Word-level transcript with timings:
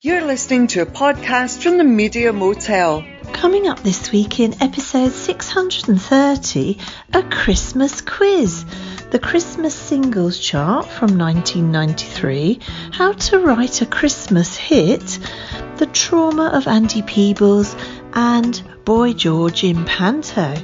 You're 0.00 0.24
listening 0.24 0.68
to 0.68 0.82
a 0.82 0.86
podcast 0.86 1.60
from 1.60 1.76
the 1.76 1.82
Media 1.82 2.32
Motel. 2.32 3.04
Coming 3.32 3.66
up 3.66 3.80
this 3.80 4.12
week 4.12 4.38
in 4.38 4.62
episode 4.62 5.10
630, 5.10 6.78
a 7.14 7.22
Christmas 7.24 8.00
quiz. 8.00 8.64
The 9.10 9.18
Christmas 9.18 9.74
singles 9.74 10.38
chart 10.38 10.86
from 10.86 11.18
1993, 11.18 12.60
how 12.92 13.10
to 13.10 13.40
write 13.40 13.82
a 13.82 13.86
Christmas 13.86 14.56
hit, 14.56 15.18
the 15.78 15.86
trauma 15.86 16.52
of 16.54 16.68
Andy 16.68 17.02
Peebles, 17.02 17.74
and 18.12 18.62
Boy 18.84 19.14
George 19.14 19.64
in 19.64 19.84
Panto. 19.84 20.54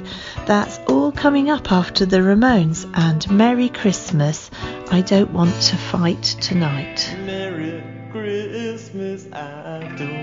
That's 0.45 0.79
all 0.87 1.11
coming 1.11 1.49
up 1.49 1.73
after 1.73 2.05
the 2.05 2.21
Ramones 2.21 2.89
and 2.93 3.29
Merry 3.29 3.67
Christmas. 3.67 4.49
I 4.89 5.01
don't 5.01 5.31
want 5.31 5.61
to 5.63 5.75
fight 5.75 6.23
tonight. 6.23 7.44
I 9.33 9.89
don't 9.95 10.14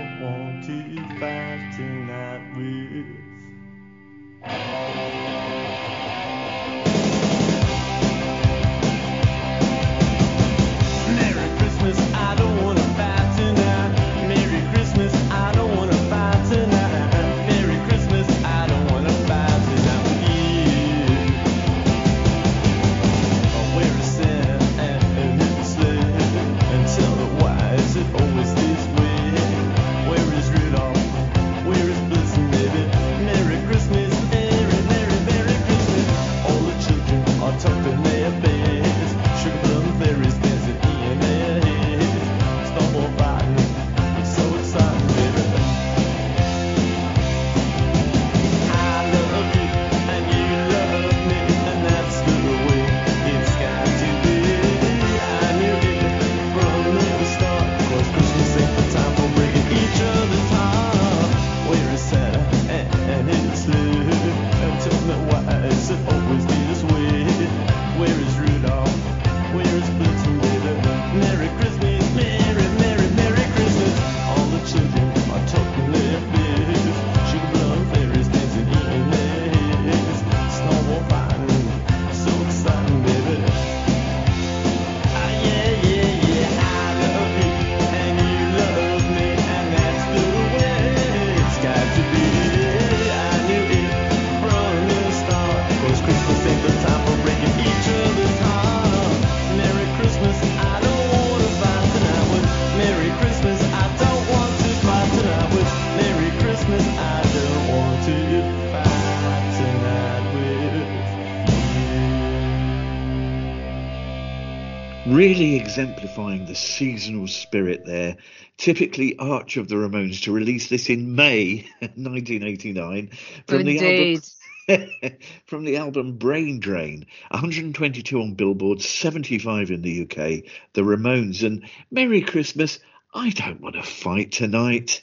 Really 115.23 115.55
exemplifying 115.55 116.47
the 116.47 116.57
seasonal 116.57 117.29
spirit 117.29 117.87
there. 117.87 118.17
Typically 118.57 119.17
Arch 119.21 119.57
of 119.57 119.69
the 119.69 119.77
Ramones 119.77 120.25
to 120.25 120.33
release 120.33 120.69
this 120.69 120.91
in 120.91 121.15
May 121.15 121.65
1989 121.79 123.09
from 123.47 123.63
the 123.63 124.19
album 124.67 125.13
from 125.47 125.65
the 125.65 125.77
album 125.77 126.17
Brain 126.19 126.59
Drain. 126.59 127.07
122 127.31 128.21
on 128.21 128.35
Billboard, 128.35 128.83
75 128.83 129.71
in 129.71 129.83
the 129.83 130.03
UK. 130.03 130.43
The 130.73 130.83
Ramones 130.83 131.47
and 131.47 131.69
Merry 131.93 132.23
Christmas. 132.23 132.81
I 133.15 133.31
don't 133.31 133.61
want 133.61 133.77
to 133.77 133.85
fight 133.85 134.33
tonight. 134.33 135.03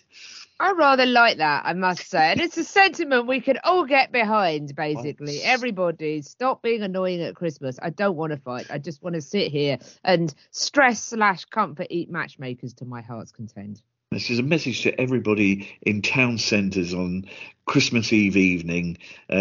I 0.61 0.73
rather 0.73 1.05
like 1.05 1.37
that, 1.37 1.63
I 1.65 1.73
must 1.73 2.09
say. 2.09 2.31
And 2.33 2.41
it's 2.41 2.57
a 2.57 2.65
sentiment 2.65 3.27
we 3.27 3.39
can 3.39 3.57
all 3.63 3.85
get 3.85 4.11
behind, 4.11 4.75
basically. 4.75 5.35
Yes. 5.37 5.43
Everybody, 5.45 6.21
stop 6.21 6.61
being 6.61 6.81
annoying 6.81 7.21
at 7.21 7.35
Christmas. 7.35 7.79
I 7.81 7.91
don't 7.91 8.17
want 8.17 8.33
to 8.33 8.37
fight. 8.37 8.67
I 8.69 8.77
just 8.77 9.01
want 9.01 9.15
to 9.15 9.21
sit 9.21 9.51
here 9.51 9.77
and 10.03 10.33
stress 10.51 11.01
slash 11.01 11.45
comfort 11.45 11.87
eat 11.89 12.11
matchmakers 12.11 12.73
to 12.75 12.85
my 12.85 13.01
heart's 13.01 13.31
content. 13.31 13.81
This 14.11 14.31
is 14.31 14.39
a 14.39 14.43
message 14.43 14.81
to 14.81 14.99
everybody 14.99 15.77
in 15.83 16.01
town 16.01 16.39
centres 16.39 16.95
on 16.95 17.25
Christmas 17.65 18.11
Eve 18.11 18.35
evening 18.35 18.97
uh, 19.29 19.35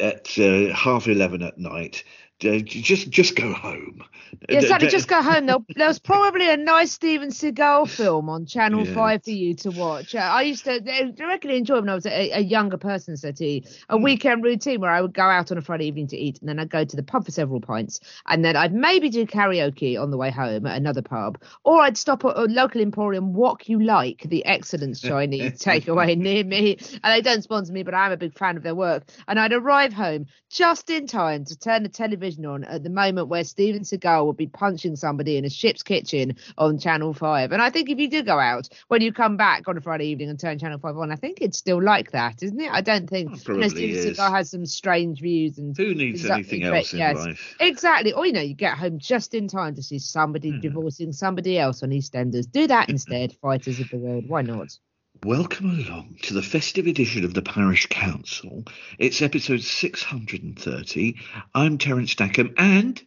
at 0.00 0.38
uh, 0.38 0.72
half 0.72 1.08
eleven 1.08 1.42
at 1.42 1.58
night. 1.58 2.04
Uh, 2.44 2.58
just, 2.58 3.10
just 3.10 3.36
go 3.36 3.52
home. 3.52 4.02
Yeah, 4.48 4.58
exactly. 4.58 4.88
Just 4.88 5.06
go 5.06 5.22
home. 5.22 5.46
There, 5.46 5.86
was 5.86 5.98
probably 6.00 6.50
a 6.50 6.56
nice 6.56 6.90
Steven 6.90 7.28
Seagal 7.28 7.88
film 7.88 8.28
on 8.28 8.44
Channel 8.44 8.84
Yeah. 8.86 8.94
5 8.94 9.24
for 9.24 9.30
you 9.30 9.54
to 9.54 9.70
watch. 9.70 10.14
Uh, 10.16 10.18
I 10.18 10.42
used 10.42 10.64
to 10.64 10.80
directly 10.80 11.56
enjoy 11.56 11.76
when 11.80 11.88
I 11.88 11.94
was 11.94 12.06
a, 12.06 12.30
a 12.32 12.40
younger 12.40 12.76
person, 12.76 13.16
Seti, 13.16 13.64
a 13.88 13.96
weekend 13.96 14.42
routine 14.42 14.80
where 14.80 14.90
I 14.90 15.00
would 15.00 15.14
go 15.14 15.22
out 15.22 15.52
on 15.52 15.58
a 15.58 15.62
Friday 15.62 15.86
evening 15.86 16.08
to 16.08 16.16
eat 16.16 16.40
and 16.40 16.48
then 16.48 16.58
I'd 16.58 16.70
go 16.70 16.84
to 16.84 16.96
the 16.96 17.04
pub 17.04 17.24
for 17.24 17.30
several 17.30 17.60
pints 17.60 18.00
and 18.26 18.44
then 18.44 18.56
I'd 18.56 18.74
maybe 18.74 19.10
do 19.10 19.24
karaoke 19.26 20.00
on 20.00 20.10
the 20.10 20.16
way 20.16 20.32
home 20.32 20.66
at 20.66 20.76
another 20.76 21.02
pub 21.02 21.40
or 21.62 21.80
I'd 21.80 21.96
stop 21.96 22.24
at 22.24 22.36
a 22.36 22.42
local 22.42 22.80
emporium, 22.80 23.32
Walk 23.32 23.68
You 23.68 23.80
Like, 23.80 24.22
the 24.26 24.44
excellent 24.44 24.98
Chinese 25.00 25.62
takeaway 25.62 26.18
near 26.18 26.42
me. 26.42 26.78
And 27.04 27.12
they 27.12 27.22
don't 27.22 27.42
sponsor 27.42 27.72
me, 27.72 27.84
but 27.84 27.94
I'm 27.94 28.10
a 28.10 28.16
big 28.16 28.36
fan 28.36 28.56
of 28.56 28.64
their 28.64 28.74
work. 28.74 29.04
And 29.28 29.38
I'd 29.38 29.52
arrive 29.52 29.92
home 29.92 30.26
just 30.50 30.90
in 30.90 31.06
time 31.06 31.44
to 31.44 31.56
turn 31.58 31.84
the 31.84 31.88
television 31.88 32.23
on 32.24 32.64
at 32.64 32.82
the 32.82 32.90
moment 32.90 33.28
where 33.28 33.44
Steven 33.44 33.82
Seagal 33.82 34.26
would 34.26 34.36
be 34.36 34.46
punching 34.46 34.96
somebody 34.96 35.36
in 35.36 35.44
a 35.44 35.50
ship's 35.50 35.82
kitchen 35.82 36.36
on 36.56 36.78
Channel 36.78 37.12
5. 37.12 37.52
And 37.52 37.60
I 37.60 37.68
think 37.70 37.90
if 37.90 37.98
you 37.98 38.08
do 38.08 38.22
go 38.22 38.38
out, 38.38 38.68
when 38.88 39.02
you 39.02 39.12
come 39.12 39.36
back 39.36 39.68
on 39.68 39.76
a 39.76 39.80
Friday 39.82 40.06
evening 40.06 40.30
and 40.30 40.40
turn 40.40 40.58
Channel 40.58 40.78
5 40.78 40.96
on, 40.96 41.12
I 41.12 41.16
think 41.16 41.38
it's 41.42 41.58
still 41.58 41.82
like 41.82 42.12
that, 42.12 42.42
isn't 42.42 42.58
it? 42.60 42.72
I 42.72 42.80
don't 42.80 43.08
think 43.08 43.46
you 43.46 43.54
know, 43.58 43.68
Steven 43.68 43.96
is. 43.96 44.18
Seagal 44.18 44.30
has 44.30 44.50
some 44.50 44.64
strange 44.64 45.20
views 45.20 45.58
and 45.58 45.76
Who 45.76 45.94
needs 45.94 46.24
anything 46.24 46.62
else 46.64 46.92
in 46.92 46.98
yes. 47.00 47.16
life? 47.16 47.56
Exactly. 47.60 48.12
Or, 48.14 48.24
you 48.24 48.32
know, 48.32 48.40
you 48.40 48.54
get 48.54 48.78
home 48.78 48.98
just 48.98 49.34
in 49.34 49.46
time 49.48 49.74
to 49.74 49.82
see 49.82 49.98
somebody 49.98 50.50
Hmm. 50.50 50.60
divorcing 50.60 51.12
somebody 51.12 51.58
else 51.58 51.82
on 51.82 51.90
EastEnders. 51.90 52.50
Do 52.50 52.66
that 52.68 52.88
instead, 52.88 53.34
fighters 53.34 53.80
of 53.80 53.90
the 53.90 53.98
world. 53.98 54.28
Why 54.28 54.42
not? 54.42 54.78
Welcome 55.24 55.70
along 55.70 56.18
to 56.24 56.34
the 56.34 56.42
festive 56.42 56.86
edition 56.86 57.24
of 57.24 57.32
the 57.32 57.40
Parish 57.40 57.86
Counsel. 57.86 58.64
It's 58.98 59.22
episode 59.22 59.62
630. 59.62 61.16
I'm 61.54 61.78
Terence 61.78 62.10
Stackham, 62.10 62.52
and 62.58 63.02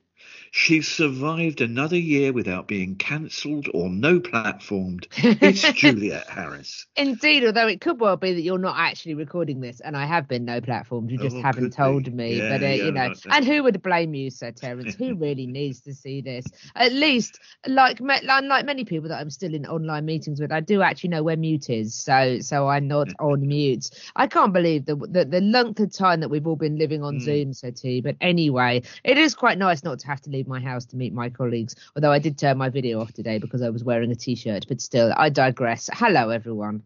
she's 0.58 0.88
survived 0.88 1.62
another 1.62 1.96
year 1.98 2.34
without 2.34 2.68
being 2.68 2.96
cancelled 2.96 3.68
or 3.76 3.90
no 3.90 4.20
platformed. 4.20 5.06
It's 5.16 5.72
Juliet 5.74 6.28
Harris. 6.28 6.88
Indeed, 6.96 7.46
although 7.46 7.68
it 7.68 7.80
could 7.80 8.00
well 8.00 8.18
be 8.18 8.34
that 8.34 8.42
you're 8.42 8.58
not 8.58 8.76
actually 8.78 9.14
recording 9.14 9.62
this, 9.62 9.82
and 9.82 9.96
I 9.96 10.08
have 10.08 10.28
been 10.28 10.46
no 10.46 10.60
platformed. 10.60 11.12
You 11.12 11.20
just 11.20 11.36
Oh, 11.36 11.42
haven't 11.44 11.74
told 11.74 12.06
be. 12.06 12.12
me. 12.12 12.38
Yeah, 12.38 12.50
but 12.58 12.64
uh, 12.64 12.70
yeah, 12.70 12.86
you 12.86 12.92
know, 12.92 13.14
and 13.30 13.46
who 13.46 13.62
would 13.64 13.84
blame 13.84 14.16
you, 14.16 14.32
Sir 14.32 14.52
Terence? 14.52 14.96
who 14.96 15.14
really 15.28 15.46
needs 15.46 15.82
to 15.82 15.94
see 15.94 16.22
this? 16.22 16.52
At 16.76 16.92
least, 16.92 17.40
like 17.68 18.00
unlike 18.02 18.66
many 18.66 18.84
people 18.84 19.10
that 19.10 19.20
I'm 19.20 19.30
still 19.30 19.54
in 19.54 19.68
online 19.68 20.06
meetings 20.06 20.42
with, 20.42 20.52
I 20.52 20.62
do 20.62 20.82
actually 20.82 21.10
know 21.12 21.22
where 21.24 21.38
mute 21.38 21.70
is, 21.70 21.94
so 21.94 22.40
so 22.40 22.68
I'm 22.68 22.88
not 22.88 23.14
on 23.20 23.48
mute. 23.48 23.92
I 24.16 24.26
can't 24.26 24.54
believe 24.54 24.86
the 24.86 24.96
the, 24.96 25.24
the 25.26 25.42
length 25.42 25.80
of 25.82 25.94
time 25.94 26.22
that 26.22 26.30
we've 26.30 26.48
all 26.48 26.56
been 26.56 26.78
living 26.80 27.04
on 27.04 27.18
Mm. 27.18 27.22
Zoom, 27.22 27.54
Sir 27.54 27.70
T. 27.72 28.02
But 28.02 28.16
anyway, 28.22 28.82
it 29.04 29.18
is 29.20 29.36
quite 29.36 29.58
nice 29.60 29.84
not 29.84 30.00
to 30.00 30.08
have 30.08 30.22
to 30.22 30.30
leave 30.32 30.47
my 30.48 30.60
house 30.60 30.86
to 30.88 30.96
meet 30.96 31.14
my 31.14 31.30
colleagues. 31.30 31.76
Although 31.96 32.12
I 32.12 32.20
did 32.20 32.38
turn 32.38 32.58
my 32.58 32.70
video 32.70 33.02
off 33.02 33.14
today 33.14 33.38
because 33.38 33.62
I 33.62 33.70
was 33.70 33.84
wearing 33.84 34.12
a 34.12 34.16
t-shirt. 34.16 34.66
But 34.68 34.82
still, 34.82 35.14
I 35.16 35.30
digress. 35.30 35.90
Hello, 35.94 36.30
everyone. 36.30 36.84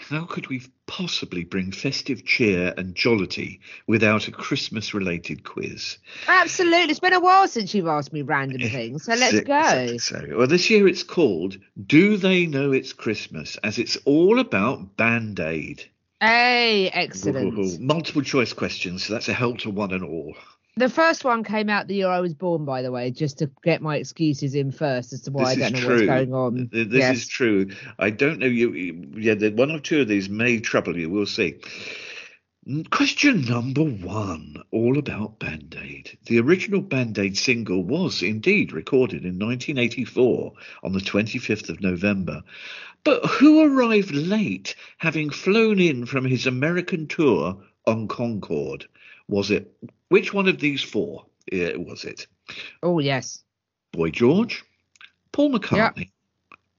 How 0.00 0.24
could 0.24 0.48
we 0.48 0.62
possibly 0.86 1.44
bring 1.44 1.72
festive 1.72 2.24
cheer 2.24 2.72
and 2.76 2.94
jollity 2.94 3.60
without 3.86 4.28
a 4.28 4.32
Christmas 4.32 4.94
related 4.94 5.44
quiz? 5.44 5.98
Absolutely. 6.26 6.90
It's 6.90 7.00
been 7.00 7.12
a 7.12 7.20
while 7.20 7.46
since 7.46 7.74
you've 7.74 7.86
asked 7.86 8.12
me 8.12 8.22
random 8.22 8.62
eh, 8.62 8.68
things, 8.70 9.04
so 9.04 9.14
let's 9.14 9.40
go. 9.40 9.98
So, 9.98 10.24
well, 10.38 10.46
this 10.46 10.70
year 10.70 10.88
it's 10.88 11.02
called 11.02 11.58
Do 11.86 12.16
They 12.16 12.46
Know 12.46 12.72
It's 12.72 12.94
Christmas? 12.94 13.56
as 13.62 13.78
it's 13.78 13.98
all 14.06 14.40
about 14.40 14.96
Band 14.96 15.38
Aid. 15.38 15.84
Hey, 16.20 16.88
excellent. 16.88 17.80
Multiple 17.80 18.22
choice 18.22 18.52
questions, 18.52 19.04
so 19.04 19.12
that's 19.12 19.28
a 19.28 19.34
help 19.34 19.58
to 19.58 19.70
one 19.70 19.92
and 19.92 20.04
all. 20.04 20.34
The 20.76 20.88
first 20.88 21.24
one 21.24 21.44
came 21.44 21.68
out 21.68 21.88
the 21.88 21.96
year 21.96 22.08
I 22.08 22.20
was 22.20 22.32
born, 22.32 22.64
by 22.64 22.82
the 22.82 22.92
way, 22.92 23.10
just 23.10 23.38
to 23.38 23.50
get 23.64 23.82
my 23.82 23.96
excuses 23.96 24.54
in 24.54 24.70
first 24.70 25.12
as 25.12 25.22
to 25.22 25.30
why 25.30 25.54
this 25.54 25.64
I 25.64 25.70
don't 25.70 25.72
know 25.72 25.86
true. 25.86 25.96
what's 25.96 26.06
going 26.06 26.34
on. 26.34 26.68
This 26.72 26.86
yes. 26.92 27.16
is 27.16 27.28
true. 27.28 27.70
I 27.98 28.10
don't 28.10 28.38
know 28.38 28.46
you. 28.46 28.72
Yeah, 29.16 29.34
one 29.50 29.70
or 29.70 29.80
two 29.80 30.02
of 30.02 30.08
these 30.08 30.28
may 30.28 30.60
trouble 30.60 30.96
you. 30.96 31.10
We'll 31.10 31.26
see. 31.26 31.60
Question 32.90 33.42
number 33.46 33.82
one, 33.82 34.62
all 34.70 34.98
about 34.98 35.38
Band 35.38 35.76
Aid. 35.82 36.18
The 36.26 36.38
original 36.40 36.82
Band 36.82 37.18
Aid 37.18 37.36
single 37.36 37.82
was 37.82 38.22
indeed 38.22 38.72
recorded 38.72 39.24
in 39.24 39.38
1984 39.38 40.52
on 40.84 40.92
the 40.92 41.00
25th 41.00 41.68
of 41.68 41.80
November. 41.80 42.42
But 43.02 43.24
who 43.24 43.64
arrived 43.64 44.12
late, 44.12 44.76
having 44.98 45.30
flown 45.30 45.80
in 45.80 46.06
from 46.06 46.26
his 46.26 46.46
American 46.46 47.08
tour 47.08 47.56
on 47.86 48.08
Concorde? 48.08 48.86
Was 49.26 49.50
it 49.50 49.74
which 50.10 50.34
one 50.34 50.46
of 50.48 50.60
these 50.60 50.82
four 50.82 51.24
uh, 51.52 51.78
was 51.78 52.04
it? 52.04 52.26
Oh, 52.82 52.98
yes. 52.98 53.42
Boy 53.92 54.10
George, 54.10 54.62
Paul 55.32 55.52
McCartney, 55.52 56.10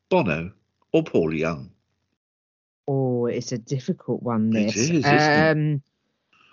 Bono, 0.09 0.51
or 0.93 1.03
Paul 1.03 1.33
Young? 1.33 1.71
Oh, 2.87 3.25
it's 3.25 3.51
a 3.51 3.57
difficult 3.57 4.21
one. 4.21 4.51
This. 4.51 4.75
is, 4.75 4.89
isn't 4.89 5.05
it? 5.05 5.49
um, 5.51 5.81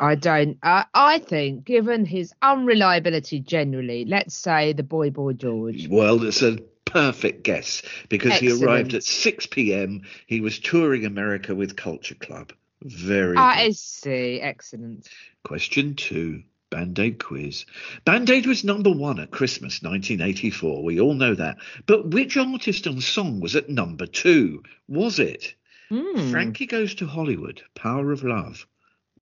I 0.01 0.15
don't. 0.15 0.59
I 0.63 0.85
I 0.95 1.19
think, 1.19 1.65
given 1.65 2.05
his 2.05 2.33
unreliability 2.43 3.41
generally, 3.41 4.05
let's 4.05 4.37
say 4.37 4.73
the 4.73 4.83
boy, 4.83 5.11
boy 5.11 5.33
George. 5.33 5.89
Well, 5.89 6.23
it's 6.25 6.43
a 6.43 6.59
perfect 6.85 7.43
guess 7.43 7.83
because 8.09 8.39
he 8.39 8.53
arrived 8.53 8.95
at 8.95 9.05
6 9.05 9.47
p.m. 9.47 10.03
He 10.27 10.41
was 10.41 10.59
touring 10.59 11.05
America 11.05 11.55
with 11.55 11.77
Culture 11.77 12.15
Club. 12.15 12.53
Very 12.83 13.37
I 13.37 13.67
good. 13.67 13.77
see. 13.77 14.41
Excellent. 14.41 15.09
Question 15.43 15.95
two. 15.95 16.45
Band 16.71 16.99
Aid 16.99 17.23
quiz. 17.23 17.65
Band 18.05 18.29
Aid 18.31 18.47
was 18.47 18.63
number 18.65 18.91
one 18.91 19.19
at 19.21 19.31
Christmas 19.31 19.83
1984. 19.83 20.83
We 20.83 21.01
all 21.01 21.15
know 21.15 21.35
that. 21.35 21.57
But 21.87 22.09
which 22.11 22.37
artist 22.37 22.87
and 22.87 23.03
song 23.03 23.41
was 23.41 23.57
at 23.57 23.69
number 23.69 24.07
two? 24.07 24.63
Was 24.89 25.19
it 25.19 25.55
Hmm. 25.91 26.31
Frankie 26.31 26.67
Goes 26.67 26.95
to 26.97 27.07
Hollywood, 27.07 27.63
Power 27.75 28.13
of 28.13 28.23
Love, 28.23 28.67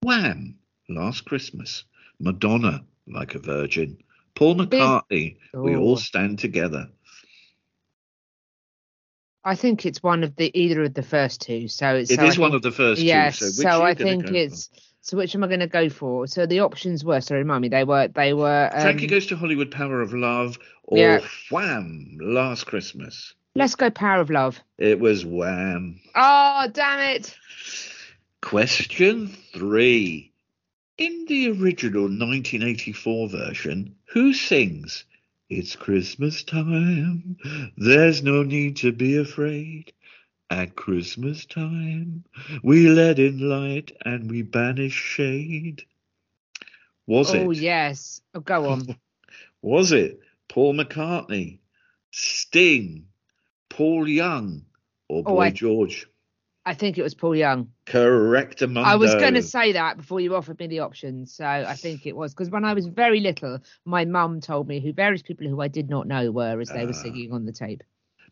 Wham, 0.03 0.57
Last 0.89 1.23
Christmas, 1.23 1.85
Madonna, 2.19 2.83
Like 3.07 3.35
a 3.35 3.39
Virgin, 3.39 3.97
Paul 4.35 4.55
McCartney, 4.55 5.37
We 5.53 5.75
Oh. 5.75 5.79
All 5.79 5.97
Stand 5.97 6.39
Together. 6.39 6.89
I 9.45 9.55
think 9.55 9.85
it's 9.85 10.03
one 10.03 10.25
of 10.25 10.35
the 10.35 10.51
either 10.59 10.83
of 10.83 10.93
the 10.93 11.03
first 11.03 11.39
two. 11.39 11.69
So 11.69 11.95
it's 11.95 12.11
It 12.11 12.19
so 12.19 12.25
is 12.25 12.37
one 12.37 12.53
of 12.53 12.61
the 12.61 12.71
first 12.71 13.01
yes. 13.01 13.39
two. 13.39 13.45
So, 13.45 13.61
So, 13.63 13.81
I 13.81 13.93
think 13.93 14.25
go 14.25 14.49
for? 14.49 14.55
So 15.07 15.15
which 15.15 15.33
am 15.35 15.43
I 15.45 15.47
going 15.47 15.61
to 15.61 15.67
go 15.67 15.87
for? 15.87 16.27
So 16.27 16.45
the 16.45 16.59
options 16.59 17.05
were. 17.05 17.21
sorry, 17.21 17.39
remind 17.39 17.61
me, 17.61 17.69
they 17.69 17.85
were 17.85 18.09
they 18.09 18.33
were. 18.33 18.69
Um, 18.73 18.81
Frankie 18.81 19.07
Goes 19.07 19.25
to 19.27 19.37
Hollywood, 19.37 19.71
Power 19.71 20.01
of 20.01 20.13
Love, 20.13 20.59
or 20.83 20.97
Yeah. 20.97 21.21
Wham, 21.49 22.17
Last 22.19 22.65
Christmas. 22.65 23.33
Let's 23.55 23.75
go, 23.75 23.89
Power 23.89 24.19
of 24.19 24.29
Love. 24.29 24.59
It 24.77 24.99
was 24.99 25.25
Wham. 25.25 26.01
Oh 26.13 26.67
damn 26.73 26.99
it! 27.15 27.33
Question 28.41 29.29
three. 29.53 30.33
In 30.97 31.25
the 31.29 31.51
original 31.51 32.03
1984 32.03 33.29
version, 33.29 33.95
who 34.07 34.33
sings 34.33 35.05
It's 35.49 35.77
Christmas 35.77 36.43
time, 36.43 37.37
there's 37.77 38.21
no 38.23 38.43
need 38.43 38.75
to 38.77 38.91
be 38.91 39.15
afraid. 39.15 39.93
At 40.49 40.75
Christmas 40.75 41.45
time, 41.45 42.23
we 42.63 42.87
let 42.87 43.19
in 43.19 43.39
light 43.49 43.91
and 44.05 44.29
we 44.31 44.43
banish 44.43 44.93
shade. 44.93 45.83
Was 47.05 47.31
oh 47.31 47.37
it? 47.37 47.45
Oh, 47.47 47.51
yes. 47.51 48.21
Oh, 48.33 48.39
go 48.39 48.69
on. 48.69 48.95
Was 49.61 49.91
it 49.91 50.21
Paul 50.47 50.73
McCartney, 50.75 51.59
Sting, 52.11 53.07
Paul 53.69 54.07
Young, 54.07 54.63
or 55.09 55.19
Oh, 55.25 55.35
Boy 55.35 55.41
I- 55.45 55.49
George? 55.51 56.07
I 56.65 56.73
think 56.73 56.97
it 56.97 57.03
was 57.03 57.15
Paul 57.15 57.33
Young. 57.35 57.71
Correct, 57.85 58.61
I 58.61 58.97
was 58.97 59.15
going 59.15 59.35
to 59.35 59.41
say 59.41 59.71
that 59.71 59.95
before 59.95 60.19
you 60.19 60.35
offered 60.35 60.59
me 60.59 60.67
the 60.67 60.79
options, 60.81 61.31
so 61.33 61.45
I 61.45 61.75
think 61.75 62.05
it 62.05 62.13
was 62.13 62.33
because 62.33 62.49
when 62.49 62.65
I 62.65 62.73
was 62.73 62.87
very 62.87 63.21
little, 63.21 63.59
my 63.85 64.03
mum 64.03 64.41
told 64.41 64.67
me 64.67 64.81
who 64.81 64.91
various 64.91 65.21
people 65.21 65.47
who 65.47 65.61
I 65.61 65.69
did 65.69 65.89
not 65.89 66.07
know 66.07 66.29
were 66.29 66.59
as 66.59 66.67
they 66.67 66.85
were 66.85 66.91
Ah. 66.91 67.01
singing 67.03 67.31
on 67.31 67.45
the 67.45 67.53
tape. 67.53 67.83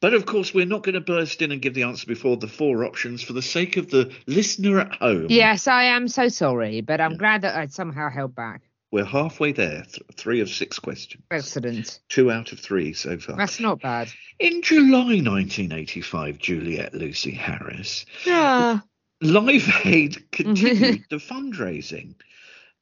But 0.01 0.13
of 0.13 0.25
course, 0.25 0.53
we're 0.53 0.65
not 0.65 0.83
going 0.83 0.95
to 0.95 1.01
burst 1.01 1.41
in 1.41 1.51
and 1.51 1.61
give 1.61 1.73
the 1.73 1.83
answer 1.83 2.05
before 2.05 2.37
the 2.37 2.47
four 2.47 2.83
options 2.85 3.21
for 3.23 3.33
the 3.33 3.41
sake 3.41 3.77
of 3.77 3.89
the 3.89 4.11
listener 4.27 4.79
at 4.81 4.95
home. 4.95 5.27
Yes, 5.29 5.67
I 5.67 5.83
am 5.85 6.07
so 6.07 6.27
sorry, 6.27 6.81
but 6.81 6.99
I'm 7.01 7.17
glad 7.17 7.41
that 7.41 7.55
I 7.55 7.67
somehow 7.67 8.09
held 8.09 8.35
back. 8.35 8.61
We're 8.91 9.05
halfway 9.05 9.51
there. 9.51 9.83
Th- 9.83 10.03
three 10.15 10.39
of 10.41 10.49
six 10.49 10.79
questions. 10.79 11.23
Excellent. 11.31 11.99
Two 12.09 12.31
out 12.31 12.51
of 12.51 12.59
three 12.59 12.93
so 12.93 13.17
far. 13.17 13.35
That's 13.35 13.59
not 13.59 13.81
bad. 13.81 14.09
In 14.39 14.61
July 14.61 15.19
1985, 15.21 16.37
Juliet 16.37 16.93
Lucy 16.93 17.31
Harris, 17.31 18.05
Ah, 18.27 18.83
Live 19.21 19.69
Aid 19.85 20.31
continued 20.31 21.05
the 21.09 21.17
fundraising. 21.17 22.15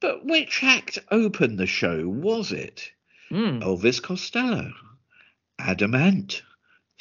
But 0.01 0.25
which 0.25 0.63
act 0.63 1.00
opened 1.12 1.57
the 1.57 1.66
show 1.68 2.07
was 2.07 2.51
it? 2.51 2.92
mm. 3.31 3.62
Elvis 3.63 4.01
Costello, 4.01 4.71
Adam 5.57 5.95
Ant, 5.95 6.42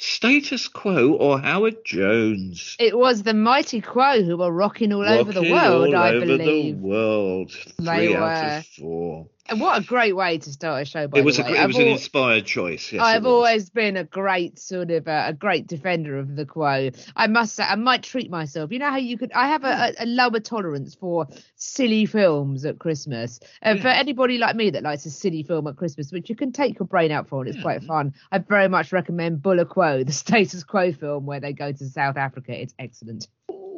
Status 0.03 0.67
Quo, 0.67 1.13
or 1.13 1.39
Howard 1.39 1.85
Jones? 1.85 2.75
It 2.77 2.97
was 2.97 3.23
the 3.23 3.33
mighty 3.33 3.79
Quo 3.79 4.21
who 4.21 4.35
were 4.35 4.51
rocking 4.51 4.91
all 4.91 5.03
over 5.03 5.31
the 5.31 5.39
Rocking 5.39 5.53
world, 5.53 5.87
all 5.87 5.95
I 5.95 6.09
over 6.13 6.25
believe. 6.25 6.75
the 6.75 6.81
world. 6.85 7.51
They 7.79 8.13
out 8.13 8.21
were. 8.21 8.57
of 8.57 8.65
four. 8.65 9.27
And 9.49 9.59
what 9.59 9.81
a 9.81 9.85
great 9.85 10.15
way 10.15 10.37
to 10.37 10.53
start 10.53 10.83
a 10.83 10.85
show, 10.85 11.05
by 11.07 11.19
it 11.19 11.25
was 11.25 11.35
the 11.35 11.43
way. 11.43 11.49
gr- 11.49 11.55
it 11.55 11.59
I've 11.59 11.67
was 11.67 11.77
an 11.77 11.87
inspired 11.87 12.45
choice. 12.45 12.93
Yes, 12.93 13.01
I've 13.03 13.25
always 13.25 13.69
been 13.69 13.97
a 13.97 14.05
great 14.05 14.57
sort 14.57 14.89
of 14.89 15.05
uh, 15.05 15.25
a 15.27 15.33
great 15.33 15.67
defender 15.67 16.17
of 16.17 16.37
the 16.37 16.45
quo. 16.45 16.91
I 17.17 17.27
must 17.27 17.55
say, 17.55 17.63
I 17.63 17.75
might 17.75 18.03
treat 18.03 18.31
myself. 18.31 18.71
You 18.71 18.79
know 18.79 18.89
how 18.89 18.95
you 18.97 19.17
could. 19.17 19.33
I 19.33 19.49
have 19.49 19.65
a, 19.65 19.67
a, 19.99 20.05
a 20.05 20.05
lower 20.05 20.39
tolerance 20.39 20.95
for 20.95 21.27
silly 21.57 22.05
films 22.05 22.63
at 22.63 22.79
Christmas. 22.79 23.41
Uh, 23.61 23.75
For 23.75 23.89
anybody 23.89 24.37
like 24.37 24.55
me 24.55 24.69
that 24.69 24.83
likes 24.83 25.05
a 25.05 25.11
silly 25.11 25.43
film 25.43 25.67
at 25.67 25.75
Christmas, 25.75 26.13
which 26.13 26.29
you 26.29 26.37
can 26.37 26.53
take 26.53 26.79
your 26.79 26.87
brain 26.87 27.11
out 27.11 27.27
for, 27.27 27.41
and 27.41 27.49
it's 27.49 27.57
Yeah. 27.57 27.63
quite 27.63 27.83
fun. 27.83 28.13
I 28.31 28.37
very 28.37 28.69
much 28.69 28.93
recommend 28.93 29.41
Bula 29.41 29.65
Quo, 29.65 30.05
the 30.05 30.13
status 30.13 30.63
quo 30.63 30.93
film 30.93 31.25
where 31.25 31.41
they 31.41 31.51
go 31.51 31.69
to 31.69 31.85
South 31.89 32.15
Africa. 32.15 32.53
It's 32.57 32.73
excellent. 32.79 33.27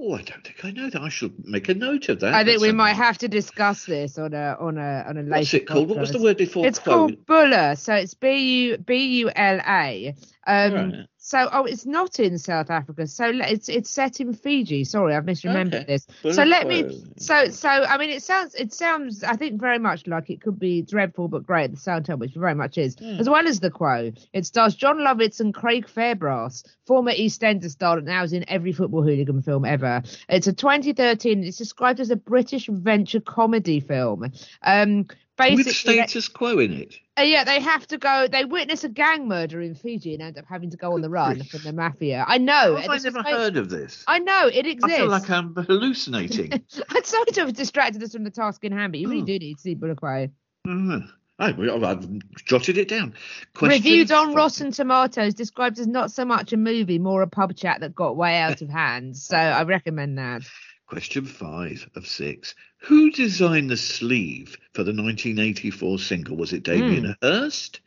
Oh, 0.08 0.14
I 0.14 0.22
don't 0.22 0.44
think 0.44 0.64
I 0.64 0.70
know 0.70 0.88
that. 0.88 1.02
I 1.02 1.10
should 1.10 1.34
make 1.48 1.68
a 1.68 1.74
note 1.74 2.10
of 2.10 2.20
that. 2.20 2.36
I 2.36 2.44
think 2.44 2.60
That's 2.60 2.62
we 2.62 2.72
might 2.74 2.94
have 2.94 3.18
to 3.20 3.28
discuss 3.28 3.86
this 3.86 4.20
on 4.20 4.36
a 4.36 4.56
on 4.60 4.78
a 4.78 5.04
on 5.08 5.18
a 5.18 5.24
later. 5.24 5.40
What's 5.40 5.54
it 5.56 5.68
called? 5.68 5.90
What 5.90 6.00
was 6.00 6.12
the 6.12 6.22
word 6.22 6.38
before? 6.38 6.68
It's 6.68 6.78
called 6.78 7.26
Bula, 7.26 7.76
so 7.76 7.96
it's 7.96 8.14
B 8.14 8.68
U 8.68 8.78
B 8.78 9.20
U 9.22 9.32
L 9.36 9.60
A. 9.66 10.14
Um, 10.46 10.74
Right. 10.74 10.94
So, 11.26 11.50
oh, 11.52 11.64
it's 11.64 11.88
not 11.88 12.20
in 12.20 12.38
South 12.38 12.70
Africa. 12.70 13.08
So 13.08 13.26
it's 13.34 13.68
it's 13.68 13.90
set 13.90 14.20
in 14.20 14.32
Fiji. 14.32 14.84
Sorry, 14.84 15.16
I've 15.16 15.24
misremembered 15.24 15.82
Okay. 15.82 15.86
this. 15.88 16.06
So 16.36 16.44
let 16.44 16.68
me. 16.68 17.02
So 17.18 17.50
so 17.50 17.68
I 17.68 17.98
mean, 17.98 18.12
it 18.12 18.22
sounds 18.22 18.54
it 18.54 18.72
sounds 18.72 19.24
I 19.24 19.36
think 19.36 19.60
very 19.60 19.80
much 19.80 20.06
like 20.06 20.30
it 20.30 20.40
could 20.40 20.60
be 20.60 20.84
dreadful 20.84 21.28
but 21.28 21.44
great 21.44 21.64
at 21.64 21.72
the 21.72 21.78
same 21.78 22.04
time, 22.04 22.20
which 22.20 22.36
it 22.36 22.40
very 22.40 22.54
much 22.54 22.78
is. 22.78 22.96
Hmm. 23.00 23.20
As 23.20 23.28
well 23.28 23.48
as 23.48 23.60
the 23.60 23.72
quo, 23.72 24.12
it 24.34 24.46
stars 24.46 24.76
Jon 24.76 24.98
Lovitz 24.98 25.40
and 25.40 25.52
Craig 25.52 25.88
Fairbrass, 25.88 26.64
former 26.86 27.12
EastEnders 27.12 27.72
star 27.72 27.96
that 27.96 28.06
now 28.06 28.22
is 28.22 28.32
in 28.32 28.48
every 28.48 28.72
football 28.72 29.02
hooligan 29.02 29.42
film 29.42 29.66
ever. 29.66 30.04
It's 30.30 30.46
a 30.46 30.54
2013. 30.54 31.44
It's 31.44 31.58
described 31.58 32.00
as 32.00 32.12
a 32.12 32.16
British 32.16 32.68
venture 32.68 33.20
comedy 33.20 33.80
film. 33.80 34.32
Um, 34.62 35.08
basically, 35.38 35.56
With 35.58 35.66
they- 35.66 35.72
status 35.72 36.28
quo 36.30 36.60
in 36.60 36.74
it. 36.74 36.96
uh, 37.20 37.24
yeah, 37.24 37.44
they 37.44 37.60
have 37.60 37.86
to 37.88 37.98
go. 37.98 38.28
They 38.28 38.46
witness 38.46 38.84
a 38.84 38.90
gang 38.90 39.28
murder 39.28 39.62
in 39.62 39.76
Fiji 39.76 40.14
and 40.14 40.22
end 40.24 40.38
up 40.38 40.46
having 40.48 40.70
to 40.72 40.78
go 40.78 40.94
on 40.94 41.02
the 41.02 41.10
run 41.10 41.44
from 41.44 41.62
the 41.64 41.74
mafia. 41.74 42.26
I 42.28 42.38
know. 42.38 42.76
Have 42.76 42.90
I 42.90 42.96
it's 42.96 43.04
never 43.04 43.24
heard 43.24 43.58
of 43.58 43.70
this? 43.70 44.04
I 44.08 44.20
know 44.20 44.48
it 44.48 44.66
exists. 44.66 44.94
I 44.94 44.98
feel 44.98 45.10
like 45.10 45.30
I'm 45.30 45.54
hallucinating. 45.56 46.52
I'm 46.90 47.04
sorry 47.04 47.26
to 47.34 47.42
have 47.42 47.54
distracted 47.54 48.02
us 48.04 48.14
from 48.14 48.24
the 48.24 48.32
task 48.32 48.64
in 48.64 48.72
hand, 48.72 48.92
but 48.94 49.00
you 49.00 49.08
really 49.10 49.22
Hmm. 49.22 49.26
do 49.26 49.40
need 49.40 49.56
to 49.56 49.62
see 49.62 49.76
Bula 49.76 49.96
Quo. 49.96 50.28
Ah, 50.68 51.02
I, 51.38 51.48
I've 51.50 52.08
jotted 52.46 52.78
it 52.78 52.88
down. 52.88 53.14
Question 53.54 53.78
Reviewed 53.84 54.12
on. 54.14 54.34
Rotten 54.34 54.72
Tomatoes, 54.72 55.34
described 55.34 55.78
as 55.80 55.86
not 55.88 56.10
so 56.12 56.24
much 56.24 56.54
a 56.54 56.58
movie, 56.58 56.98
more 56.98 57.22
a 57.22 57.28
pub 57.28 57.54
chat 57.58 57.82
that 57.82 57.94
got 57.94 58.16
way 58.16 58.38
out 58.38 58.62
of 58.62 58.70
hand. 58.70 59.18
So 59.18 59.36
I 59.36 59.64
recommend 59.64 60.18
that. 60.18 60.44
Question 60.88 61.26
five 61.26 61.90
of 61.96 62.06
six. 62.06 62.54
Who 62.78 63.10
designed 63.12 63.72
the 63.72 63.78
sleeve 63.78 64.56
for 64.74 64.84
the 64.84 64.92
1984 64.92 65.98
single? 66.00 66.38
Was 66.38 66.54
it 66.54 66.64
Damien 66.64 67.06
Hmm. 67.06 67.12
Hirst, 67.26 67.80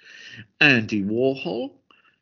Andy 0.61 1.03
Warhol, 1.05 1.75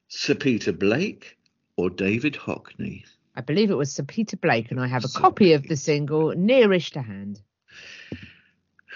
Sir 0.09 0.35
Peter 0.35 0.73
Blake, 0.73 1.38
or 1.76 1.88
David 1.88 2.35
Hockney? 2.35 3.04
I 3.35 3.40
believe 3.40 3.71
it 3.71 3.76
was 3.76 3.90
Sir 3.90 4.02
Peter 4.04 4.37
Blake, 4.37 4.71
and 4.71 4.78
I 4.80 4.87
have 4.87 5.04
a 5.04 5.09
Sir 5.09 5.18
copy 5.21 5.52
of 5.54 5.66
the 5.66 5.76
single 5.76 6.33
nearish 6.35 6.90
to 6.92 7.02
hand. 7.02 7.40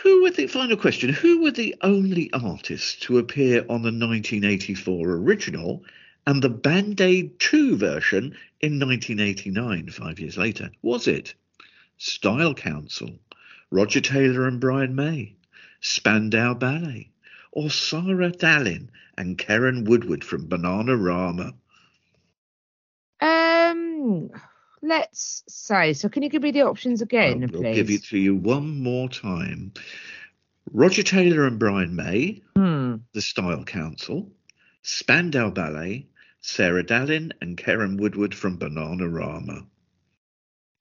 Who 0.02 0.22
were 0.22 0.30
the 0.30 0.46
final 0.46 0.76
question? 0.76 1.10
Who 1.10 1.42
were 1.42 1.50
the 1.50 1.74
only 1.82 2.30
artists 2.32 2.96
to 3.06 3.18
appear 3.18 3.60
on 3.68 3.82
the 3.82 3.90
1984 3.92 5.08
original 5.10 5.84
and 6.26 6.42
the 6.42 6.48
Band 6.50 7.00
Aid 7.00 7.38
2 7.38 7.76
version 7.76 8.36
in 8.60 8.78
1989, 8.78 9.88
five 9.90 10.18
years 10.20 10.36
later? 10.38 10.70
Was 10.82 11.06
it 11.06 11.34
Style 12.10 12.54
Council, 12.54 13.10
Roger 13.70 14.00
Taylor 14.00 14.48
and 14.48 14.58
Brian 14.58 14.94
May, 14.94 15.36
Spandau 15.82 16.54
Ballet, 16.54 17.10
or 17.52 17.68
Sarah 17.68 18.32
Dallin 18.32 18.88
and 19.18 19.36
Keren 19.36 19.84
Woodward 19.84 20.24
from 20.24 20.48
Bananarama? 20.48 21.52
Um, 23.20 24.30
let's 24.80 25.44
say. 25.46 25.92
So, 25.92 26.08
can 26.08 26.22
you 26.22 26.30
give 26.30 26.42
me 26.42 26.52
the 26.52 26.62
options 26.62 27.02
again, 27.02 27.42
I'll, 27.42 27.48
please? 27.50 27.66
I'll 27.66 27.74
give 27.74 27.90
it 27.90 28.04
to 28.04 28.18
you 28.18 28.34
one 28.34 28.82
more 28.82 29.10
time. 29.10 29.74
Roger 30.72 31.02
Taylor 31.02 31.46
and 31.46 31.58
Brian 31.58 31.94
May, 31.94 32.40
Hmm. 32.56 32.96
the 33.12 33.20
Style 33.20 33.64
Council, 33.64 34.32
Spandau 34.80 35.50
Ballet, 35.50 36.06
Sarah 36.40 36.82
Dallin 36.82 37.32
and 37.42 37.58
Keren 37.58 37.98
Woodward 37.98 38.34
from 38.34 38.56
Bananarama. 38.58 39.66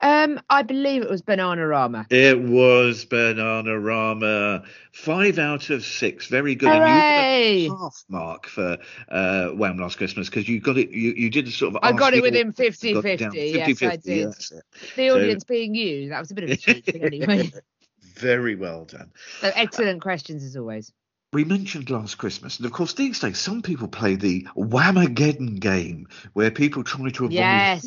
Um, 0.01 0.39
I 0.49 0.63
believe 0.63 1.01
it 1.01 1.09
was 1.09 1.21
Bananarama. 1.21 2.05
It 2.09 2.39
was 2.39 3.05
Bananarama. 3.05 4.65
Five 4.93 5.39
out 5.39 5.69
of 5.69 5.83
six. 5.83 6.27
Very 6.27 6.55
good. 6.55 6.69
And 6.69 6.77
Hooray! 6.83 7.57
you 7.63 7.69
got 7.69 7.75
a 7.75 7.79
half 7.79 8.03
mark 8.07 8.47
for 8.47 8.77
uh, 9.09 9.47
Wham 9.49 9.77
Last 9.77 9.97
Christmas 9.97 10.29
because 10.29 10.47
you 10.47 10.59
got 10.61 10.77
it. 10.77 10.89
You, 10.91 11.11
you 11.11 11.29
did 11.29 11.47
a 11.47 11.51
sort 11.51 11.75
of. 11.75 11.79
I 11.83 11.91
got 11.91 12.13
it 12.13 12.21
within 12.21 12.47
all- 12.47 12.53
50 12.53 12.93
got 12.93 13.05
it 13.05 13.19
down 13.19 13.31
50. 13.31 13.47
Yes, 13.49 13.67
I 13.67 13.71
50-50, 13.97 14.03
did. 14.03 14.27
that's 14.27 14.51
it. 14.51 14.63
The 14.95 15.07
So- 15.09 15.15
audience 15.15 15.43
being 15.43 15.75
you. 15.75 16.09
That 16.09 16.19
was 16.19 16.31
a 16.31 16.33
bit 16.35 16.43
of 16.45 16.49
a 16.51 16.55
cheat, 16.55 16.85
but 16.85 16.95
anyway. 17.03 17.51
Very 18.15 18.55
well 18.55 18.85
done. 18.85 19.11
So 19.41 19.51
excellent 19.55 20.01
questions 20.01 20.43
as 20.43 20.57
always. 20.57 20.91
We 21.31 21.43
mentioned 21.45 21.89
last 21.89 22.17
Christmas, 22.17 22.57
and 22.57 22.65
of 22.65 22.71
course, 22.71 22.93
these 22.93 23.19
days 23.19 23.37
some 23.37 23.61
people 23.61 23.87
play 23.87 24.15
the 24.15 24.47
Whamageddon 24.57 25.59
game, 25.59 26.07
where 26.33 26.49
people 26.51 26.83
try 26.83 27.09
to 27.11 27.25
avoid 27.25 27.33
Yes. 27.33 27.85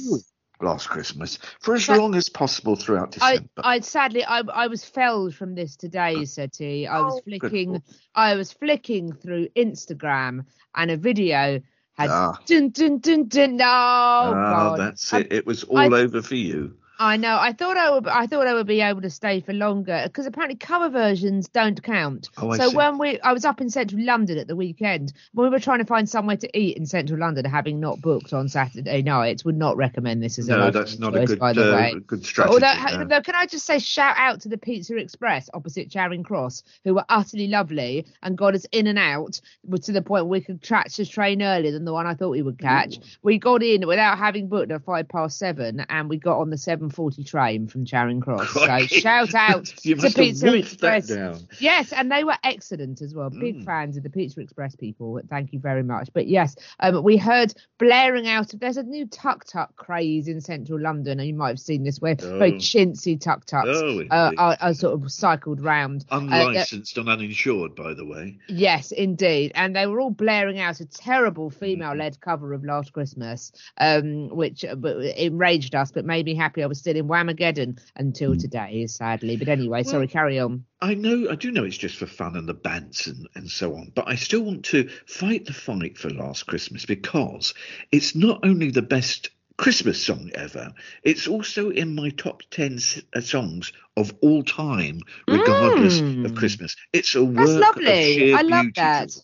Food 0.62 0.66
last 0.68 0.88
Christmas 0.88 1.38
for 1.60 1.74
as 1.74 1.86
That- 1.86 1.98
long 1.98 2.14
as 2.14 2.28
possible 2.28 2.76
throughout 2.76 3.16
I, 3.20 3.32
December. 3.32 3.50
I 3.64 3.80
sadly 3.80 4.24
I 4.24 4.40
I 4.40 4.66
was 4.68 4.84
felled 4.84 5.34
from 5.34 5.54
this 5.54 5.76
today, 5.76 6.24
Seti. 6.24 6.86
I 6.86 7.00
was 7.00 7.14
Oh, 7.14 7.16
good 7.28 7.40
flicking. 7.40 7.82
I 8.14 8.34
was 8.36 8.52
flicking 8.52 9.12
through 9.12 9.48
Instagram 9.56 10.44
and 10.74 10.90
a 10.90 10.96
video 10.96 11.60
had 11.94 12.10
Ah. 12.10 12.38
dun 12.46 12.70
dun 12.70 12.98
dun 12.98 13.28
dun 13.28 13.56
no 13.56 13.64
Ah, 13.66 14.68
God. 14.70 14.78
that's 14.78 15.12
I- 15.12 15.20
it. 15.20 15.32
It 15.32 15.46
was 15.46 15.64
all 15.64 15.78
I- 15.94 16.00
over 16.00 16.22
for 16.22 16.36
you. 16.36 16.76
I 17.02 17.16
know. 17.16 17.36
I 17.36 17.52
thought 17.52 17.76
I 17.76 17.90
would. 17.90 18.06
I 18.06 18.28
thought 18.28 18.46
I 18.46 18.54
would 18.54 18.68
be 18.68 18.80
able 18.80 19.02
to 19.02 19.10
stay 19.10 19.40
for 19.40 19.52
longer 19.52 20.02
because 20.04 20.24
apparently 20.24 20.54
cover 20.54 20.88
versions 20.88 21.48
don't 21.48 21.82
count. 21.82 22.30
Oh, 22.36 22.50
I 22.50 22.58
so 22.58 22.68
see. 22.68 22.76
when 22.76 22.96
we, 22.96 23.18
I 23.18 23.32
was 23.32 23.44
up 23.44 23.60
in 23.60 23.70
central 23.70 24.00
London 24.04 24.38
at 24.38 24.46
the 24.46 24.54
weekend. 24.54 25.12
When 25.32 25.48
we 25.48 25.50
were 25.50 25.58
trying 25.58 25.80
to 25.80 25.84
find 25.84 26.08
somewhere 26.08 26.36
to 26.36 26.56
eat 26.56 26.76
in 26.76 26.86
central 26.86 27.18
London, 27.18 27.44
having 27.44 27.80
not 27.80 28.00
booked 28.00 28.32
on 28.32 28.48
Saturday 28.48 29.02
nights, 29.02 29.44
would 29.44 29.56
not 29.56 29.76
recommend 29.76 30.22
this 30.22 30.38
as 30.38 30.48
a 30.48 30.56
No, 30.56 30.70
that's 30.70 31.00
not 31.00 31.16
a 31.16 31.26
good, 31.26 31.40
by 31.40 31.52
the 31.52 31.72
uh, 31.72 31.76
way. 31.76 31.94
good 32.06 32.24
strategy. 32.24 32.54
Although, 32.54 32.98
no. 32.98 33.04
though, 33.04 33.20
can 33.20 33.34
I 33.34 33.46
just 33.46 33.66
say 33.66 33.80
shout 33.80 34.14
out 34.16 34.40
to 34.42 34.48
the 34.48 34.56
Pizza 34.56 34.96
Express 34.96 35.50
opposite 35.52 35.90
Charing 35.90 36.22
Cross, 36.22 36.62
who 36.84 36.94
were 36.94 37.04
utterly 37.08 37.48
lovely 37.48 38.06
and 38.22 38.38
got 38.38 38.54
us 38.54 38.64
in 38.70 38.86
and 38.86 38.98
out 39.00 39.40
to 39.82 39.90
the 39.90 40.02
point 40.02 40.26
we 40.26 40.40
could 40.40 40.62
catch 40.62 40.98
the 40.98 41.04
train 41.04 41.42
earlier 41.42 41.72
than 41.72 41.84
the 41.84 41.92
one 41.92 42.06
I 42.06 42.14
thought 42.14 42.30
we 42.30 42.42
would 42.42 42.60
catch. 42.60 42.98
We 43.22 43.38
got 43.38 43.64
in 43.64 43.88
without 43.88 44.18
having 44.18 44.46
booked 44.46 44.70
at 44.70 44.84
five 44.84 45.08
past 45.08 45.36
seven, 45.36 45.80
and 45.88 46.08
we 46.08 46.16
got 46.16 46.38
on 46.38 46.50
the 46.50 46.56
seven 46.56 46.91
forty 46.92 47.24
train 47.24 47.66
from 47.66 47.84
Charing 47.84 48.20
Cross. 48.20 48.48
Crikey. 48.48 48.96
So 48.96 49.00
shout 49.00 49.34
out 49.34 49.64
to 49.82 49.96
Pizza 49.96 50.54
Express. 50.54 51.08
down. 51.08 51.38
Yes, 51.58 51.92
and 51.92 52.10
they 52.10 52.24
were 52.24 52.36
excellent 52.44 53.00
as 53.02 53.14
well. 53.14 53.30
Big 53.30 53.56
Mm. 53.60 53.64
fans 53.64 53.96
of 53.96 54.02
the 54.02 54.10
Pizza 54.10 54.40
Express 54.40 54.76
people. 54.76 55.20
Thank 55.28 55.52
you 55.52 55.58
very 55.58 55.82
much. 55.82 56.08
But 56.14 56.26
yes, 56.28 56.56
um, 56.80 57.02
we 57.02 57.16
heard 57.16 57.54
blaring 57.78 58.28
out. 58.28 58.52
Of 58.54 58.60
there's 58.60 58.76
a 58.76 58.82
new 58.82 59.06
tuk 59.06 59.44
tuk 59.44 59.74
craze 59.76 60.28
in 60.28 60.40
central 60.40 60.80
London, 60.80 61.18
and 61.18 61.28
you 61.28 61.34
might 61.34 61.48
have 61.48 61.60
seen 61.60 61.82
this 61.84 62.00
where 62.00 62.14
very 62.14 62.52
Oh. 62.54 62.56
chintzy 62.58 63.20
tuk 63.20 63.44
tuks 63.44 63.68
Oh, 63.70 64.02
uh, 64.10 64.32
are, 64.38 64.56
are 64.60 64.74
sort 64.74 64.94
of 64.94 65.10
cycled 65.10 65.60
round. 65.60 66.04
Uh, 66.10 66.16
uh, 66.16 66.18
Unlicensed 66.48 66.96
and 66.98 67.08
uninsured, 67.08 67.74
by 67.74 67.94
the 67.94 68.04
way. 68.04 68.38
Yes, 68.48 68.92
indeed. 68.92 69.52
And 69.54 69.74
they 69.74 69.86
were 69.86 70.00
all 70.00 70.10
blaring 70.10 70.58
out 70.60 70.80
a 70.80 70.86
terrible 70.86 71.50
female 71.50 71.94
led 71.94 72.20
cover 72.20 72.52
of 72.52 72.64
Last 72.64 72.92
Christmas, 72.92 73.52
um, 73.78 74.28
which 74.28 74.64
uh, 74.64 74.76
enraged 75.16 75.74
us, 75.74 75.90
but 75.92 76.04
made 76.04 76.26
me 76.26 76.34
happy 76.34 76.62
I 76.62 76.66
was 76.66 76.81
still 76.82 76.96
in 76.96 77.06
Whamageddon 77.08 77.78
until 77.96 78.36
today, 78.36 78.86
sadly. 78.86 79.36
But 79.36 79.48
anyway, 79.48 79.84
sorry, 79.84 80.08
carry 80.08 80.38
on. 80.40 80.64
I 80.80 80.94
know, 80.94 81.28
I 81.30 81.36
do 81.36 81.52
know 81.52 81.62
it's 81.64 81.76
just 81.78 81.96
for 81.96 82.06
fun 82.06 82.36
and 82.36 82.48
the 82.48 82.54
bands 82.54 83.06
and, 83.06 83.28
and 83.36 83.48
so 83.48 83.76
on, 83.76 83.92
but 83.94 84.08
I 84.08 84.16
still 84.16 84.42
want 84.42 84.64
to 84.66 84.88
fight 85.06 85.44
the 85.46 85.52
fight 85.52 85.96
for 85.96 86.10
Last 86.10 86.46
Christmas 86.46 86.84
because 86.86 87.54
it's 87.92 88.16
not 88.16 88.40
only 88.44 88.70
the 88.72 88.82
best 88.82 89.30
Christmas 89.58 90.02
song 90.04 90.30
ever, 90.34 90.72
it's 91.04 91.28
also 91.28 91.70
in 91.70 91.94
my 91.94 92.10
top 92.10 92.42
10 92.50 92.74
s- 92.74 93.00
uh, 93.14 93.20
songs 93.20 93.72
of 93.96 94.12
all 94.22 94.42
time, 94.42 94.98
regardless 95.28 96.00
Mm. 96.00 96.24
of 96.24 96.34
Christmas. 96.34 96.74
It's 96.92 97.14
a 97.14 97.22
work 97.22 97.36
That's 97.36 97.76
lovely. 97.76 98.34
I 98.34 98.42
love 98.42 98.64
beauty, 98.64 98.72
that. 98.74 99.16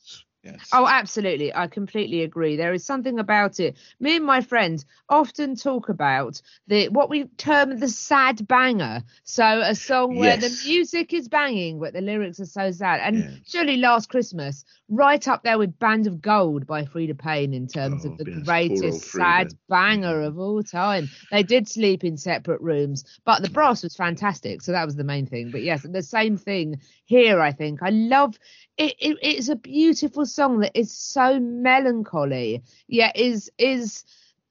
Yes. 0.49 0.71
Oh, 0.73 0.87
absolutely. 0.87 1.55
I 1.55 1.67
completely 1.67 2.23
agree. 2.23 2.57
There 2.57 2.73
is 2.75 2.85
something 2.85 3.19
about 3.19 3.59
it. 3.61 3.77
Me 4.01 4.17
and 4.17 4.25
my 4.25 4.41
friends 4.41 4.87
often 5.09 5.55
talk 5.57 5.89
about 5.89 6.41
the 6.67 6.89
what 6.89 7.09
we 7.11 7.25
term 7.37 7.79
the 7.79 7.89
sad 7.89 8.47
banger. 8.47 9.03
So 9.25 9.61
a 9.63 9.75
song 9.75 10.17
where 10.17 10.37
Yes. 10.37 10.39
the 10.39 10.51
music 10.51 11.13
is 11.15 11.29
banging, 11.29 11.79
but 11.81 11.93
the 11.95 12.01
lyrics 12.01 12.41
are 12.41 12.47
so 12.47 12.71
sad. 12.71 13.01
And 13.03 13.25
Yeah. 13.25 13.37
surely 13.47 13.77
Last 13.77 14.09
Christmas, 14.09 14.65
right 14.89 15.27
up 15.29 15.43
there 15.43 15.59
with 15.59 15.79
Band 15.79 16.07
of 16.07 16.21
Gold 16.21 16.67
by 16.67 16.85
Freda 16.85 17.19
Payne 17.19 17.55
in 17.55 17.67
terms 17.67 18.05
Oh, 18.05 18.07
of 18.07 18.17
the 18.17 18.25
yes, 18.27 18.45
greatest 18.45 19.13
sad 19.13 19.55
banger 19.69 20.21
of 20.23 20.39
all 20.39 20.63
time. 20.63 21.09
They 21.31 21.43
did 21.43 21.69
sleep 21.69 22.05
in 22.05 22.17
separate 22.17 22.61
rooms, 22.61 23.05
but 23.25 23.43
the 23.43 23.49
brass 23.49 23.83
was 23.83 23.97
fantastic. 23.97 24.63
So 24.63 24.73
that 24.73 24.85
was 24.87 24.97
the 24.97 25.05
main 25.05 25.27
thing. 25.27 25.51
But 25.51 25.63
yes, 25.63 25.83
the 25.83 26.03
same 26.03 26.37
thing 26.37 26.81
here, 27.05 27.41
I 27.41 27.53
think. 27.53 27.83
I 27.83 27.91
love 27.91 28.39
it, 28.77 28.95
it 28.99 29.17
it's 29.23 29.49
a 29.49 29.57
beautiful 29.57 30.25
song 30.25 30.38
that 30.61 30.71
is 30.75 30.93
so 30.93 31.39
melancholy 31.41 32.63
yet 32.87 33.17
is 33.17 33.51
is 33.59 34.05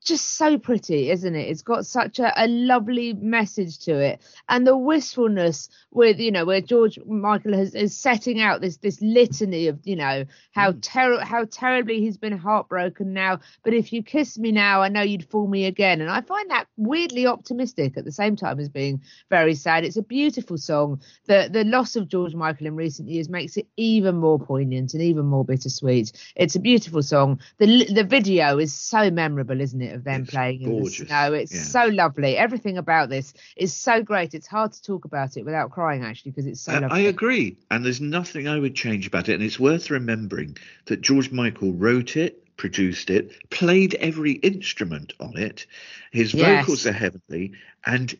just 0.07 0.35
so 0.37 0.57
pretty 0.57 1.09
isn't 1.11 1.35
it 1.35 1.49
it's 1.49 1.61
got 1.61 1.85
such 1.85 2.19
a, 2.19 2.31
a 2.43 2.47
lovely 2.47 3.13
message 3.13 3.79
to 3.79 3.97
it 3.99 4.21
and 4.49 4.65
the 4.65 4.77
wistfulness 4.77 5.69
with 5.91 6.19
you 6.19 6.31
know 6.31 6.45
where 6.45 6.61
george 6.61 6.99
michael 7.05 7.53
has, 7.53 7.75
is 7.75 7.95
setting 7.95 8.41
out 8.41 8.61
this 8.61 8.77
this 8.77 9.01
litany 9.01 9.67
of 9.67 9.79
you 9.83 9.95
know 9.95 10.25
how 10.51 10.71
mm. 10.71 10.81
ter- 10.81 11.19
how 11.19 11.45
terribly 11.45 11.99
he's 11.99 12.17
been 12.17 12.37
heartbroken 12.37 13.13
now 13.13 13.39
but 13.63 13.73
if 13.73 13.91
you 13.91 14.01
kiss 14.03 14.37
me 14.37 14.51
now 14.51 14.81
i 14.81 14.89
know 14.89 15.01
you'd 15.01 15.29
fool 15.29 15.47
me 15.47 15.65
again 15.65 16.01
and 16.01 16.09
i 16.09 16.21
find 16.21 16.49
that 16.49 16.67
weirdly 16.77 17.25
optimistic 17.25 17.97
at 17.97 18.05
the 18.05 18.11
same 18.11 18.35
time 18.35 18.59
as 18.59 18.69
being 18.69 19.01
very 19.29 19.55
sad 19.55 19.83
it's 19.83 19.97
a 19.97 20.01
beautiful 20.03 20.57
song 20.57 20.99
the 21.25 21.49
the 21.51 21.63
loss 21.63 21.95
of 21.95 22.07
George 22.07 22.33
Michael 22.33 22.67
in 22.67 22.75
recent 22.75 23.09
years 23.09 23.29
makes 23.29 23.57
it 23.57 23.67
even 23.77 24.17
more 24.17 24.39
poignant 24.39 24.93
and 24.93 25.03
even 25.03 25.25
more 25.25 25.43
bittersweet. 25.43 26.11
It's 26.35 26.55
a 26.55 26.59
beautiful 26.59 27.03
song. 27.03 27.39
the 27.57 27.85
The 27.93 28.03
video 28.03 28.57
is 28.57 28.73
so 28.73 29.09
memorable, 29.11 29.59
isn't 29.59 29.81
it? 29.81 29.96
Of 29.97 30.03
them 30.03 30.21
It's 30.21 30.31
playing 30.31 30.61
in 30.61 30.83
the 30.83 30.89
snow. 30.89 31.33
It's 31.33 31.53
yeah. 31.53 31.61
so 31.61 31.85
lovely. 31.87 32.37
Everything 32.37 32.77
about 32.77 33.09
this 33.09 33.33
is 33.55 33.73
so 33.73 34.01
great. 34.01 34.33
It's 34.33 34.47
hard 34.47 34.71
to 34.73 34.81
talk 34.81 35.05
about 35.05 35.37
it 35.37 35.43
without 35.43 35.71
crying, 35.71 36.03
actually, 36.03 36.31
because 36.31 36.45
it's 36.45 36.61
so 36.61 36.73
I, 36.73 36.97
I 36.97 36.99
agree. 36.99 37.57
And 37.69 37.83
there's 37.83 38.01
nothing 38.01 38.47
I 38.47 38.59
would 38.59 38.75
change 38.75 39.07
about 39.07 39.29
it. 39.29 39.33
And 39.33 39.43
it's 39.43 39.59
worth 39.59 39.89
remembering 39.89 40.57
that 40.85 41.01
George 41.01 41.31
Michael 41.31 41.73
wrote 41.73 42.15
it, 42.15 42.55
produced 42.57 43.09
it, 43.09 43.49
played 43.49 43.95
every 43.95 44.33
instrument 44.33 45.13
on 45.19 45.37
it. 45.37 45.65
His 46.11 46.33
Yes. 46.33 46.65
vocals 46.65 46.87
are 46.87 46.91
heavenly. 46.93 47.53
And 47.85 48.15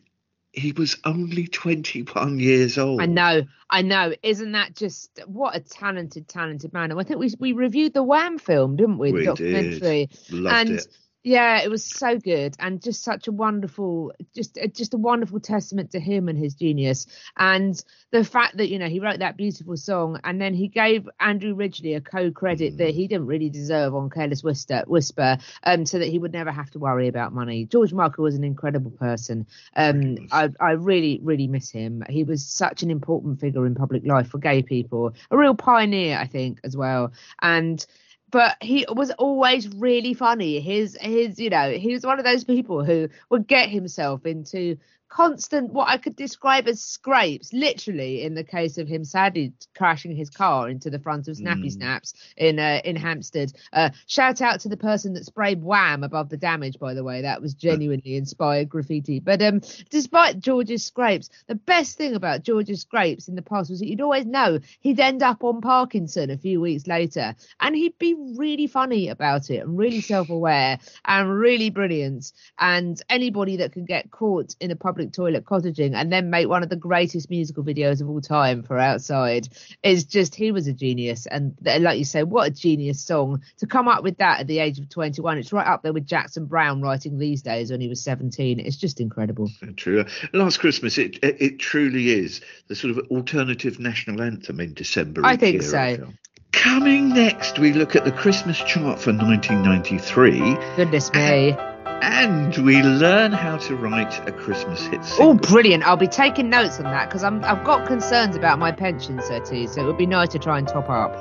he 0.52 0.72
was 0.72 0.96
only 1.04 1.46
21 1.46 2.40
years 2.40 2.78
old. 2.78 3.00
I 3.00 3.06
know, 3.06 3.42
I 3.70 3.82
know. 3.82 4.12
Isn't 4.22 4.52
that 4.52 4.74
just 4.74 5.20
what 5.26 5.54
a 5.54 5.60
talented, 5.60 6.28
talented 6.28 6.72
man? 6.72 6.90
And 6.90 7.00
I 7.00 7.02
think 7.04 7.20
we 7.20 7.32
we 7.38 7.52
reviewed 7.52 7.94
the 7.94 8.02
Wham 8.02 8.38
film, 8.38 8.76
didn't 8.76 8.98
we? 8.98 9.12
We 9.12 9.26
the 9.26 9.34
did. 9.34 9.52
documentary. 9.52 10.10
Loved 10.30 10.56
and 10.56 10.78
it. 10.78 10.86
Yeah 11.28 11.60
it 11.62 11.70
was 11.70 11.84
so 11.84 12.16
good 12.18 12.54
and 12.58 12.82
just 12.82 13.02
such 13.04 13.28
a 13.28 13.32
wonderful 13.32 14.12
just 14.34 14.56
uh, 14.56 14.66
just 14.68 14.94
a 14.94 14.98
wonderful 14.98 15.40
testament 15.40 15.90
to 15.90 16.00
him 16.00 16.26
and 16.28 16.38
his 16.38 16.54
genius. 16.54 17.06
And 17.36 17.82
the 18.12 18.24
fact 18.24 18.56
that 18.56 18.68
you 18.70 18.78
know 18.78 18.88
he 18.88 18.98
wrote 19.00 19.18
that 19.18 19.36
beautiful 19.36 19.76
song 19.76 20.18
and 20.24 20.40
then 20.40 20.54
he 20.54 20.68
gave 20.68 21.06
andrew 21.20 21.54
ridgeley 21.54 21.94
a 21.96 22.00
co-credit 22.00 22.74
Mm. 22.74 22.78
that 22.78 22.94
he 22.94 23.06
didn't 23.08 23.26
really 23.26 23.50
deserve 23.50 23.94
on 23.94 24.08
careless 24.10 24.42
whisper 24.42 24.84
whisper 24.86 25.36
um 25.64 25.84
so 25.84 25.98
that 25.98 26.08
he 26.08 26.18
would 26.18 26.32
never 26.32 26.50
have 26.50 26.70
to 26.70 26.78
worry 26.78 27.08
about 27.08 27.34
money. 27.34 27.66
George 27.66 27.92
michael 27.92 28.24
was 28.24 28.34
an 28.34 28.44
incredible 28.44 28.90
person. 28.92 29.46
Um 29.76 30.16
i 30.32 30.48
i 30.60 30.70
really 30.72 31.20
really 31.22 31.46
miss 31.46 31.68
him. 31.70 32.02
He 32.08 32.24
was 32.24 32.44
such 32.46 32.82
an 32.82 32.90
important 32.90 33.38
figure 33.40 33.66
in 33.66 33.74
public 33.74 34.06
life 34.06 34.28
for 34.28 34.38
gay 34.38 34.62
people 34.62 35.14
a 35.30 35.36
real 35.36 35.54
pioneer 35.54 36.16
i 36.18 36.26
think 36.26 36.60
as 36.64 36.74
well. 36.76 37.12
And 37.42 37.84
but 38.30 38.56
he 38.60 38.84
was 38.90 39.10
always 39.12 39.68
really 39.68 40.14
funny. 40.14 40.60
His 40.60 40.96
his 41.00 41.38
you 41.38 41.50
know 41.50 41.70
he 41.72 41.92
was 41.92 42.04
one 42.04 42.18
of 42.18 42.24
those 42.24 42.44
people 42.44 42.84
who 42.84 43.08
would 43.30 43.46
get 43.46 43.68
himself 43.68 44.26
into 44.26 44.76
constant 45.08 45.72
what 45.72 45.88
I 45.88 45.96
could 45.96 46.16
describe 46.16 46.68
as 46.68 46.80
scrapes, 46.82 47.52
literally 47.52 48.22
in 48.22 48.34
the 48.34 48.44
case 48.44 48.78
of 48.78 48.88
him 48.88 49.04
sadly 49.04 49.52
crashing 49.76 50.14
his 50.14 50.30
car 50.30 50.68
into 50.68 50.90
the 50.90 50.98
front 50.98 51.28
of 51.28 51.36
Snappy 51.36 51.68
Mm. 51.68 51.72
Snaps 51.72 52.14
in 52.36 52.58
uh, 52.58 52.80
in 52.84 52.96
Hampstead. 52.96 53.52
Uh, 53.72 53.90
shout 54.06 54.40
out 54.40 54.60
to 54.60 54.68
the 54.68 54.76
person 54.76 55.14
that 55.14 55.24
sprayed 55.24 55.62
wham 55.62 56.04
above 56.04 56.28
the 56.28 56.36
damage, 56.36 56.78
by 56.78 56.94
the 56.94 57.04
way. 57.04 57.22
That 57.22 57.40
was 57.40 57.54
genuinely 57.54 58.16
inspired 58.16 58.68
graffiti. 58.68 59.20
But 59.20 59.40
um, 59.42 59.60
despite 59.90 60.40
George's 60.40 60.84
scrapes, 60.84 61.30
the 61.46 61.54
best 61.54 61.96
thing 61.96 62.14
about 62.14 62.42
George's 62.42 62.82
scrapes 62.82 63.28
in 63.28 63.34
the 63.34 63.42
past 63.42 63.70
was 63.70 63.80
that 63.80 63.88
you'd 63.88 64.00
always 64.00 64.26
know 64.26 64.58
he'd 64.80 65.00
end 65.00 65.22
up 65.22 65.42
on 65.42 65.60
Parkinson 65.60 66.30
a 66.30 66.36
few 66.36 66.60
weeks 66.60 66.86
later, 66.86 67.34
and 67.60 67.74
he'd 67.74 67.98
be 67.98 68.14
really 68.36 68.66
funny 68.66 69.08
about 69.08 69.50
it 69.50 69.58
and 69.58 69.78
really 69.78 70.00
self-aware 70.00 70.78
and 71.04 71.38
really 71.38 71.70
brilliant. 71.70 72.32
And 72.58 73.00
anybody 73.08 73.56
that 73.56 73.72
can 73.72 73.84
get 73.84 74.10
caught 74.10 74.54
in 74.60 74.70
a 74.70 74.76
public 74.76 74.97
toilet 75.06 75.44
cottaging 75.44 75.94
and 75.94 76.12
then 76.12 76.30
make 76.30 76.48
one 76.48 76.62
of 76.62 76.68
the 76.68 76.76
greatest 76.76 77.30
musical 77.30 77.64
videos 77.64 78.00
of 78.00 78.08
all 78.08 78.20
time 78.20 78.62
for 78.62 78.78
Outside 78.78 79.48
is 79.82 80.04
just 80.04 80.34
he 80.34 80.52
was 80.52 80.66
a 80.66 80.72
genius. 80.72 81.26
And 81.26 81.56
like 81.64 81.98
you 81.98 82.04
say, 82.04 82.22
what 82.22 82.48
a 82.48 82.50
genius 82.50 83.00
song 83.00 83.42
to 83.58 83.66
come 83.66 83.88
up 83.88 84.02
with 84.02 84.18
that 84.18 84.40
at 84.40 84.46
the 84.46 84.60
age 84.60 84.78
of 84.78 84.88
21. 84.88 85.38
It's 85.38 85.52
right 85.52 85.66
up 85.66 85.82
there 85.82 85.92
with 85.92 86.06
Jackson 86.06 86.46
Browne 86.46 86.80
writing 86.80 87.18
these 87.18 87.42
days 87.42 87.70
when 87.70 87.80
he 87.80 87.88
was 87.88 88.02
17. 88.02 88.60
It's 88.60 88.76
just 88.76 89.00
incredible. 89.00 89.50
True. 89.76 90.04
Last 90.32 90.58
Christmas, 90.58 90.98
it, 90.98 91.18
it 91.22 91.48
it 91.48 91.58
truly 91.58 92.10
is 92.10 92.40
the 92.68 92.76
sort 92.76 92.96
of 92.96 93.06
alternative 93.10 93.78
national 93.78 94.22
anthem 94.22 94.60
in 94.60 94.74
December. 94.74 95.22
I 95.24 95.36
think 95.36 95.62
so. 95.62 95.96
feel. 95.96 96.12
Coming 96.52 97.10
next, 97.10 97.58
we 97.58 97.72
look 97.72 97.94
at 97.94 98.04
the 98.04 98.12
Christmas 98.12 98.58
chart 98.58 99.00
for 99.00 99.12
1993, 99.12 100.56
Goodness 100.76 101.12
me. 101.12 101.67
And 102.02 102.56
we 102.58 102.82
learn 102.82 103.32
how 103.32 103.56
to 103.58 103.76
write 103.76 104.26
a 104.28 104.32
Christmas 104.32 104.86
hit 104.86 105.04
song. 105.04 105.18
Oh, 105.20 105.34
brilliant. 105.34 105.84
I'll 105.84 105.96
be 105.96 106.06
taking 106.06 106.50
notes 106.50 106.78
on 106.78 106.84
that 106.84 107.08
because 107.08 107.24
I've 107.24 107.64
got 107.64 107.86
concerns 107.86 108.36
about 108.36 108.58
my 108.58 108.72
pension, 108.72 109.20
Seti. 109.22 109.66
So 109.66 109.82
it 109.82 109.86
would 109.86 109.98
be 109.98 110.06
nice 110.06 110.30
to 110.30 110.38
try 110.38 110.58
and 110.58 110.66
top 110.66 110.88
up. 110.88 111.12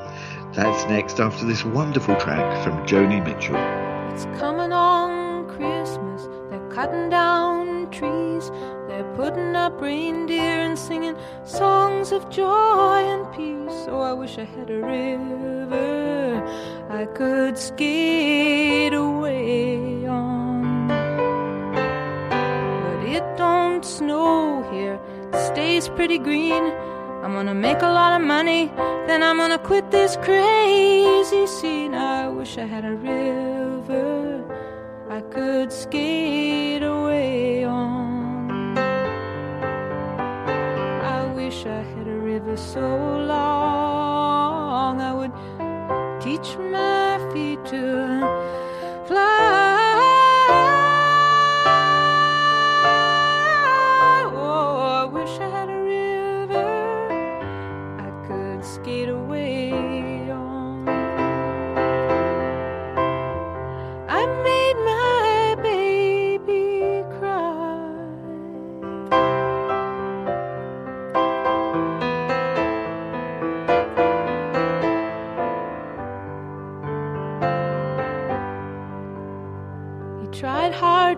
That's 0.54 0.86
next 0.90 1.20
after 1.20 1.46
this 1.46 1.64
wonderful 1.66 2.16
track 2.16 2.64
from 2.64 2.86
Joni 2.88 3.24
Mitchell. 3.24 3.58
It's 4.14 4.26
coming 4.40 4.72
on 4.72 5.48
Christmas. 5.50 6.28
They're 6.50 6.70
cutting 6.70 7.10
down 7.10 7.92
trees. 7.92 8.50
They're 8.88 9.14
putting 9.16 9.56
up 9.56 9.80
reindeer 9.82 10.62
and 10.62 10.78
singing 10.80 11.18
songs 11.44 12.12
of 12.12 12.30
joy 12.30 12.46
and 12.46 13.26
peace. 13.34 13.86
Oh, 13.90 14.02
I 14.02 14.14
wish 14.14 14.38
I 14.38 14.46
had 14.46 14.70
a 14.70 14.80
river 14.80 16.44
I 16.90 17.06
could 17.06 17.58
skate 17.58 18.94
away 18.94 20.08
on. 20.08 20.37
Snow 23.98 24.62
here, 24.72 25.00
stays 25.50 25.90
pretty 25.90 26.20
green. 26.20 26.64
I'm 27.24 27.34
gonna 27.34 27.56
make 27.56 27.82
a 27.82 27.92
lot 28.00 28.12
of 28.20 28.28
money, 28.28 28.72
then 29.08 29.24
I'm 29.24 29.38
gonna 29.38 29.58
quit 29.58 29.90
this 29.90 30.16
crazy 30.18 31.48
scene. 31.48 31.96
I 31.96 32.28
wish 32.28 32.60
I 32.60 32.66
had 32.66 32.86
a 32.86 32.96
river 32.96 34.44
I 35.10 35.22
could 35.34 35.74
skate 35.74 36.84
away 36.84 37.64
on. 37.64 38.78
I 41.18 41.26
wish 41.34 41.66
I 41.66 41.82
had 41.94 42.08
a 42.08 42.20
river 42.32 42.56
so 42.56 42.88
long 43.36 45.02
I 45.02 45.12
would 45.20 45.34
teach 46.22 46.56
my 46.58 47.18
feet 47.34 47.66
to 47.74 48.37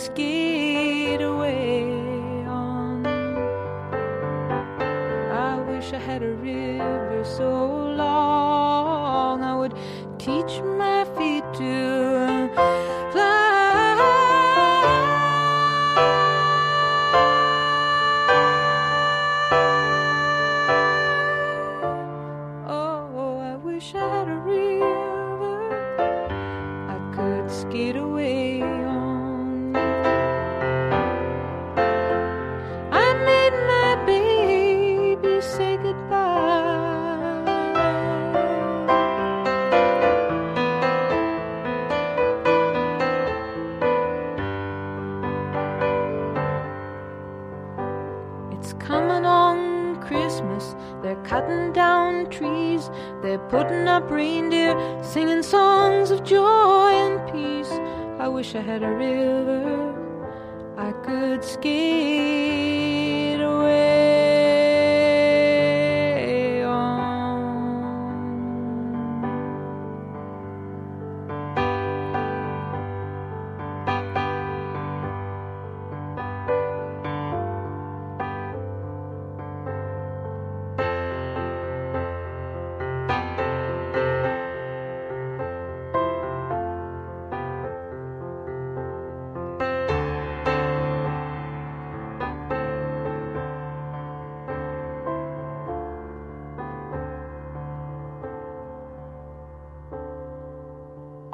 skate 0.00 1.20
away 1.20 1.84
on. 2.46 3.06
I 5.30 5.60
wish 5.68 5.92
I 5.92 5.98
had 5.98 6.22
a 6.22 6.32
river 6.36 7.22
so 7.22 7.50
long 8.02 9.44
I 9.44 9.54
would 9.54 9.74
teach 10.18 10.62
my 10.62 10.79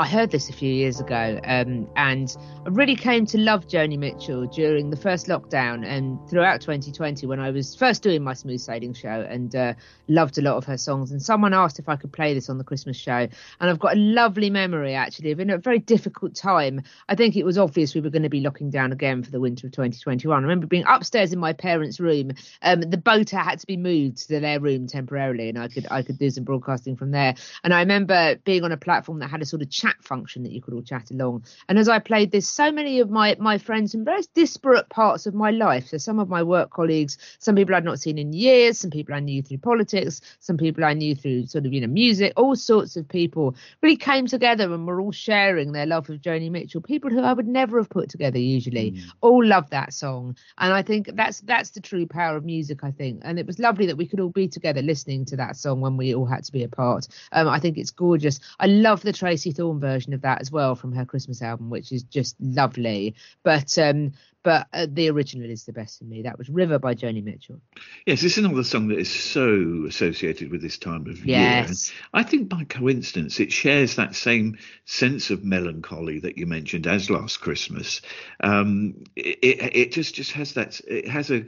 I 0.07 0.09
heard 0.09 0.31
this 0.31 0.49
a 0.49 0.53
few 0.53 0.73
years 0.73 1.01
ago, 1.01 1.41
um, 1.43 1.91
and 1.97 2.33
I 2.65 2.69
really 2.69 2.95
came 2.95 3.27
to 3.27 3.39
love 3.39 3.67
Joni 3.67 3.99
Mitchell 3.99 4.47
during 4.47 4.91
the 4.91 4.97
first 4.97 5.27
lockdown 5.27 5.85
and 5.85 6.17
throughout 6.31 6.61
2020 6.61 7.27
when 7.27 7.41
I 7.41 7.51
was 7.51 7.75
first 7.75 8.05
doing 8.05 8.23
my 8.23 8.33
smooth 8.33 8.61
sailing 8.61 8.95
show 8.95 9.27
and 9.29 9.57
uh, 9.57 9.75
loved 10.07 10.39
a 10.39 10.43
lot 10.43 10.59
of 10.59 10.65
her 10.67 10.79
songs. 10.79 11.11
And 11.11 11.21
someone 11.21 11.53
asked 11.53 11.81
if 11.81 11.89
I 11.89 11.97
could 11.97 12.13
play 12.13 12.35
this 12.35 12.49
on 12.49 12.57
the 12.57 12.63
Christmas 12.63 12.97
show, 12.97 13.17
and 13.19 13.33
I've 13.59 13.81
got 13.81 13.97
a 13.97 13.99
lovely 13.99 14.49
memory 14.49 14.95
actually 14.95 15.33
of 15.33 15.41
in 15.41 15.51
a 15.51 15.59
very 15.59 15.81
difficult 15.81 16.37
time. 16.37 16.83
I 17.09 17.17
think 17.17 17.35
it 17.35 17.45
was 17.45 17.59
obvious 17.59 17.93
we 17.93 18.01
were 18.01 18.11
going 18.11 18.23
to 18.23 18.29
be 18.29 18.43
locking 18.43 18.71
down 18.71 18.93
again 18.93 19.25
for 19.25 19.33
the 19.33 19.41
winter 19.41 19.67
of 19.67 19.73
2021. 19.73 20.39
I 20.39 20.41
remember 20.41 20.69
being 20.69 20.85
upstairs 20.87 21.33
in 21.33 21.41
my 21.41 21.53
parents' 21.53 21.99
room. 21.99 22.31
Um, 22.63 22.81
the 22.81 22.97
boat 22.97 23.31
had 23.31 23.59
to 23.59 23.67
be 23.67 23.77
moved 23.77 24.29
to 24.29 24.39
their 24.39 24.61
room 24.61 24.87
temporarily, 24.87 25.49
and 25.49 25.59
I 25.59 25.67
could 25.67 25.89
I 25.91 26.03
could 26.03 26.17
do 26.17 26.31
some 26.31 26.45
broadcasting 26.45 26.95
from 26.95 27.11
there. 27.11 27.35
And 27.65 27.75
I 27.75 27.81
remember 27.81 28.37
being 28.45 28.63
on 28.63 28.71
a 28.71 28.77
platform 28.77 29.19
that 29.19 29.31
had 29.31 29.43
a 29.43 29.47
sort 29.47 29.63
of 29.63 29.69
chat 29.69 29.96
function 30.03 30.43
that 30.43 30.53
you 30.53 30.61
could 30.61 30.75
all 30.75 30.83
chat 30.83 31.11
along. 31.11 31.45
And 31.69 31.79
as 31.79 31.89
I 31.89 31.99
played 31.99 32.33
this, 32.33 32.49
so 32.49 32.71
many 32.73 33.01
of 33.01 33.11
my 33.11 33.37
my 33.39 33.59
friends 33.59 33.93
from 33.93 34.05
various 34.05 34.27
disparate 34.27 34.89
parts 34.89 35.27
of 35.27 35.35
my 35.35 35.51
life, 35.51 35.89
so 35.89 35.99
some 35.99 36.19
of 36.19 36.29
my 36.29 36.43
work 36.43 36.71
colleagues, 36.71 37.19
some 37.39 37.55
people 37.55 37.75
I'd 37.75 37.85
not 37.85 38.01
seen 38.01 38.19
in 38.19 38.33
years, 38.33 38.79
some 38.79 38.91
people 38.91 39.15
I 39.15 39.21
knew 39.21 39.43
through 39.43 39.59
politics, 39.59 40.21
some 40.41 40.57
people 40.57 40.85
I 40.85 40.95
knew 40.95 41.15
through 41.15 41.47
sort 41.47 41.67
of 41.67 41.73
you 41.73 41.81
know 41.81 41.87
music, 41.87 42.33
all 42.37 42.57
sorts 42.57 42.97
of 42.97 43.09
people 43.09 43.57
really 43.83 43.97
came 43.97 44.27
together 44.27 44.73
and 44.73 44.87
were 44.87 45.01
all 45.01 45.13
sharing 45.13 45.73
their 45.73 45.87
love 45.87 46.09
of 46.11 46.21
Joni 46.21 46.51
Mitchell. 46.51 46.81
People 46.81 47.11
who 47.11 47.21
I 47.21 47.33
would 47.33 47.49
never 47.49 47.79
have 47.79 47.91
put 47.91 48.09
together 48.09 48.39
usually, 48.39 49.01
all 49.21 49.45
love 49.45 49.71
that 49.71 49.93
song, 49.93 50.37
and 50.59 50.73
I 50.73 50.83
think 50.83 51.11
that's 51.15 51.41
that's 51.41 51.71
the 51.71 51.81
true 51.81 52.07
power 52.07 52.37
of 52.37 52.45
music. 52.45 52.85
I 52.85 52.91
think, 52.91 53.23
and 53.25 53.39
it 53.39 53.47
was 53.47 53.59
lovely 53.59 53.87
that 53.87 53.97
we 53.97 54.07
could 54.07 54.21
all 54.21 54.31
be 54.31 54.49
together 54.49 54.83
listening 54.83 55.25
to 55.27 55.37
that 55.37 55.57
song 55.57 55.81
when 55.81 55.97
we 55.97 56.15
all 56.15 56.27
had 56.27 56.45
to 56.45 56.53
be 56.53 56.63
apart. 56.63 57.09
Um, 57.33 57.49
I 57.49 57.59
think 57.59 57.79
it's 57.79 57.91
gorgeous. 57.91 58.41
I 58.61 58.67
love 58.67 59.03
the 59.03 59.13
Tracey 59.13 59.53
Thorn 59.53 59.81
version 59.87 60.13
of 60.15 60.23
that 60.23 60.41
as 60.41 60.51
well 60.51 60.75
from 60.75 60.93
her 60.93 61.05
Christmas 61.05 61.43
album, 61.43 61.71
which 61.71 61.93
is 61.93 62.03
just 62.03 62.37
lovely. 62.41 63.15
But 63.43 63.79
um, 63.79 64.13
but 64.43 64.69
uh, 64.73 64.87
the 64.89 65.11
original 65.11 65.51
is 65.51 65.65
the 65.65 65.73
best 65.73 65.99
for 65.99 66.05
me. 66.05 66.23
That 66.23 66.39
was 66.39 66.49
River 66.49 66.79
by 66.79 66.95
Joni 66.95 67.23
Mitchell. 67.23 67.61
Yes, 68.07 68.23
it's 68.23 68.39
another 68.39 68.63
song 68.63 68.89
that 68.89 68.99
is 68.99 69.11
so 69.11 69.85
associated 69.89 70.51
with 70.53 70.63
this 70.63 70.79
time 70.79 71.07
of 71.09 71.25
year. 71.27 71.39
Yes. 71.39 71.93
I 72.15 72.23
think 72.23 72.49
by 72.49 72.63
coincidence 72.63 73.41
it 73.41 73.51
shares 73.51 73.97
that 73.97 74.15
same 74.15 74.59
sense 74.85 75.31
of 75.31 75.45
melancholy 75.45 76.21
that 76.21 76.39
you 76.39 76.47
mentioned 76.47 76.87
as 76.87 77.11
Last 77.11 77.39
Christmas. 77.39 78.03
Um, 78.39 79.05
it, 79.17 79.39
it, 79.43 79.77
it 79.77 79.93
just 79.93 80.15
just 80.15 80.33
has 80.33 80.53
that. 80.55 80.81
It 80.87 81.09
has 81.09 81.31
a. 81.31 81.45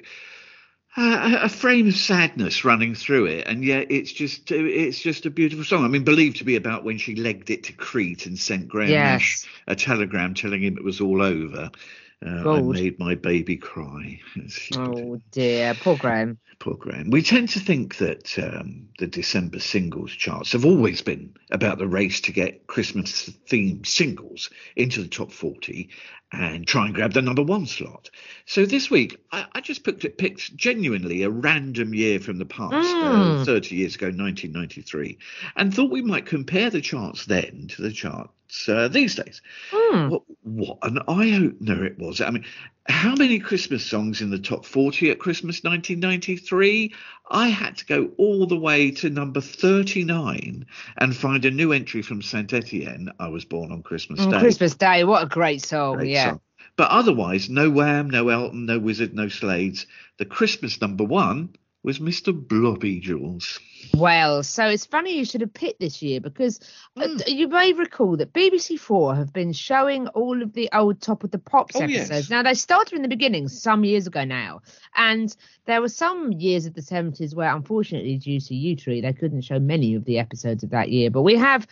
A, 0.96 1.40
a 1.42 1.48
frame 1.48 1.88
of 1.88 1.94
sadness 1.94 2.64
running 2.64 2.94
through 2.94 3.26
it, 3.26 3.46
and 3.46 3.64
yet 3.64 3.90
it's 3.90 4.12
just 4.12 4.50
it's 4.50 5.00
just 5.00 5.26
a 5.26 5.30
beautiful 5.30 5.64
song. 5.64 5.84
I 5.84 5.88
mean, 5.88 6.02
believed 6.02 6.38
to 6.38 6.44
be 6.44 6.56
about 6.56 6.82
when 6.82 6.98
she 6.98 7.14
legged 7.14 7.50
it 7.50 7.64
to 7.64 7.72
Crete 7.72 8.26
and 8.26 8.38
sent 8.38 8.68
Graham 8.68 8.90
Nash 8.90 9.46
a 9.66 9.76
telegram 9.76 10.34
telling 10.34 10.62
him 10.62 10.76
it 10.76 10.84
was 10.84 11.00
all 11.00 11.22
over. 11.22 11.70
Uh, 12.24 12.50
I 12.50 12.60
made 12.62 12.98
my 12.98 13.14
baby 13.14 13.56
cry. 13.56 14.20
as 14.44 14.52
she 14.52 14.74
put 14.74 14.98
it. 14.98 15.04
Oh 15.04 15.20
dear, 15.30 15.74
poor 15.74 15.96
Graham. 15.96 16.38
Poor 16.58 16.74
Graham. 16.74 17.10
We 17.10 17.22
tend 17.22 17.50
to 17.50 17.60
think 17.60 17.98
that 17.98 18.36
um, 18.40 18.88
the 18.98 19.06
December 19.06 19.60
singles 19.60 20.10
charts 20.10 20.50
have 20.52 20.64
always 20.64 21.00
been 21.02 21.34
about 21.52 21.78
the 21.78 21.86
race 21.86 22.20
to 22.22 22.32
get 22.32 22.66
Christmas 22.66 23.28
themed 23.48 23.86
singles 23.86 24.50
into 24.74 25.00
the 25.02 25.08
top 25.08 25.30
40 25.30 25.90
and 26.32 26.66
try 26.66 26.86
and 26.86 26.94
grab 26.94 27.12
the 27.12 27.22
number 27.22 27.42
one 27.44 27.64
slot. 27.66 28.10
So 28.44 28.66
this 28.66 28.90
week, 28.90 29.18
I, 29.30 29.46
I 29.52 29.60
just 29.60 29.84
picked, 29.84 30.18
picked 30.18 30.56
genuinely 30.56 31.22
a 31.22 31.30
random 31.30 31.94
year 31.94 32.18
from 32.18 32.38
the 32.38 32.44
past, 32.44 32.74
uh, 32.74 33.08
Mm. 33.38 33.46
30 33.46 33.76
years 33.76 33.94
ago, 33.94 34.06
1993, 34.08 35.16
and 35.56 35.72
thought 35.72 35.90
we 35.92 36.02
might 36.02 36.26
compare 36.26 36.68
the 36.70 36.80
charts 36.80 37.24
then 37.26 37.68
to 37.68 37.82
the 37.82 37.92
charts 37.92 38.32
uh, 38.68 38.88
these 38.88 39.14
days. 39.14 39.42
Hmm. 39.70 40.08
What, 40.08 40.22
what 40.42 40.78
an 40.82 40.98
eye 41.08 41.36
opener 41.36 41.84
it 41.84 41.98
was. 41.98 42.20
I 42.20 42.30
mean, 42.30 42.44
how 42.88 43.14
many 43.14 43.38
Christmas 43.38 43.84
songs 43.84 44.20
in 44.20 44.30
the 44.30 44.38
top 44.38 44.64
40 44.64 45.10
at 45.10 45.18
Christmas 45.18 45.62
1993? 45.62 46.94
I 47.30 47.48
had 47.48 47.76
to 47.78 47.86
go 47.86 48.10
all 48.16 48.46
the 48.46 48.58
way 48.58 48.90
to 48.92 49.10
number 49.10 49.40
39 49.40 50.66
and 50.96 51.16
find 51.16 51.44
a 51.44 51.50
new 51.50 51.72
entry 51.72 52.02
from 52.02 52.22
Saint 52.22 52.52
Etienne. 52.52 53.12
I 53.18 53.28
was 53.28 53.44
born 53.44 53.72
on 53.72 53.82
Christmas 53.82 54.20
On 54.20 54.30
Day. 54.30 54.38
Christmas 54.38 54.74
Day, 54.74 55.04
what 55.04 55.22
a 55.22 55.26
great 55.26 55.62
song. 55.62 55.96
Great 55.96 56.10
yeah. 56.10 56.30
song. 56.30 56.40
But 56.76 56.90
otherwise, 56.90 57.50
no 57.50 57.70
Wham, 57.70 58.08
no 58.08 58.28
Elton, 58.28 58.66
no 58.66 58.78
Wizzard, 58.78 59.12
no 59.12 59.26
Slades. 59.26 59.86
The 60.18 60.24
Christmas 60.24 60.80
number 60.80 61.04
one 61.04 61.54
was 61.84 62.00
Mr. 62.00 62.34
Blobby 62.34 62.98
Jules. 63.00 63.58
Well, 63.94 64.42
so 64.42 64.66
it's 64.66 64.84
funny 64.84 65.16
you 65.16 65.24
should 65.24 65.40
have 65.40 65.54
picked 65.54 65.78
this 65.80 66.02
year 66.02 66.20
because 66.20 66.58
Mm. 66.96 67.22
you 67.28 67.46
may 67.46 67.72
recall 67.72 68.16
that 68.16 68.32
BBC 68.32 68.76
Four 68.76 69.14
have 69.14 69.32
been 69.32 69.52
showing 69.52 70.08
all 70.08 70.42
of 70.42 70.52
the 70.52 70.68
old 70.72 71.00
Top 71.00 71.22
of 71.22 71.30
the 71.30 71.38
Pops 71.38 71.76
Oh, 71.76 71.80
episodes. 71.80 72.10
yes. 72.10 72.30
Now 72.30 72.42
they 72.42 72.54
started 72.54 72.96
in 72.96 73.02
the 73.02 73.08
beginning 73.08 73.46
some 73.48 73.84
years 73.84 74.08
ago 74.08 74.24
now, 74.24 74.60
and 74.96 75.34
there 75.66 75.80
were 75.80 75.88
some 75.88 76.32
years 76.32 76.66
of 76.66 76.74
the 76.74 76.82
seventies 76.82 77.34
where, 77.36 77.54
unfortunately, 77.54 78.16
due 78.18 78.40
to 78.40 78.54
Yewtree, 78.54 79.00
they 79.02 79.12
couldn't 79.12 79.42
show 79.42 79.60
many 79.60 79.94
of 79.94 80.04
the 80.04 80.18
episodes 80.18 80.64
of 80.64 80.70
that 80.70 80.90
year. 80.90 81.10
But 81.10 81.22
we 81.22 81.36
have 81.36 81.66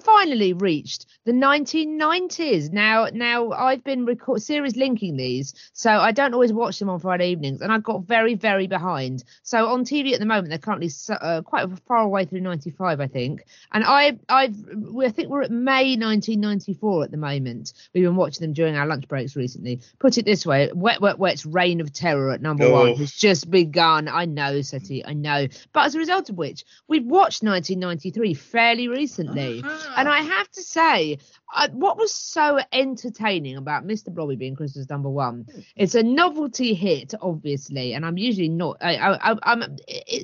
finally 0.00 0.52
reached 0.52 1.06
the 1.24 1.32
1990s. 1.32 2.72
Now, 2.72 3.06
now 3.12 3.50
I've 3.52 3.84
been 3.84 4.04
record 4.06 4.42
series 4.42 4.76
linking 4.76 5.16
these, 5.16 5.54
so 5.72 5.90
I 5.90 6.12
don't 6.12 6.34
always 6.34 6.52
watch 6.52 6.78
them 6.78 6.88
on 6.88 6.98
Friday 7.00 7.30
evenings, 7.30 7.60
and 7.60 7.72
I 7.72 7.78
got 7.78 8.04
very, 8.04 8.34
very 8.34 8.66
behind. 8.66 9.24
So 9.42 9.68
on 9.68 9.84
TV 9.84 10.12
at 10.12 10.20
the 10.20 10.26
moment, 10.26 10.48
they're 10.48 10.58
currently 10.58 10.88
so- 10.88 11.14
uh, 11.14 11.42
quite 11.42 11.66
far 11.86 11.98
away 11.98 12.24
through 12.24 12.40
95, 12.40 13.00
I 13.00 13.06
think. 13.06 13.44
And 13.72 13.84
I, 13.84 14.18
I've, 14.28 14.56
we, 14.76 15.06
I 15.06 15.10
think 15.10 15.28
we're 15.28 15.42
at 15.42 15.50
May 15.50 15.96
1994 15.96 17.04
at 17.04 17.10
the 17.10 17.16
moment. 17.16 17.72
We've 17.94 18.04
been 18.04 18.16
watching 18.16 18.40
them 18.46 18.52
during 18.52 18.76
our 18.76 18.86
lunch 18.86 19.06
breaks 19.08 19.36
recently. 19.36 19.80
Put 19.98 20.18
it 20.18 20.24
this 20.24 20.46
way: 20.46 20.70
Wet, 20.74 21.00
Wet, 21.00 21.18
Wet's 21.18 21.46
Reign 21.46 21.80
of 21.80 21.92
Terror 21.92 22.30
at 22.30 22.40
number 22.42 22.64
Oh. 22.64 22.72
one 22.90 22.96
has 22.96 23.12
just 23.12 23.50
begun. 23.50 24.08
I 24.08 24.24
know, 24.24 24.62
Seti, 24.62 25.04
I 25.04 25.12
know. 25.12 25.46
But 25.72 25.86
as 25.86 25.94
a 25.94 25.98
result 25.98 26.30
of 26.30 26.36
which, 26.36 26.64
we've 26.88 27.04
watched 27.04 27.42
1993 27.42 28.34
fairly 28.34 28.88
recently. 28.88 29.62
And 29.96 30.08
I 30.08 30.22
have 30.22 30.50
to 30.52 30.62
say, 30.62 31.18
uh, 31.54 31.68
what 31.72 31.98
was 31.98 32.14
so 32.14 32.58
entertaining 32.72 33.56
about 33.56 33.86
Mr. 33.86 34.12
Blobby 34.12 34.36
being 34.36 34.54
Christmas 34.54 34.88
number 34.88 35.10
one? 35.10 35.46
It's 35.76 35.94
a 35.94 36.02
novelty 36.02 36.74
hit, 36.74 37.14
obviously, 37.20 37.92
and 37.92 38.06
I'm 38.06 38.16
usually 38.16 38.48
not. 38.48 38.78
I, 38.80 38.96
I, 38.96 39.36
I'm 39.42 39.76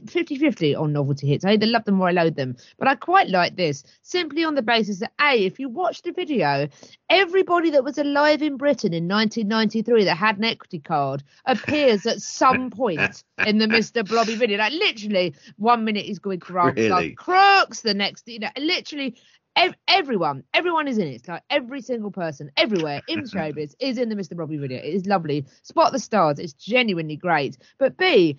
50 0.07 0.37
50 0.37 0.75
on 0.75 0.92
novelty 0.92 1.29
hits. 1.29 1.44
I 1.44 1.53
either 1.53 1.66
love 1.66 1.85
them 1.85 2.01
or 2.01 2.09
I 2.09 2.12
loathe 2.12 2.37
them. 2.37 2.57
But 2.79 2.88
I 2.88 2.94
quite 2.94 3.29
like 3.29 3.57
this 3.57 3.85
simply 4.03 4.44
on 4.44 4.55
the 4.55 4.62
basis 4.62 5.01
that, 5.01 5.12
A, 5.21 5.44
if 5.44 5.59
you 5.59 5.68
watch 5.68 6.03
the 6.03 6.12
video, 6.12 6.68
everybody 7.11 7.71
that 7.71 7.85
was 7.85 7.99
alive 7.99 8.42
in 8.42 8.57
Britain 8.57 8.94
in 8.94 9.07
1993 9.09 10.05
that 10.05 10.16
had 10.16 10.38
an 10.38 10.44
equity 10.44 10.79
card 10.79 11.23
appears 11.44 12.07
at 12.07 12.23
some 12.23 12.71
point 12.79 13.23
in 13.47 13.59
the 13.59 13.66
Mr. 13.66 14.07
Blobby 14.07 14.35
video. 14.35 14.59
Like, 14.59 14.73
literally, 14.73 15.35
one 15.57 15.85
minute 15.85 16.07
he's 16.07 16.18
going 16.18 16.40
Ralph 16.49 16.77
Really? 16.77 17.14
Crooks, 17.14 17.81
the 17.81 17.94
next, 17.94 18.29
you 18.29 18.38
know, 18.38 18.51
literally 18.57 19.16
ev- 19.59 19.77
everyone, 19.88 20.44
everyone 20.55 20.88
is 20.88 20.99
in 20.99 21.09
it. 21.09 21.14
It's 21.14 21.29
like 21.29 21.42
every 21.51 21.83
single 21.83 22.11
person, 22.11 22.51
everywhere 22.57 23.03
in 23.07 23.25
showbiz 23.25 23.75
is 23.81 23.99
in 23.99 24.09
the 24.09 24.16
Mr. 24.16 24.37
Blobby 24.37 24.57
video. 24.57 24.79
It 24.79 24.94
is 24.94 25.07
lovely. 25.07 25.47
Spot 25.62 25.92
the 25.92 25.99
stars. 25.99 26.38
It's 26.38 26.55
genuinely 26.55 27.16
great. 27.16 27.59
But 27.79 27.97
B, 27.99 28.38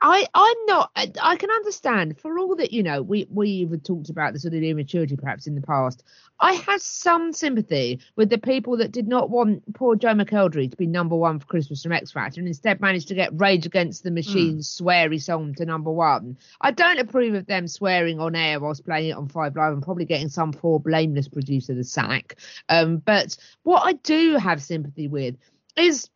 I 0.00 0.26
I'm 0.34 0.56
not. 0.66 0.90
I, 0.94 1.36
can 1.36 1.50
understand 1.50 2.18
for 2.18 2.38
all 2.38 2.56
that 2.56 2.72
you 2.72 2.82
know. 2.82 3.02
We 3.02 3.26
we've 3.30 3.82
talked 3.82 4.10
about 4.10 4.32
the 4.32 4.38
sort 4.38 4.54
of 4.54 4.62
immaturity 4.62 5.16
perhaps 5.16 5.46
in 5.46 5.54
the 5.54 5.62
past. 5.62 6.02
I 6.40 6.52
had 6.52 6.80
some 6.80 7.32
sympathy 7.32 8.00
with 8.16 8.28
the 8.28 8.38
people 8.38 8.76
that 8.78 8.92
did 8.92 9.08
not 9.08 9.30
want 9.30 9.74
poor 9.74 9.96
Joe 9.96 10.14
McElderry 10.14 10.70
to 10.70 10.76
be 10.76 10.86
number 10.86 11.16
one 11.16 11.38
for 11.38 11.46
Christmas 11.46 11.82
from 11.82 11.92
X 11.92 12.12
Factor 12.12 12.40
and 12.40 12.48
instead 12.48 12.80
managed 12.80 13.08
to 13.08 13.14
get 13.14 13.38
Rage 13.40 13.66
Against 13.66 14.02
the 14.02 14.10
Machine's 14.10 14.78
sweary 14.78 15.22
song 15.22 15.54
to 15.54 15.64
number 15.64 15.90
one. 15.90 16.36
I 16.60 16.72
don't 16.72 16.98
approve 16.98 17.34
of 17.34 17.46
them 17.46 17.68
swearing 17.68 18.20
on 18.20 18.34
air 18.34 18.60
whilst 18.60 18.84
playing 18.84 19.10
it 19.10 19.16
on 19.16 19.28
Five 19.28 19.56
Live 19.56 19.72
and 19.72 19.82
probably 19.82 20.04
getting 20.04 20.28
some 20.28 20.52
poor 20.52 20.80
blameless 20.80 21.28
producer 21.28 21.74
the 21.74 21.84
sack. 21.84 22.36
Um, 22.68 22.98
but 22.98 23.36
what 23.62 23.82
I 23.84 23.92
do 23.94 24.36
have 24.36 24.62
sympathy 24.62 25.08
with 25.08 25.36
is 25.76 26.10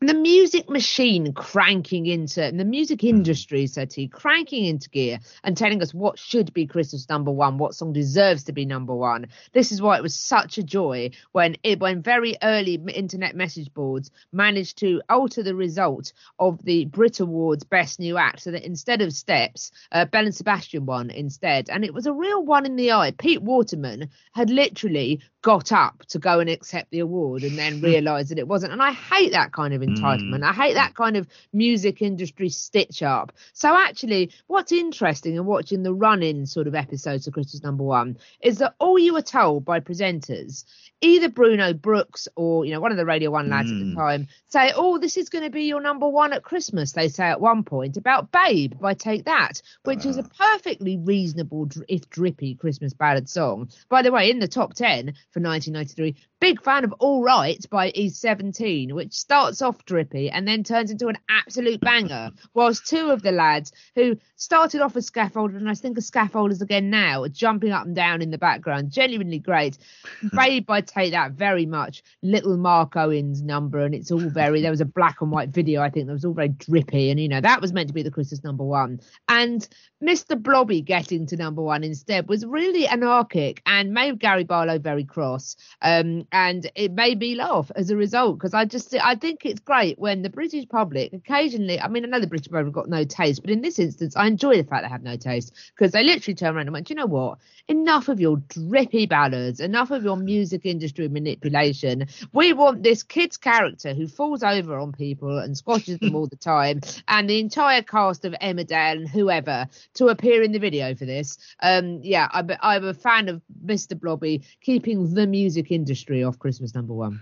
the 0.00 0.12
music 0.12 0.68
machine 0.68 1.32
cranking 1.32 2.04
into 2.04 2.44
and 2.44 2.60
the 2.60 2.66
music 2.66 3.02
industry 3.02 3.66
said 3.66 3.90
he 3.90 4.06
cranking 4.06 4.66
into 4.66 4.90
gear 4.90 5.18
and 5.42 5.56
telling 5.56 5.80
us 5.80 5.94
what 5.94 6.18
should 6.18 6.52
be 6.52 6.66
christmas 6.66 7.08
number 7.08 7.30
one 7.30 7.56
what 7.56 7.74
song 7.74 7.94
deserves 7.94 8.44
to 8.44 8.52
be 8.52 8.66
number 8.66 8.94
one. 8.94 9.28
This 9.52 9.72
is 9.72 9.80
why 9.80 9.96
it 9.96 10.02
was 10.02 10.14
such 10.14 10.58
a 10.58 10.62
joy 10.62 11.10
when 11.32 11.56
it 11.62 11.80
when 11.80 12.02
very 12.02 12.36
early 12.42 12.74
internet 12.74 13.34
message 13.34 13.72
boards 13.72 14.10
managed 14.32 14.78
to 14.78 15.00
alter 15.08 15.42
the 15.42 15.54
result 15.54 16.12
of 16.38 16.62
the 16.64 16.84
brit 16.84 17.20
awards 17.20 17.64
best 17.64 17.98
new 17.98 18.18
act 18.18 18.42
so 18.42 18.50
that 18.50 18.66
instead 18.66 19.00
of 19.00 19.14
steps 19.14 19.70
uh, 19.92 20.04
belle 20.04 20.26
and 20.26 20.34
sebastian 20.34 20.84
won 20.84 21.10
instead. 21.10 21.70
And 21.70 21.84
it 21.84 21.94
was 21.94 22.06
a 22.06 22.12
real 22.12 22.44
one 22.44 22.66
in 22.66 22.76
the 22.76 22.92
eye. 22.92 23.12
Pete 23.12 23.42
waterman 23.42 24.10
had 24.32 24.50
literally 24.50 25.20
got 25.42 25.72
up 25.72 26.04
to 26.08 26.18
go 26.18 26.40
and 26.40 26.50
accept 26.50 26.90
the 26.90 26.98
award 26.98 27.44
and 27.44 27.56
then 27.56 27.80
realised 27.80 28.30
that 28.30 28.38
it 28.38 28.48
wasn't. 28.48 28.72
And 28.72 28.82
i 28.82 28.92
hate 28.92 29.32
that 29.32 29.52
kind 29.52 29.72
of 29.72 29.82
entitlement. 29.86 30.40
Mm. 30.40 30.44
I 30.44 30.52
hate 30.52 30.74
that 30.74 30.94
kind 30.94 31.16
of 31.16 31.26
music 31.52 32.02
industry 32.02 32.48
stitch 32.48 33.02
up. 33.02 33.32
So 33.52 33.76
actually, 33.76 34.30
what's 34.46 34.72
interesting 34.72 35.36
in 35.36 35.44
watching 35.46 35.82
the 35.82 35.94
run-in 35.94 36.46
sort 36.46 36.66
of 36.66 36.74
episodes 36.74 37.26
of 37.26 37.34
Christmas 37.34 37.62
Number 37.62 37.84
One 37.84 38.18
is 38.40 38.58
that 38.58 38.74
all 38.78 38.98
you 38.98 39.14
were 39.14 39.22
told 39.22 39.64
by 39.64 39.80
presenters, 39.80 40.64
either 41.00 41.28
Bruno 41.28 41.72
Brookes 41.74 42.28
or 42.36 42.64
you 42.64 42.72
know 42.72 42.80
one 42.80 42.90
of 42.90 42.96
the 42.96 43.04
Radio 43.04 43.30
One 43.30 43.48
lads 43.50 43.70
at 43.70 43.78
the 43.78 43.84
Mm. 43.84 43.94
time, 43.94 44.28
say, 44.48 44.72
"Oh, 44.74 44.98
this 44.98 45.16
is 45.16 45.28
going 45.28 45.44
to 45.44 45.50
be 45.50 45.64
your 45.64 45.80
number 45.80 46.08
one 46.08 46.32
at 46.32 46.42
Christmas." 46.42 46.92
They 46.92 47.08
say 47.08 47.24
at 47.26 47.40
one 47.40 47.62
point 47.64 47.96
about 47.96 48.32
"Babe" 48.32 48.72
by 48.80 48.94
Take 48.94 49.24
That, 49.24 49.60
which 49.84 50.04
is 50.06 50.16
a 50.16 50.22
perfectly 50.22 50.96
reasonable, 50.96 51.68
if 51.88 52.08
drippy, 52.10 52.54
Christmas 52.54 52.94
ballad 52.94 53.28
song. 53.28 53.68
By 53.88 54.02
the 54.02 54.12
way, 54.12 54.30
in 54.30 54.38
the 54.38 54.48
top 54.48 54.74
ten 54.74 55.14
for 55.30 55.40
1993, 55.40 56.16
big 56.40 56.62
fan 56.62 56.84
of 56.84 56.92
"All 56.98 57.22
Right" 57.22 57.64
by 57.70 57.90
E17, 57.92 58.92
which 58.92 59.12
starts 59.12 59.62
off 59.62 59.75
drippy 59.84 60.30
and 60.30 60.46
then 60.46 60.64
turns 60.64 60.90
into 60.90 61.08
an 61.08 61.18
absolute 61.28 61.80
banger. 61.80 62.30
Whilst 62.54 62.86
two 62.86 63.10
of 63.10 63.22
the 63.22 63.32
lads 63.32 63.72
who 63.94 64.16
started 64.36 64.80
off 64.80 64.96
as 64.96 65.10
scaffolders 65.10 65.56
and 65.56 65.68
I 65.68 65.74
think 65.74 65.98
are 65.98 66.02
scaffolders 66.02 66.62
again 66.62 66.90
now, 66.90 67.22
are 67.24 67.28
jumping 67.28 67.72
up 67.72 67.86
and 67.86 67.94
down 67.94 68.22
in 68.22 68.30
the 68.30 68.38
background, 68.38 68.90
genuinely 68.90 69.38
great. 69.38 69.78
Babe 70.36 70.66
by 70.66 70.80
Take 70.80 71.12
That 71.12 71.32
very 71.32 71.66
much 71.66 72.02
little 72.22 72.56
Mark 72.56 72.96
Owen's 72.96 73.42
number, 73.42 73.80
and 73.80 73.94
it's 73.94 74.10
all 74.10 74.20
very. 74.20 74.62
There 74.62 74.70
was 74.70 74.80
a 74.80 74.86
black 74.86 75.20
and 75.20 75.30
white 75.30 75.50
video, 75.50 75.82
I 75.82 75.90
think, 75.90 76.06
that 76.06 76.12
was 76.12 76.24
all 76.24 76.34
very 76.34 76.48
drippy, 76.48 77.10
and 77.10 77.20
you 77.20 77.28
know 77.28 77.40
that 77.40 77.60
was 77.60 77.72
meant 77.72 77.88
to 77.88 77.94
be 77.94 78.02
the 78.02 78.10
Christmas 78.10 78.44
number 78.44 78.64
one. 78.64 79.00
And 79.28 79.66
Mr. 80.02 80.40
Blobby 80.40 80.82
getting 80.82 81.26
to 81.26 81.36
number 81.36 81.62
one 81.62 81.82
instead 81.82 82.28
was 82.28 82.44
really 82.44 82.86
anarchic 82.86 83.62
and 83.64 83.92
made 83.92 84.18
Gary 84.18 84.44
Barlow 84.44 84.78
very 84.78 85.04
cross. 85.04 85.56
Um, 85.80 86.26
and 86.32 86.70
it 86.74 86.92
made 86.92 87.18
me 87.18 87.34
laugh 87.34 87.70
as 87.74 87.90
a 87.90 87.96
result 87.96 88.38
because 88.38 88.54
I 88.54 88.64
just 88.64 88.94
I 88.94 89.14
think 89.14 89.46
it's 89.46 89.60
great 89.66 89.98
when 89.98 90.22
the 90.22 90.30
British 90.30 90.66
public 90.68 91.12
occasionally. 91.12 91.78
I 91.78 91.88
mean, 91.88 92.04
I 92.04 92.08
know 92.08 92.20
the 92.20 92.26
British 92.26 92.48
public 92.48 92.66
have 92.66 92.72
got 92.72 92.88
no 92.88 93.04
taste, 93.04 93.42
but 93.42 93.50
in 93.50 93.60
this 93.60 93.78
instance, 93.78 94.16
I 94.16 94.26
enjoy 94.26 94.56
the 94.56 94.64
fact 94.64 94.84
they 94.84 94.88
have 94.88 95.02
no 95.02 95.16
taste 95.16 95.52
because 95.74 95.92
they 95.92 96.04
literally 96.04 96.34
turn 96.34 96.56
around 96.56 96.68
and 96.68 96.72
went, 96.72 96.86
"Do 96.86 96.94
you 96.94 96.96
know 96.96 97.06
what? 97.06 97.38
Enough 97.68 98.08
of 98.08 98.20
your 98.20 98.38
drippy 98.48 99.06
ballads, 99.06 99.60
enough 99.60 99.90
of 99.90 100.04
your 100.04 100.16
music 100.16 100.62
industry 100.64 101.08
manipulation. 101.08 102.06
We 102.32 102.52
want 102.52 102.82
this 102.82 103.02
kid's 103.02 103.36
character 103.36 103.92
who 103.92 104.06
falls 104.06 104.42
over 104.42 104.78
on 104.78 104.92
people 104.92 105.38
and 105.38 105.56
squashes 105.56 105.98
them 105.98 106.14
all 106.16 106.28
the 106.28 106.36
time, 106.36 106.80
and 107.08 107.28
the 107.28 107.40
entire 107.40 107.82
cast 107.82 108.24
of 108.24 108.34
Emmerdale 108.40 108.98
and 108.98 109.08
whoever 109.08 109.68
to 109.94 110.06
appear 110.06 110.42
in 110.42 110.52
the 110.52 110.58
video 110.60 110.94
for 110.94 111.04
this. 111.04 111.38
Um, 111.60 112.00
yeah, 112.02 112.28
I'm, 112.32 112.50
I'm 112.62 112.84
a 112.84 112.94
fan 112.94 113.28
of 113.28 113.42
Mr. 113.64 113.98
Blobby 113.98 114.42
keeping 114.60 115.12
the 115.12 115.26
music 115.26 115.70
industry 115.72 116.22
off 116.22 116.38
Christmas 116.38 116.74
number 116.74 116.94
one. 116.94 117.20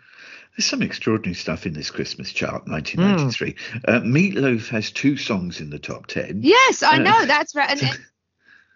There's 0.56 0.66
some 0.66 0.82
extraordinary 0.82 1.34
stuff 1.34 1.66
in 1.66 1.72
this 1.72 1.90
Christmas 1.90 2.32
chart, 2.32 2.68
1993. 2.68 3.56
Uh, 3.88 4.00
Meatloaf 4.00 4.68
has 4.68 4.92
two 4.92 5.16
songs 5.16 5.60
in 5.60 5.70
the 5.70 5.80
top 5.80 6.06
10. 6.06 6.40
Yes, 6.42 6.82
I 6.82 6.96
Uh, 6.96 6.98
know 6.98 7.26
that's 7.26 7.56
right. 7.56 7.70
And 7.82 7.98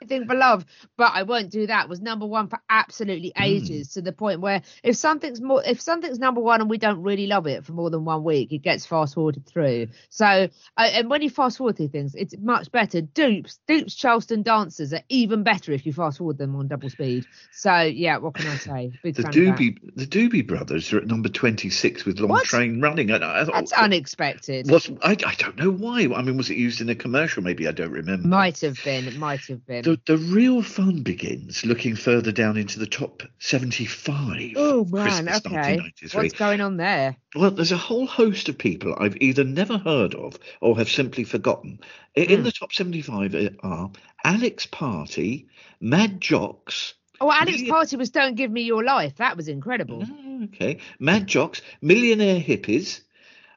Everything 0.01 0.29
for 0.29 0.37
love, 0.37 0.65
but 0.97 1.11
I 1.13 1.25
won't 1.25 1.51
do 1.51 1.67
that. 1.67 1.89
Was 1.89 2.01
number 2.01 2.25
one 2.25 2.47
for 2.47 2.61
absolutely 2.71 3.33
ages 3.37 3.95
to 3.95 4.03
the 4.03 4.13
point 4.13 4.41
where 4.41 4.63
if 4.85 4.95
something's 4.97 5.41
more, 5.41 5.61
if 5.65 5.81
something's 5.81 6.21
number 6.21 6.41
one 6.41 6.61
and 6.61 6.71
we 6.71 6.79
don't 6.79 7.03
really 7.03 7.27
love 7.27 7.49
it 7.49 7.65
for 7.65 7.73
more 7.73 7.91
than 7.91 8.05
one 8.05 8.23
week, 8.23 8.53
it 8.53 8.59
gets 8.59 8.87
fast 8.87 9.15
forwarded 9.15 9.45
through. 9.47 9.89
So, 10.09 10.25
uh, 10.25 10.49
and 10.77 11.11
when 11.11 11.23
you 11.23 11.31
fast 11.31 11.59
forward 11.59 11.77
through 11.77 11.89
things, 11.89 12.15
it's 12.15 12.33
much 12.39 12.71
better. 12.71 13.01
Dupes, 13.01 13.59
Dupes, 13.67 13.97
Charleston 13.97 14.43
dancers 14.43 14.93
are 14.93 15.03
even 15.09 15.43
better 15.43 15.73
if 15.73 15.85
you 15.85 15.93
fast 15.93 16.19
forward 16.19 16.39
them 16.39 16.55
on 16.55 16.69
double 16.69 16.91
speed. 16.91 17.27
So, 17.51 17.81
yeah, 17.81 18.19
what 18.19 18.35
can 18.35 18.47
I 18.47 18.57
say? 18.57 18.93
Big 19.03 19.17
The 19.17 19.23
fan 19.23 19.31
of 19.31 19.35
that. 19.35 19.41
Doobie, 19.59 19.79
the 19.97 20.07
Doobie 20.07 20.47
Brothers 20.47 20.93
are 20.93 20.99
at 20.99 21.09
number 21.09 21.29
26 21.29 22.05
with 22.05 22.21
Long 22.21 22.31
What? 22.31 22.45
Train 22.45 22.81
Running. 22.81 23.11
And 23.11 23.25
I, 23.25 23.43
That's 23.43 23.73
I, 23.73 23.83
unexpected. 23.85 24.71
was, 24.71 24.89
I, 25.03 25.17
I 25.27 25.35
don't 25.35 25.57
know 25.57 25.73
why. 25.73 26.03
I 26.15 26.23
mean, 26.23 26.37
was 26.37 26.51
it 26.51 26.57
used 26.57 26.81
in 26.81 26.89
a 26.89 26.95
commercial? 26.95 27.43
Maybe 27.43 27.67
I 27.67 27.73
don't 27.73 27.91
remember. 27.91 28.29
Might 28.29 28.61
have 28.61 28.79
been. 28.85 29.09
It 29.09 29.17
might 29.17 29.45
have 29.47 29.67
been. 29.67 29.88
The, 29.89 29.99
the 30.05 30.19
real 30.19 30.61
fun 30.61 31.03
begins 31.03 31.65
looking 31.65 31.97
further 31.97 32.31
down 32.31 32.59
into 32.59 32.79
the 32.79 32.87
top 32.87 33.23
75. 33.39 34.53
Oh 34.55 34.85
man, 34.85 35.25
Christmas 35.25 35.47
okay. 35.47 35.81
What's 36.13 36.35
going 36.35 36.61
on 36.61 36.77
there? 36.77 37.17
Well, 37.35 37.53
there's 37.53 37.73
a 37.73 37.79
whole 37.79 38.07
host 38.07 38.51
of 38.51 38.59
people 38.59 38.95
I've 39.01 39.17
either 39.17 39.45
never 39.45 39.79
heard 39.79 40.15
of 40.15 40.39
or 40.61 40.77
have 40.77 40.91
simply 40.91 41.25
forgotten. 41.25 41.81
In 42.15 42.41
Hmm. 42.41 42.43
the 42.45 42.53
top 42.53 42.75
75 42.75 43.35
are 43.63 43.91
Alex 44.23 44.67
Party, 44.67 45.49
Mad 45.81 46.21
Jocks. 46.21 46.93
Oh, 47.19 47.33
Alex 47.33 47.63
Yeah. 47.63 47.71
Party 47.73 47.97
was 47.97 48.11
"Don't 48.11 48.35
Give 48.35 48.51
Me 48.51 48.65
Your 48.65 48.85
Life." 48.85 49.17
That 49.17 49.39
was 49.39 49.49
incredible. 49.49 50.05
Ah, 50.07 50.45
Okay, 50.45 50.79
Mad 51.01 51.27
Jocks, 51.27 51.63
Millionaire 51.81 52.41
Hippies, 52.41 53.01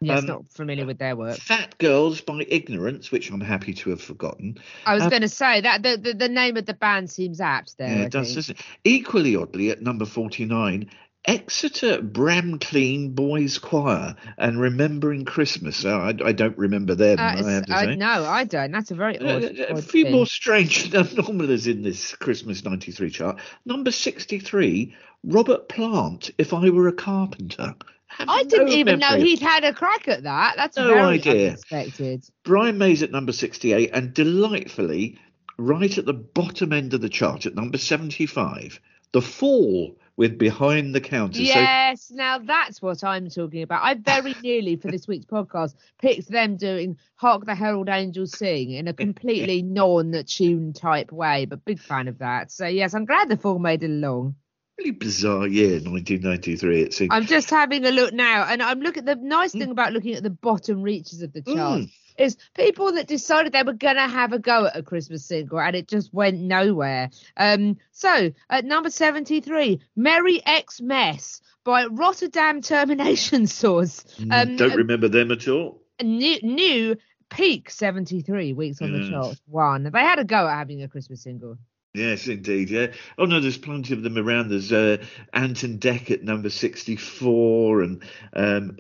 Yes, 0.04 0.20
Um, 0.22 0.26
not 0.26 0.52
familiar 0.52 0.86
with 0.88 0.98
their 0.98 1.16
work. 1.16 1.38
Fat 1.38 1.78
Girls 1.78 2.22
by 2.22 2.44
Ignorance, 2.50 3.12
which 3.12 3.30
I'm 3.32 3.40
happy 3.40 3.74
to 3.76 3.92
have 3.92 4.02
forgotten. 4.02 4.58
I 4.86 4.96
was 4.96 5.04
um, 5.04 5.10
going 5.10 5.22
to 5.22 5.30
say 5.30 5.62
that 5.62 5.84
the, 5.84 5.96
the 5.96 6.14
the 6.14 6.30
name 6.30 6.58
of 6.58 6.66
the 6.66 6.74
band 6.74 7.10
seems 7.12 7.40
apt 7.40 7.78
there. 7.78 7.90
Yeah, 7.90 8.04
it 8.06 8.12
does, 8.12 8.34
doesn't 8.34 8.60
it? 8.60 8.66
Equally 8.84 9.36
oddly, 9.36 9.70
at 9.70 9.82
number 9.82 10.06
49, 10.06 10.90
Exeter 11.26 12.00
Bramdean 12.02 13.14
Boys 13.14 13.60
Choir 13.60 14.16
and 14.40 14.60
Remembering 14.60 15.24
Christmas. 15.24 15.86
Oh, 15.86 16.00
I, 16.00 16.16
I 16.26 16.32
don't 16.32 16.58
remember 16.58 16.96
them, 16.96 17.20
Uh, 17.20 17.22
I 17.22 17.52
have 17.52 17.66
to 17.68 17.76
I- 17.76 17.86
say. 17.86 17.96
no, 17.96 18.26
I 18.26 18.44
don't. 18.44 18.72
That's 18.72 18.90
a 18.90 18.96
very 18.96 19.20
Uh, 19.20 19.40
a 19.40 19.74
odd 19.76 19.84
few 19.84 20.06
thing. 20.06 20.14
more 20.14 20.26
strange 20.26 20.92
anomalies 20.96 21.68
in 21.68 21.84
this 21.84 22.16
Christmas 22.16 22.66
93 22.66 23.12
chart. 23.12 23.40
Number 23.66 23.92
63, 23.92 24.96
Robert 25.24 25.70
Plant, 25.70 26.32
If 26.40 26.54
I 26.56 26.72
Were 26.72 26.88
a 26.88 26.94
Carpenter. 26.94 27.76
I 28.20 28.44
didn't 28.44 28.68
no 28.68 28.74
even 28.74 29.00
know 29.00 29.16
he'd 29.18 29.40
had 29.40 29.64
a 29.64 29.74
crack 29.74 30.08
at 30.08 30.24
that. 30.24 30.56
That's 30.58 30.78
No 30.78 30.88
very 30.88 31.02
idea. 31.02 31.48
unexpected. 31.50 32.26
Brian 32.44 32.78
May's 32.78 33.04
at 33.04 33.12
number 33.12 33.32
68, 33.32 33.90
and 33.94 34.14
delightfully, 34.14 35.18
right 35.58 35.98
at 35.98 36.06
the 36.06 36.14
bottom 36.14 36.74
end 36.74 36.94
of 36.94 37.02
the 37.02 37.10
chart 37.10 37.46
at 37.46 37.56
number 37.56 37.78
75, 37.78 38.80
The 39.12 39.22
Fall 39.22 39.96
with 40.18 40.38
Behind 40.38 40.94
the 40.94 41.02
Counter. 41.02 41.42
Yes, 41.42 42.12
now 42.12 42.38
that's 42.38 42.82
what 42.82 43.04
I'm 43.04 43.30
talking 43.30 43.64
about. 43.64 43.84
I 43.84 43.96
very 43.96 44.36
nearly 44.44 44.76
for 44.76 44.92
this 44.92 45.08
week's 45.08 45.26
podcast 45.26 45.74
picked 46.00 46.30
them 46.30 46.58
doing 46.58 46.98
"Hark 47.16 47.46
the 47.46 47.56
Herald 47.56 47.90
Angels 47.90 48.38
Sing" 48.38 48.72
in 48.72 48.88
a 48.88 48.94
completely 48.94 49.62
non-tune 49.64 50.74
type 50.74 51.12
way, 51.12 51.46
but 51.46 51.66
big 51.66 51.80
fan 51.80 52.08
of 52.08 52.20
that. 52.20 52.52
So 52.52 52.68
yes, 52.68 52.94
I'm 52.94 53.06
glad 53.06 53.30
the 53.30 53.38
fall 53.38 53.58
made 53.58 53.84
it 53.84 53.90
along. 53.90 54.36
Really 54.78 54.92
bizarre 54.92 55.48
year, 55.48 55.74
1993, 55.80 56.82
it 56.82 56.94
seems. 56.94 57.10
I'm 57.14 57.26
just 57.26 57.50
having 57.50 57.86
a 57.86 57.92
look 57.92 58.14
now, 58.14 58.46
and 58.50 58.62
I'm 58.64 58.80
looking. 58.80 59.06
The 59.06 59.16
nice 59.16 59.52
thing 59.52 59.70
about 59.70 59.94
looking 59.94 60.16
at 60.16 60.24
the 60.24 60.30
bottom 60.30 60.82
reaches 60.82 61.22
of 61.22 61.34
the 61.34 61.42
chart 61.42 61.82
Mm. 61.82 61.92
is 62.18 62.38
people 62.56 62.94
that 62.94 63.08
decided 63.08 63.52
they 63.54 63.64
were 63.64 63.74
gonna 63.74 64.08
have 64.08 64.34
a 64.34 64.40
go 64.40 64.66
at 64.66 64.76
a 64.78 64.82
Christmas 64.82 65.26
single, 65.26 65.60
and 65.60 65.76
it 65.76 65.88
just 65.88 66.14
went 66.14 66.40
nowhere. 66.40 67.10
Um, 67.38 67.78
so 67.92 68.32
at 68.50 68.66
number 68.66 68.90
73, 68.90 69.82
"Merry 69.96 70.42
X 70.46 70.82
Mess" 70.82 71.42
by 71.64 71.86
Rotterdam 71.86 72.62
Termination 72.62 73.46
Source. 73.48 74.04
Um, 74.32 74.56
Don't 74.56 74.76
remember 74.76 75.10
them 75.10 75.32
at 75.32 75.48
all. 75.48 75.84
new, 76.02 76.40
new 76.42 76.96
peak 77.30 77.70
73 77.70 78.54
weeks 78.54 78.82
on 78.82 78.92
the 78.94 79.08
chart. 79.10 79.40
One. 79.46 79.84
They 79.84 80.00
had 80.00 80.18
a 80.20 80.24
go 80.26 80.48
at 80.48 80.58
having 80.58 80.82
a 80.82 80.88
Christmas 80.88 81.22
single. 81.24 81.58
Yes, 81.94 82.28
indeed. 82.28 82.70
Yeah. 82.70 82.88
Oh 83.18 83.26
no, 83.26 83.42
there's 83.42 83.58
plenty 83.58 83.94
of 83.94 84.02
them 84.02 84.18
around. 84.18 84.50
There's 84.50 84.72
uh, 84.72 85.04
Anton 85.34 85.76
Deck 85.78 86.10
at 86.10 86.24
number 86.24 86.50
sixty-four, 86.50 87.82
and 87.82 88.02
um, 88.34 88.78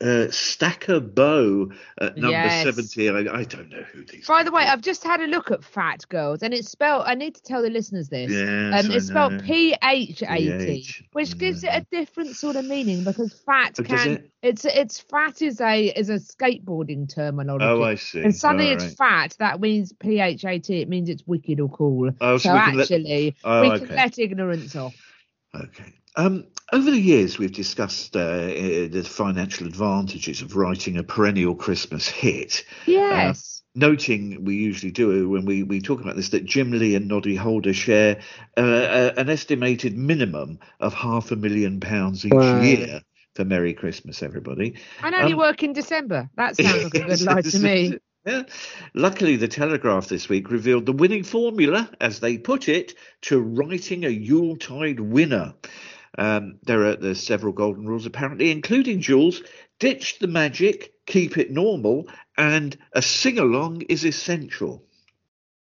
uh, 0.00 0.26
Stacker 0.30 0.98
Bow 0.98 1.70
at 2.00 2.16
number 2.16 2.30
Yes. 2.32 2.64
seventy. 2.64 3.08
I, 3.08 3.18
I 3.38 3.44
don't 3.44 3.68
know 3.70 3.82
who 3.92 4.04
these. 4.04 4.26
By 4.26 4.42
the 4.42 4.50
way, 4.50 4.64
I've 4.64 4.80
just 4.80 5.04
had 5.04 5.20
a 5.20 5.26
look 5.26 5.52
at 5.52 5.62
Fat 5.62 6.08
Girls, 6.08 6.42
and 6.42 6.52
it's 6.52 6.68
spelled. 6.68 7.04
I 7.06 7.14
need 7.14 7.36
to 7.36 7.42
tell 7.42 7.62
the 7.62 7.70
listeners 7.70 8.08
this. 8.08 8.32
Yes, 8.32 8.84
um, 8.84 8.90
it's 8.90 9.06
spelled 9.06 9.34
know. 9.34 9.40
P 9.40 9.76
H 9.80 10.22
A 10.26 10.36
T, 10.38 10.58
PH, 10.58 11.04
which 11.12 11.38
gives 11.38 11.62
it 11.62 11.70
a 11.72 11.86
different 11.92 12.34
sort 12.34 12.56
of 12.56 12.64
meaning 12.64 13.04
because 13.04 13.32
fat 13.46 13.76
Oh, 13.78 13.84
can. 13.84 14.08
it? 14.08 14.30
It's 14.42 14.64
it's 14.64 14.98
fat 15.00 15.40
is 15.42 15.60
a 15.60 15.86
is 15.86 16.10
a 16.10 16.14
skateboarding 16.14 17.12
terminology. 17.12 17.64
Oh, 17.64 17.82
I 17.82 17.94
see. 17.94 18.22
And 18.22 18.34
suddenly 18.34 18.70
it's 18.70 18.94
fat. 18.94 19.36
That 19.38 19.60
means 19.60 19.92
P 19.92 20.20
H 20.20 20.44
A 20.44 20.58
T. 20.58 20.80
It 20.80 20.88
means 20.88 21.08
it's 21.08 21.22
wicked 21.24 21.60
or 21.60 21.68
cool. 21.68 22.07
Oh, 22.20 22.38
so 22.38 22.48
so 22.50 22.60
can 22.60 22.74
let- 22.76 22.82
actually, 22.82 23.36
Oh, 23.44 23.60
we 23.62 23.68
okay. 23.68 23.86
can 23.86 23.96
let 23.96 24.18
ignorance 24.18 24.76
off. 24.76 24.94
Okay. 25.54 25.94
Um, 26.16 26.46
over 26.72 26.90
the 26.90 27.00
years, 27.00 27.38
we've 27.38 27.52
discussed 27.52 28.16
uh, 28.16 28.20
uh, 28.20 28.88
the 28.88 29.02
financial 29.08 29.66
advantages 29.66 30.42
of 30.42 30.56
writing 30.56 30.96
a 30.98 31.02
perennial 31.02 31.54
Christmas 31.54 32.08
hit. 32.08 32.64
Yes. 32.86 33.62
noting 33.74 34.44
we 34.44 34.56
usually 34.56 34.90
do 34.90 35.28
when 35.28 35.44
we, 35.44 35.62
we 35.62 35.80
talk 35.80 36.00
about 36.00 36.16
this 36.16 36.30
that 36.30 36.44
Jim 36.44 36.72
Lea 36.72 36.96
and 36.96 37.06
Noddy 37.06 37.36
Holder 37.36 37.72
share 37.72 38.20
uh, 38.56 38.60
uh, 38.60 39.12
an 39.16 39.30
estimated 39.30 39.96
minimum 39.96 40.58
of 40.80 40.94
half 40.94 41.30
a 41.30 41.36
million 41.36 41.78
pounds 41.78 42.24
each 42.26 42.32
Wow. 42.32 42.60
year 42.60 43.00
for 43.36 43.44
Merry 43.44 43.74
Christmas, 43.74 44.22
everybody. 44.22 44.74
and 45.02 45.14
only 45.14 45.32
um, 45.34 45.38
work 45.38 45.62
in 45.62 45.72
December. 45.72 46.28
That 46.36 46.56
sounds 46.56 46.82
like 46.82 46.94
a 46.94 47.00
good 47.04 47.20
lie 47.26 47.42
to 47.42 47.58
me. 47.60 47.98
Yeah. 48.24 48.42
Luckily, 48.94 49.36
the 49.36 49.48
Telegraph 49.48 50.08
this 50.08 50.28
week 50.28 50.50
revealed 50.50 50.86
the 50.86 50.92
winning 50.92 51.24
formula, 51.24 51.90
as 52.00 52.20
they 52.20 52.36
put 52.36 52.68
it, 52.68 52.94
to 53.22 53.40
writing 53.40 54.04
a 54.04 54.10
Yuletide 54.10 55.00
winner. 55.00 55.54
Um, 56.16 56.58
there 56.64 56.84
are 56.84 56.96
there's 56.96 57.24
several 57.24 57.52
golden 57.52 57.86
rules 57.86 58.06
apparently, 58.06 58.50
including 58.50 59.00
Jules. 59.00 59.42
Ditch 59.78 60.18
the 60.18 60.26
magic, 60.26 60.92
keep 61.06 61.38
it 61.38 61.52
normal, 61.52 62.08
and 62.36 62.76
a 62.92 63.00
sing 63.00 63.38
along 63.38 63.82
is 63.82 64.04
essential. 64.04 64.84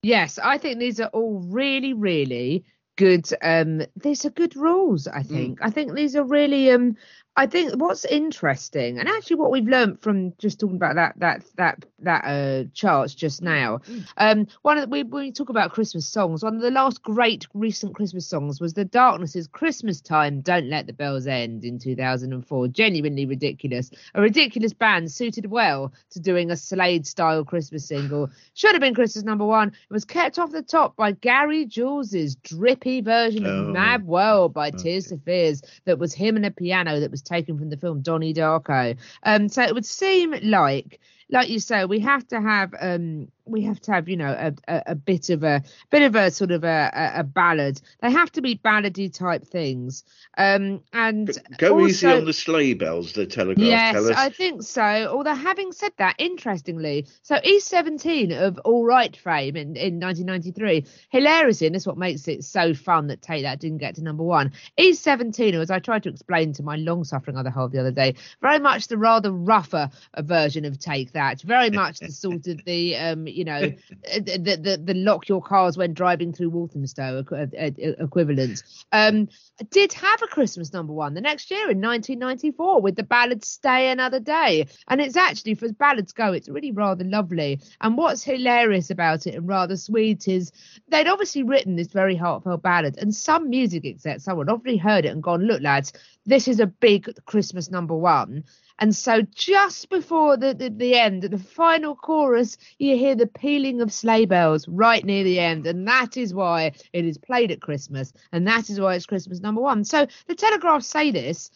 Yes, 0.02 0.38
I 0.38 0.56
think 0.58 0.78
these 0.78 1.00
are 1.00 1.10
all 1.12 1.40
really, 1.40 1.92
really 1.92 2.64
good. 2.96 3.28
Um, 3.42 3.82
these 3.96 4.24
are 4.24 4.30
good 4.30 4.56
rules. 4.56 5.06
I 5.06 5.22
think. 5.22 5.58
I 5.60 5.70
think 5.70 5.94
these 5.94 6.16
are 6.16 6.24
really. 6.24 6.70
Um, 6.70 6.96
I 7.38 7.46
think 7.46 7.74
what's 7.80 8.04
interesting, 8.04 8.98
and 8.98 9.08
actually 9.08 9.36
what 9.36 9.52
we've 9.52 9.68
learned 9.68 10.02
from 10.02 10.34
just 10.38 10.58
talking 10.58 10.74
about 10.74 10.96
that 10.96 11.14
that 11.20 11.44
that 11.56 11.84
that 12.00 12.24
uh 12.24 12.68
charts 12.74 13.14
just 13.14 13.42
now. 13.42 13.80
Um, 14.16 14.48
one 14.62 14.76
of 14.76 14.82
the, 14.82 14.88
we 14.88 15.04
when 15.04 15.22
we 15.22 15.30
talk 15.30 15.48
about 15.48 15.70
Christmas 15.70 16.08
songs, 16.08 16.42
one 16.42 16.56
of 16.56 16.62
the 16.62 16.72
last 16.72 17.00
great 17.00 17.46
recent 17.54 17.94
Christmas 17.94 18.26
songs 18.26 18.60
was 18.60 18.74
"The 18.74 18.84
Darkness 18.84 19.36
Is 19.36 19.46
Christmas 19.46 20.00
Time." 20.00 20.40
Don't 20.40 20.68
let 20.68 20.88
the 20.88 20.92
bells 20.92 21.28
end 21.28 21.64
in 21.64 21.78
2004. 21.78 22.68
Genuinely 22.68 23.24
ridiculous. 23.24 23.92
A 24.16 24.20
ridiculous 24.20 24.72
band 24.72 25.12
suited 25.12 25.46
well 25.46 25.92
to 26.10 26.18
doing 26.18 26.50
a 26.50 26.56
Slade 26.56 27.06
style 27.06 27.44
Christmas 27.44 27.86
single. 27.86 28.30
Should 28.54 28.72
have 28.72 28.80
been 28.80 28.94
Christmas 28.94 29.24
number 29.24 29.44
one. 29.46 29.68
It 29.68 29.92
was 29.92 30.04
kept 30.04 30.40
off 30.40 30.50
the 30.50 30.62
top 30.62 30.96
by 30.96 31.12
Gary 31.12 31.66
Jules's 31.66 32.34
drippy 32.34 33.00
version 33.00 33.46
of 33.46 33.68
Oh, 33.68 33.70
Mad 33.70 34.04
World 34.04 34.52
by 34.52 34.68
okay. 34.68 34.78
Tears 34.78 35.08
for 35.10 35.18
Fears 35.18 35.62
that 35.84 36.00
was 36.00 36.12
him 36.12 36.34
and 36.34 36.44
a 36.44 36.50
piano 36.50 36.98
that 36.98 37.12
was 37.12 37.22
taken 37.28 37.58
from 37.58 37.70
the 37.70 37.76
film 37.76 38.00
Donnie 38.00 38.34
Darko. 38.34 38.96
Um, 39.22 39.48
so 39.48 39.62
it 39.62 39.74
would 39.74 39.86
seem 39.86 40.34
like, 40.42 41.00
like 41.30 41.48
you 41.48 41.60
say, 41.60 41.84
we 41.84 42.00
have 42.00 42.26
to 42.28 42.40
have 42.40 42.74
um, 42.80 43.28
we 43.48 43.62
have 43.62 43.80
to 43.80 43.92
have 43.92 44.08
you 44.08 44.16
know 44.16 44.30
a, 44.30 44.54
a, 44.72 44.82
a 44.88 44.94
bit 44.94 45.30
of 45.30 45.42
a 45.42 45.62
bit 45.90 46.02
of 46.02 46.14
a 46.14 46.30
sort 46.30 46.50
of 46.50 46.64
a, 46.64 46.90
a, 46.94 47.20
a 47.20 47.24
ballad. 47.24 47.80
They 48.00 48.10
have 48.10 48.30
to 48.32 48.42
be 48.42 48.56
ballady 48.56 49.12
type 49.12 49.44
things. 49.44 50.04
Um, 50.36 50.82
and 50.92 51.30
Go 51.58 51.84
easy 51.86 52.06
on 52.06 52.24
the 52.24 52.32
sleigh 52.32 52.74
bells. 52.74 53.12
The 53.12 53.26
Telegraph 53.26 53.66
Yes. 53.66 54.10
I 54.16 54.28
think 54.30 54.62
so. 54.62 54.82
Although 54.82 55.34
having 55.34 55.72
said 55.72 55.92
that, 55.98 56.16
interestingly, 56.18 57.06
so 57.22 57.36
E17 57.36 58.38
of 58.38 58.58
All 58.58 58.84
Right 58.84 59.16
fame 59.16 59.56
in, 59.56 59.76
in 59.76 60.00
1993, 60.00 60.84
hilariously, 61.10 61.66
and 61.66 61.74
this 61.74 61.82
is 61.82 61.86
what 61.86 61.98
makes 61.98 62.28
it 62.28 62.44
so 62.44 62.74
fun 62.74 63.08
that 63.08 63.22
Take 63.22 63.42
That 63.42 63.60
didn't 63.60 63.78
get 63.78 63.96
to 63.96 64.02
number 64.02 64.22
one. 64.22 64.52
E17, 64.78 65.54
as 65.54 65.70
I 65.70 65.78
tried 65.78 66.02
to 66.04 66.08
explain 66.08 66.52
to 66.54 66.62
my 66.62 66.76
long-suffering 66.76 67.36
other 67.36 67.50
half 67.50 67.72
the 67.72 67.80
other 67.80 67.90
day, 67.90 68.14
very 68.40 68.58
much 68.58 68.88
the 68.88 68.98
rather 68.98 69.32
rougher 69.32 69.90
version 70.18 70.64
of 70.64 70.78
Take 70.78 71.12
That, 71.12 71.17
very 71.42 71.70
much 71.70 71.98
the 72.00 72.12
sort 72.12 72.46
of 72.46 72.64
the 72.64 72.96
um, 72.96 73.26
you 73.26 73.44
know, 73.44 73.60
the 74.02 74.38
the, 74.38 74.56
the, 74.56 74.82
the 74.82 74.94
lock 74.94 75.28
your 75.28 75.42
cars 75.42 75.76
when 75.76 75.94
driving 75.94 76.32
through 76.32 76.50
Walthamstow 76.50 77.24
uh, 77.32 77.46
uh, 77.58 77.70
equivalent. 77.98 78.62
Um, 78.92 79.28
did 79.70 79.92
have 79.92 80.22
a 80.22 80.26
Christmas 80.26 80.72
number 80.72 80.92
one 80.92 81.14
the 81.14 81.20
next 81.20 81.50
year 81.50 81.70
in 81.70 81.80
1994 81.80 82.80
with 82.80 82.96
the 82.96 83.02
ballad 83.02 83.44
Stay 83.44 83.90
Another 83.90 84.20
Day. 84.20 84.66
And 84.88 85.00
it's 85.00 85.16
actually, 85.16 85.54
for 85.54 85.66
as 85.66 85.72
ballads 85.72 86.12
go, 86.12 86.32
it's 86.32 86.48
really 86.48 86.72
rather 86.72 87.04
lovely. 87.04 87.60
And 87.80 87.96
what's 87.96 88.22
hilarious 88.22 88.90
about 88.90 89.26
it 89.26 89.34
and 89.34 89.48
rather 89.48 89.76
sweet 89.76 90.28
is 90.28 90.52
they'd 90.88 91.08
obviously 91.08 91.42
written 91.42 91.76
this 91.76 91.88
very 91.88 92.16
heartfelt 92.16 92.62
ballad, 92.62 92.98
and 92.98 93.14
some 93.14 93.50
music 93.50 93.84
exec, 93.84 94.20
someone 94.20 94.48
obviously 94.48 94.78
heard 94.78 95.04
it 95.04 95.08
and 95.08 95.22
gone, 95.22 95.42
Look, 95.42 95.62
lads, 95.62 95.92
this 96.28 96.46
is 96.46 96.60
a 96.60 96.66
big 96.66 97.08
Christmas 97.24 97.70
number 97.70 97.96
one. 97.96 98.44
And 98.78 98.94
so 98.94 99.22
just 99.34 99.88
before 99.88 100.36
the, 100.36 100.54
the, 100.54 100.68
the 100.68 100.94
end, 100.94 101.22
the 101.22 101.38
final 101.38 101.96
chorus, 101.96 102.58
you 102.78 102.96
hear 102.96 103.14
the 103.14 103.26
pealing 103.26 103.80
of 103.80 103.92
sleigh 103.92 104.26
bells 104.26 104.68
right 104.68 105.04
near 105.04 105.24
the 105.24 105.40
end. 105.40 105.66
And 105.66 105.88
that 105.88 106.16
is 106.16 106.34
why 106.34 106.72
it 106.92 107.04
is 107.04 107.16
played 107.16 107.50
at 107.50 107.62
Christmas. 107.62 108.12
And 108.30 108.46
that 108.46 108.68
is 108.68 108.78
why 108.78 108.94
it's 108.94 109.06
Christmas 109.06 109.40
number 109.40 109.62
one. 109.62 109.84
So 109.84 110.06
the 110.26 110.34
Telegraph 110.34 110.82
say 110.82 111.10
this. 111.10 111.50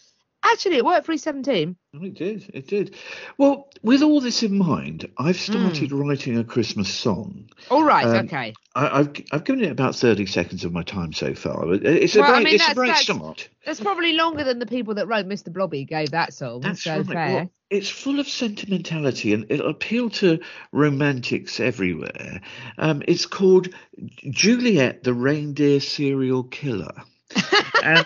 Actually, 0.45 0.77
it 0.77 0.85
worked 0.85 1.07
for 1.07 1.13
E17. 1.13 1.77
Oh, 1.95 2.05
It 2.05 2.15
did. 2.15 2.51
It 2.53 2.67
did. 2.67 2.95
Well, 3.39 3.69
with 3.83 4.03
all 4.03 4.21
this 4.21 4.43
in 4.43 4.59
mind, 4.59 5.09
I've 5.19 5.37
started 5.39 5.93
writing 5.93 6.37
a 6.39 6.45
Christmas 6.45 6.93
song. 6.93 7.49
All 7.71 7.85
right, 7.85 8.05
Um, 8.07 8.27
okay. 8.27 8.55
I, 8.75 9.01
I've 9.01 9.13
I've 9.31 9.45
given 9.45 9.63
it 9.65 9.71
about 9.71 9.95
thirty 9.95 10.27
seconds 10.27 10.65
of 10.65 10.73
my 10.73 10.83
time 10.83 11.13
so 11.13 11.35
far. 11.35 11.73
It- 11.75 11.85
It's 11.85 12.17
a 12.17 12.21
Well, 12.21 12.35
I 12.35 12.39
mean, 12.43 12.55
it's 12.55 12.69
a 12.69 12.75
great 12.75 12.89
that's- 12.89 13.05
start. 13.05 13.49
That's 13.65 13.81
probably 13.81 14.15
longer 14.15 14.43
than 14.45 14.59
the 14.59 14.67
people 14.67 14.95
that 14.95 15.07
wrote 15.07 15.27
Mr. 15.27 15.53
Blobby 15.53 15.85
gave 15.85 16.11
that 16.11 16.33
song. 16.35 16.61
That's 16.63 16.83
so 16.83 16.97
right. 16.99 17.07
fair. 17.07 17.35
Well, 17.37 17.51
it's 17.71 17.89
full 17.89 18.19
of 18.19 18.29
sentimentality 18.29 19.33
and 19.33 19.47
it'll 19.49 19.71
appeal 19.71 20.11
to 20.11 20.41
romantics 20.73 21.61
everywhere. 21.61 22.41
Um, 22.79 23.03
it's 23.07 23.25
called 23.27 23.69
Juliet, 24.31 25.05
the 25.05 25.15
reindeer 25.15 25.81
serial 25.81 26.43
killer. 26.45 26.93
and 27.83 28.05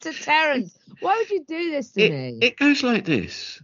to 0.00 0.12
Terence, 0.12 0.76
why 1.00 1.16
would 1.18 1.30
you 1.30 1.44
do 1.46 1.70
this 1.70 1.90
to 1.92 2.02
it, 2.02 2.10
me? 2.10 2.38
it 2.40 2.56
goes 2.56 2.82
like 2.82 3.04
this. 3.04 3.60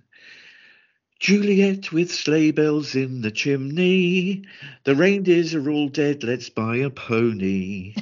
Juliet 1.19 1.93
with 1.93 2.13
sleigh 2.13 2.51
bells 2.51 2.95
in 2.95 3.23
the 3.23 3.31
chimney. 3.31 4.45
The 4.85 4.95
reindeers 4.95 5.55
are 5.55 5.71
all 5.71 5.89
dead. 5.89 6.23
Let's 6.23 6.51
buy 6.51 6.77
a 6.77 6.91
pony. 6.91 7.95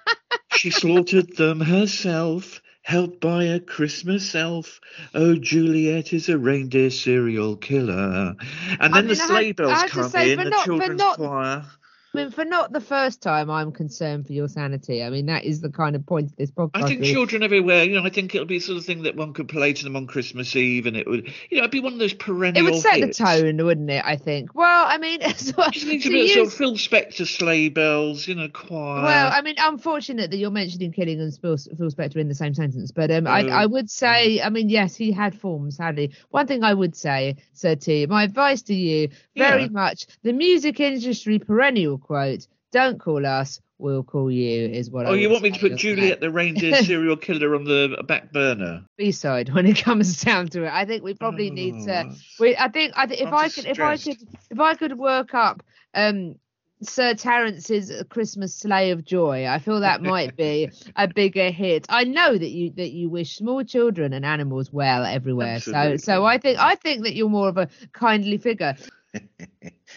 she 0.54 0.70
slaughtered 0.70 1.36
them 1.36 1.60
herself, 1.60 2.62
helped 2.82 3.20
by 3.20 3.44
a 3.44 3.58
Christmas 3.58 4.32
elf. 4.36 4.80
Oh, 5.12 5.34
Juliet 5.34 6.12
is 6.12 6.28
a 6.28 6.38
reindeer 6.38 6.90
serial 6.90 7.56
killer. 7.56 8.36
And 8.78 8.78
I 8.80 8.88
then 8.88 9.06
mean, 9.06 9.08
the 9.08 9.16
sleigh 9.16 9.52
bells 9.52 9.72
I 9.82 9.88
come 9.88 10.08
say, 10.08 10.32
in, 10.32 10.38
the 10.38 10.50
not- 10.50 10.64
children's 10.64 10.98
not- 11.00 11.16
choir. 11.16 11.64
I 12.14 12.18
mean, 12.18 12.30
for 12.30 12.44
not 12.44 12.72
the 12.72 12.80
first 12.80 13.22
time, 13.22 13.50
I'm 13.50 13.72
concerned 13.72 14.26
for 14.26 14.34
your 14.34 14.46
sanity. 14.48 15.02
I 15.02 15.08
mean, 15.08 15.26
that 15.26 15.44
is 15.44 15.62
the 15.62 15.70
kind 15.70 15.96
of 15.96 16.04
point 16.04 16.26
of 16.30 16.36
this 16.36 16.50
podcast. 16.50 16.70
I 16.74 16.86
think 16.86 17.00
really. 17.00 17.12
children 17.12 17.42
everywhere, 17.42 17.84
you 17.84 17.94
know, 17.98 18.04
I 18.06 18.10
think 18.10 18.34
it'll 18.34 18.46
be 18.46 18.58
the 18.58 18.64
sort 18.64 18.76
of 18.78 18.84
thing 18.84 19.04
that 19.04 19.16
one 19.16 19.32
could 19.32 19.48
play 19.48 19.72
to 19.72 19.84
them 19.84 19.96
on 19.96 20.06
Christmas 20.06 20.54
Eve, 20.54 20.84
and 20.86 20.94
it 20.96 21.06
would, 21.08 21.26
you 21.48 21.56
know, 21.56 21.62
it'd 21.62 21.70
be 21.70 21.80
one 21.80 21.94
of 21.94 21.98
those 21.98 22.12
perennial. 22.12 22.66
it 22.66 22.70
would 22.70 22.82
set 22.82 22.96
hits. 22.96 23.16
the 23.18 23.24
tone, 23.24 23.64
wouldn't 23.64 23.90
it? 23.90 24.04
I 24.04 24.16
think. 24.16 24.54
Well, 24.54 24.84
I 24.86 24.98
mean, 24.98 25.22
as 25.22 25.54
well, 25.56 25.70
Just 25.70 25.86
needs 25.86 26.04
to 26.04 26.10
a 26.10 26.12
bit 26.12 26.24
of 26.24 26.30
sort 26.32 26.46
of 26.48 26.52
Phil 26.54 26.74
Spector 26.74 27.26
sleigh 27.26 27.70
bells, 27.70 28.28
you 28.28 28.34
know, 28.34 28.48
choir. 28.48 29.02
Well, 29.04 29.30
I 29.32 29.40
mean, 29.40 29.54
unfortunate 29.58 30.30
that 30.32 30.36
you're 30.36 30.50
mentioning 30.50 30.92
Killing 30.92 31.18
and 31.20 31.34
Phil, 31.34 31.56
Phil 31.56 31.90
Spector 31.90 32.16
in 32.16 32.28
the 32.28 32.34
same 32.34 32.52
sentence, 32.52 32.90
but 32.92 33.10
um, 33.10 33.26
I, 33.26 33.42
Oh. 33.44 33.48
I 33.48 33.66
would 33.66 33.90
say, 33.90 34.40
I 34.42 34.50
mean, 34.50 34.68
yes, 34.68 34.94
he 34.94 35.12
had 35.12 35.34
form, 35.34 35.70
sadly. 35.70 36.12
One 36.30 36.46
thing 36.46 36.62
I 36.62 36.74
would 36.74 36.94
say, 36.94 37.36
Sir 37.54 37.74
T, 37.74 38.04
my 38.06 38.24
advice 38.24 38.62
to 38.62 38.74
you, 38.74 39.08
very 39.36 39.62
Yeah. 39.62 39.68
much 39.70 40.06
the 40.22 40.32
music 40.32 40.78
industry 40.78 41.38
perennial 41.38 42.01
quote: 42.02 42.46
"Don't 42.72 42.98
call 42.98 43.24
us, 43.26 43.60
we'll 43.78 44.02
call 44.02 44.30
you," 44.30 44.68
is 44.68 44.90
what. 44.90 45.06
I 45.06 45.10
oh, 45.10 45.12
you 45.14 45.30
want 45.30 45.42
me 45.42 45.50
to 45.50 45.58
put 45.58 45.76
Juliet 45.76 46.20
the 46.20 46.30
reindeer 46.30 46.74
serial 46.82 47.16
killer 47.16 47.54
on 47.54 47.64
the 47.64 48.02
back 48.06 48.32
burner? 48.32 48.84
B 48.96 49.12
side 49.12 49.52
when 49.52 49.66
it 49.66 49.82
comes 49.82 50.20
down 50.24 50.48
to 50.48 50.64
it. 50.64 50.72
I 50.72 50.84
think 50.84 51.02
we 51.02 51.14
probably 51.14 51.50
need 51.50 51.84
to. 51.84 52.06
Oh. 52.06 52.14
We, 52.40 52.56
I 52.56 52.68
think, 52.68 52.92
I 52.96 53.04
if 53.04 53.32
I 53.32 53.48
could, 53.48 53.66
if 53.66 53.80
I 53.80 53.96
could, 53.96 54.16
if 54.50 54.60
I 54.60 54.74
could 54.74 54.98
work 54.98 55.34
up 55.34 55.62
um 55.94 56.36
Sir 56.82 57.14
Terence's 57.14 57.92
Christmas 58.08 58.54
Sleigh 58.54 58.90
of 58.90 59.04
Joy, 59.04 59.46
I 59.46 59.58
feel 59.58 59.80
that 59.80 60.02
might 60.02 60.36
be 60.36 60.70
a 60.96 61.06
bigger 61.06 61.50
hit. 61.50 61.86
I 61.88 62.04
know 62.04 62.36
that 62.36 62.50
you 62.50 62.70
that 62.76 62.90
you 62.90 63.08
wish 63.08 63.36
small 63.36 63.62
children 63.64 64.12
and 64.12 64.24
animals 64.24 64.72
well 64.72 65.04
everywhere. 65.04 65.60
So, 65.60 65.96
so 65.96 66.24
I 66.24 66.38
think 66.38 66.58
I 66.58 66.74
think 66.74 67.04
that 67.04 67.14
you're 67.14 67.28
more 67.28 67.48
of 67.48 67.56
a 67.56 67.68
kindly 67.92 68.38
figure. 68.38 68.76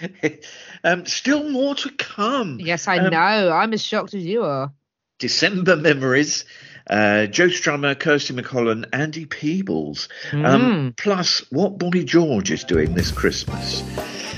um, 0.84 1.06
still 1.06 1.50
more 1.50 1.76
to 1.76 1.90
come. 1.92 2.60
Yes, 2.60 2.88
I 2.88 2.98
Um, 3.00 3.12
know. 3.12 3.52
I'm 3.52 3.74
as 3.74 3.84
shocked 3.84 4.14
as 4.14 4.26
you 4.26 4.44
are. 4.44 4.72
December 5.20 5.76
memories. 5.76 6.46
Uh, 6.88 7.26
Joe 7.26 7.48
Strummer, 7.48 8.00
Kirsty 8.00 8.34
MacColl, 8.34 8.86
Andy 8.94 9.26
Peebles. 9.26 10.08
Mm. 10.30 10.46
Um, 10.46 10.94
plus, 10.98 11.40
what 11.52 11.80
Boy 11.80 12.04
George 12.04 12.52
is 12.52 12.64
doing 12.64 12.94
this 12.94 13.12
Christmas. 13.12 13.82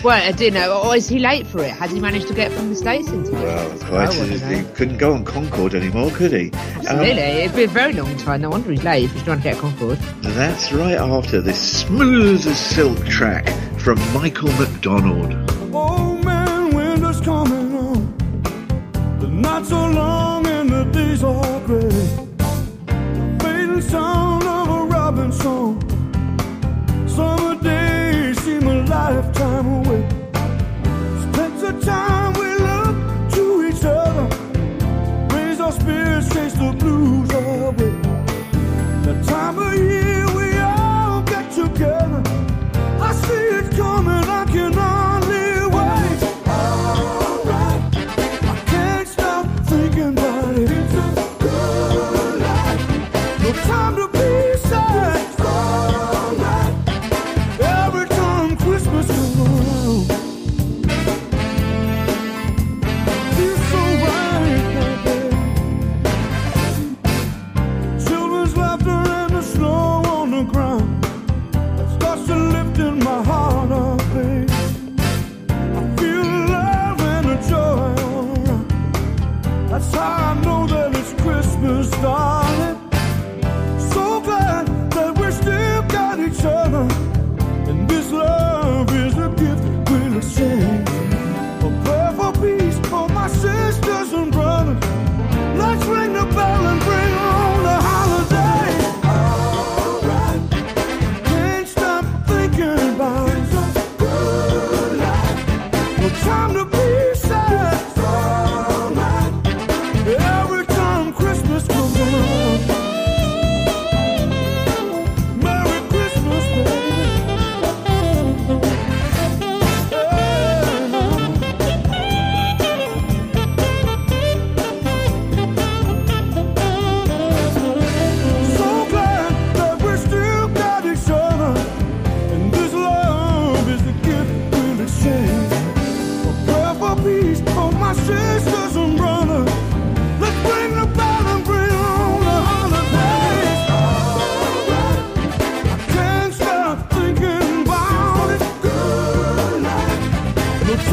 Well, 0.07 0.25
I 0.25 0.31
do 0.31 0.49
know. 0.49 0.83
Or 0.83 0.95
is 0.95 1.09
he 1.09 1.19
late 1.19 1.45
for 1.45 1.61
it? 1.61 1.71
Has 1.71 1.91
he 1.91 1.99
managed 1.99 2.29
to 2.29 2.33
get 2.33 2.49
from 2.53 2.69
the 2.69 2.77
states 2.77 3.09
into 3.09 3.31
it? 3.31 3.43
Well, 3.43 3.77
quite. 3.79 4.07
I 4.07 4.17
wanna 4.17 4.37
He 4.37 4.63
couldn't 4.73 4.99
go 4.99 5.13
on 5.13 5.25
Concorde 5.25 5.75
anymore, 5.75 6.11
could 6.11 6.31
he? 6.31 6.49
Um, 6.53 6.59
Absolutely. 6.77 7.21
It'd 7.43 7.53
be 7.57 7.63
a 7.65 7.67
very 7.67 7.91
long 7.91 8.15
time. 8.15 8.39
No 8.39 8.51
wonder 8.51 8.71
he's 8.71 8.85
late 8.85 9.03
if 9.03 9.11
he's 9.11 9.23
trying 9.23 9.39
to 9.39 9.43
get 9.43 9.57
Concorde. 9.57 9.97
that's 10.21 10.71
right 10.71 10.95
after 10.95 11.41
this 11.41 11.59
smooth 11.81 12.47
as 12.47 12.57
silk 12.57 13.05
track 13.05 13.49
from 13.77 13.99
Michael 14.13 14.53
McDonald. 14.53 15.33
Old 15.75 16.23
man 16.23 16.73
winter's 16.73 17.19
coming 17.19 17.75
on. 17.75 19.19
The 19.19 19.27
nights 19.27 19.73
are 19.73 19.91
long 19.91 20.47
and 20.47 20.69
the 20.69 20.85
days 20.85 21.21
are 21.21 21.59
gray. 21.65 21.81
The 21.81 23.37
fading 23.41 23.81
sound 23.81 24.43
of 24.45 24.69
a 24.69 24.85
robin 24.85 25.33
song. 25.33 25.86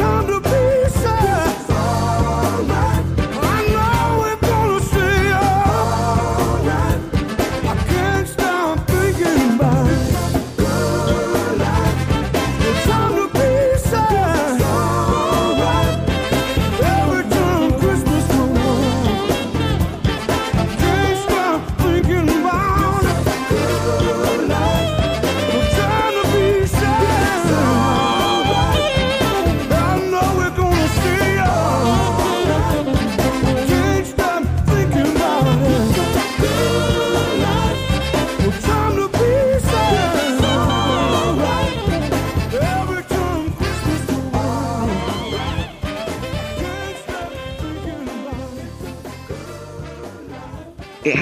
time 0.05 0.27
to 0.27 0.34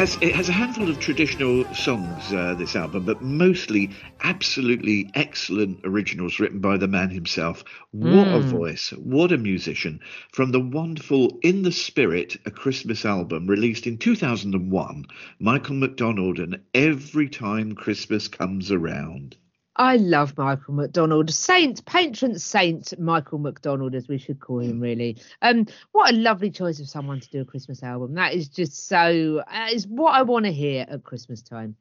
has 0.04 0.18
it 0.20 0.36
has 0.36 0.50
a 0.50 0.52
handful 0.52 0.90
of 0.90 1.00
traditional 1.00 1.64
songs, 1.74 2.34
uh, 2.34 2.54
this 2.56 2.76
album, 2.76 3.06
but 3.06 3.22
mostly 3.22 3.90
absolutely 4.22 5.10
excellent 5.16 5.80
originals 5.86 6.42
written 6.42 6.60
by 6.60 6.76
the 6.76 6.90
man 6.90 7.10
himself. 7.10 7.64
What 7.92 8.28
a 8.28 8.42
voice! 8.42 8.90
What 8.90 9.32
a 9.32 9.38
musician! 9.38 10.02
From 10.34 10.52
the 10.52 10.60
wonderful 10.60 11.40
"In 11.42 11.62
the 11.62 11.72
Spirit," 11.72 12.36
a 12.46 12.52
Christmas 12.52 13.06
album 13.06 13.48
released 13.48 13.88
in 13.88 13.98
2001, 13.98 15.06
Michael 15.40 15.76
McDonald 15.76 16.38
and 16.38 16.60
"Every 16.74 17.30
Time 17.30 17.74
Christmas 17.74 18.28
Comes 18.28 18.74
Around." 18.74 19.38
I 19.76 19.98
love 19.98 20.38
Michael 20.38 20.76
McDonald, 20.76 21.32
Saint, 21.32 21.84
patron 21.86 22.38
saint 22.38 22.94
Michael 23.00 23.40
McDonald, 23.40 23.96
as 23.96 24.08
we 24.08 24.20
should 24.20 24.40
call 24.40 24.60
him, 24.60 24.80
really. 24.80 25.18
Um, 25.42 25.66
what 25.92 26.14
a 26.14 26.16
lovely 26.16 26.52
choice 26.52 26.80
of 26.80 26.88
someone 26.88 27.20
to 27.20 27.30
do 27.30 27.42
a 27.42 27.46
Christmas 27.46 27.82
album. 27.82 28.14
That 28.14 28.34
is 28.34 28.50
just 28.50 28.88
so. 28.88 29.44
Uh, 29.48 29.70
is 29.72 29.88
what 29.88 30.14
I 30.14 30.22
want 30.22 30.46
to 30.46 30.52
hear 30.52 30.86
at 30.88 31.04
Christmas 31.04 31.42
time. 31.42 31.76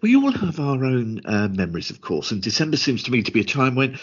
We 0.00 0.14
all 0.14 0.30
have 0.30 0.60
our 0.60 0.84
own 0.84 1.22
uh, 1.24 1.48
memories, 1.48 1.90
of 1.90 2.00
course, 2.00 2.30
and 2.30 2.40
December 2.42 2.76
seems 2.76 3.02
to 3.04 3.10
me 3.10 3.22
to 3.22 3.32
be 3.32 3.40
a 3.40 3.44
time 3.44 3.74
when 3.74 3.98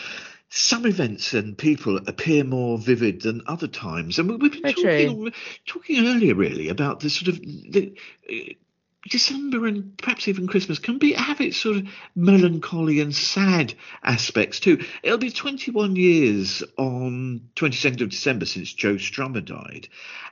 some 0.50 0.86
events 0.86 1.34
and 1.34 1.58
people 1.58 1.98
appear 2.06 2.44
more 2.44 2.78
vivid 2.78 3.22
than 3.22 3.42
other 3.48 3.68
times. 3.68 4.20
And 4.20 4.30
we- 4.30 4.36
we've 4.36 4.52
been 4.62 4.74
talking, 4.74 5.32
talking 5.66 6.06
earlier, 6.08 6.36
really, 6.36 6.70
about 6.70 7.00
the 7.00 7.10
sort 7.10 7.30
of 7.30 7.40
the, 7.40 7.96
December 9.10 9.68
and 9.68 9.98
perhaps 9.98 10.28
even 10.28 10.48
Christmas 10.48 10.80
can 10.80 10.98
be 10.98 11.14
have 11.14 11.42
its 11.42 11.58
sort 11.58 11.78
of 11.78 11.88
melancholy 12.16 13.02
and 13.02 13.14
sad 13.14 13.74
aspects 14.04 14.60
too. 14.60 14.84
It'll 15.04 15.18
be 15.18 15.30
21 15.30 15.96
years 15.96 16.64
on 16.78 17.50
22nd 17.56 18.02
of 18.02 18.10
December 18.10 18.46
since 18.46 18.74
Joe 18.74 18.96
Strummer 18.96 19.44
died, 19.44 19.90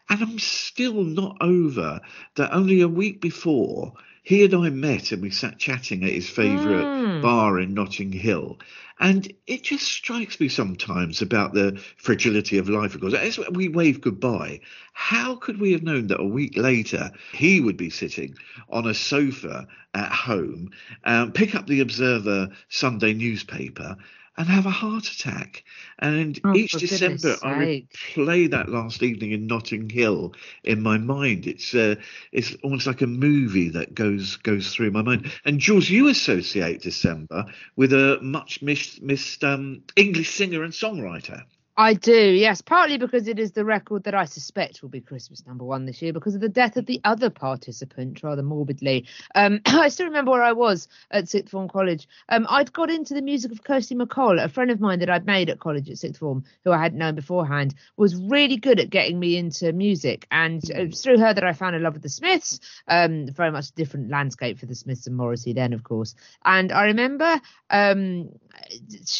and 0.09 0.21
I'm 0.21 0.39
still 0.39 1.03
not 1.03 1.37
over 1.41 2.01
that 2.35 2.53
only 2.53 2.81
a 2.81 2.87
week 2.87 3.19
before 3.19 3.93
he 4.23 4.45
and 4.45 4.53
I 4.53 4.69
met 4.69 5.11
and 5.11 5.21
we 5.21 5.31
sat 5.31 5.57
chatting 5.57 6.03
at 6.03 6.11
his 6.11 6.29
favourite 6.29 6.87
Mm. 6.87 7.21
bar 7.21 7.59
in 7.59 7.73
Notting 7.73 8.11
Hill. 8.11 8.59
And 8.99 9.31
it 9.47 9.63
just 9.63 9.85
strikes 9.85 10.39
me 10.39 10.47
sometimes 10.47 11.23
about 11.23 11.53
the 11.53 11.81
fragility 11.97 12.59
of 12.59 12.69
life, 12.69 12.93
of 12.93 13.01
course. 13.01 13.15
As 13.15 13.39
we 13.51 13.67
wave 13.67 13.99
goodbye, 13.99 14.61
how 14.93 15.35
could 15.35 15.59
we 15.59 15.71
have 15.71 15.81
known 15.81 16.07
that 16.07 16.19
a 16.19 16.25
week 16.25 16.55
later 16.55 17.11
he 17.33 17.59
would 17.61 17.77
be 17.77 17.89
sitting 17.89 18.35
on 18.69 18.85
a 18.87 18.93
sofa 18.93 19.67
at 19.95 20.11
home, 20.11 20.69
um, 21.03 21.31
pick 21.31 21.55
up 21.55 21.65
the 21.65 21.79
Observer 21.79 22.49
Sunday 22.69 23.13
newspaper, 23.13 23.97
and 24.37 24.47
have 24.47 24.65
a 24.65 24.71
heart 24.71 25.07
attack? 25.07 25.63
And 25.99 26.39
Oh, 26.43 26.55
each 26.55 26.71
December, 26.71 27.35
I 27.43 27.87
replay 27.93 28.49
that 28.49 28.69
last 28.69 29.03
evening 29.03 29.31
in 29.31 29.47
Notting 29.47 29.89
Hill 29.89 30.33
in 30.63 30.81
my 30.81 30.97
mind. 30.97 31.47
It's 31.47 31.73
uh, 31.73 31.95
it's 32.31 32.55
almost 32.63 32.87
like 32.87 33.01
a 33.01 33.07
movie 33.07 33.69
that 33.69 33.93
goes 33.93 34.37
goes 34.37 34.73
through 34.73 34.91
my 34.91 35.01
mind. 35.01 35.31
And 35.45 35.59
Jules, 35.59 35.89
you 35.89 36.07
associate 36.07 36.81
December 36.81 37.45
with 37.75 37.93
a 37.93 38.19
much 38.21 38.61
missed, 38.61 39.01
missed 39.01 39.43
um, 39.43 39.83
English 39.95 40.29
singer 40.29 40.63
and 40.63 40.73
songwriter. 40.73 41.43
I 41.77 41.93
do, 41.93 42.13
yes, 42.13 42.61
partly 42.61 42.97
because 42.97 43.29
it 43.29 43.39
is 43.39 43.53
the 43.53 43.63
record 43.63 44.03
that 44.03 44.13
I 44.13 44.25
suspect 44.25 44.81
will 44.81 44.89
be 44.89 44.99
Christmas 44.99 45.45
number 45.47 45.63
one 45.63 45.85
this 45.85 46.01
year 46.01 46.11
because 46.11 46.35
of 46.35 46.41
the 46.41 46.49
death 46.49 46.75
of 46.75 46.85
the 46.85 46.99
other 47.05 47.29
participant, 47.29 48.21
rather 48.23 48.43
morbidly. 48.43 49.07
Um, 49.35 49.61
I 49.65 49.87
still 49.87 50.07
remember 50.07 50.31
where 50.31 50.43
I 50.43 50.51
was 50.51 50.89
at 51.11 51.29
Sixth 51.29 51.51
Form 51.51 51.69
College. 51.69 52.09
Um, 52.27 52.45
I'd 52.49 52.73
got 52.73 52.89
into 52.89 53.13
the 53.13 53.21
music 53.21 53.53
of 53.53 53.63
Kirsty 53.63 53.95
MacColl, 53.95 54.43
a 54.43 54.49
friend 54.49 54.69
of 54.69 54.81
mine 54.81 54.99
that 54.99 55.09
I'd 55.09 55.25
made 55.25 55.49
at 55.49 55.59
college 55.59 55.89
at 55.89 55.97
Sixth 55.97 56.19
Form, 56.19 56.43
who 56.65 56.71
I 56.73 56.77
hadn't 56.77 56.99
known 56.99 57.15
beforehand, 57.15 57.73
was 57.95 58.17
really 58.17 58.57
good 58.57 58.79
at 58.79 58.89
getting 58.89 59.17
me 59.17 59.37
into 59.37 59.71
music. 59.71 60.27
And 60.29 60.61
uh, 60.75 60.81
it's 60.81 61.01
through 61.01 61.19
her 61.19 61.33
that 61.33 61.43
I 61.43 61.53
found 61.53 61.77
a 61.77 61.79
love 61.79 61.95
of 61.95 62.01
the 62.01 62.09
Smiths, 62.09 62.59
um, 62.89 63.27
very 63.29 63.51
much 63.51 63.71
different 63.71 64.09
landscape 64.09 64.59
for 64.59 64.65
the 64.65 64.75
Smiths 64.75 65.07
and 65.07 65.15
Morrissey 65.15 65.53
then, 65.53 65.71
of 65.71 65.83
course. 65.83 66.15
And 66.43 66.73
I 66.73 66.85
remember 66.87 67.39
um, 67.69 68.29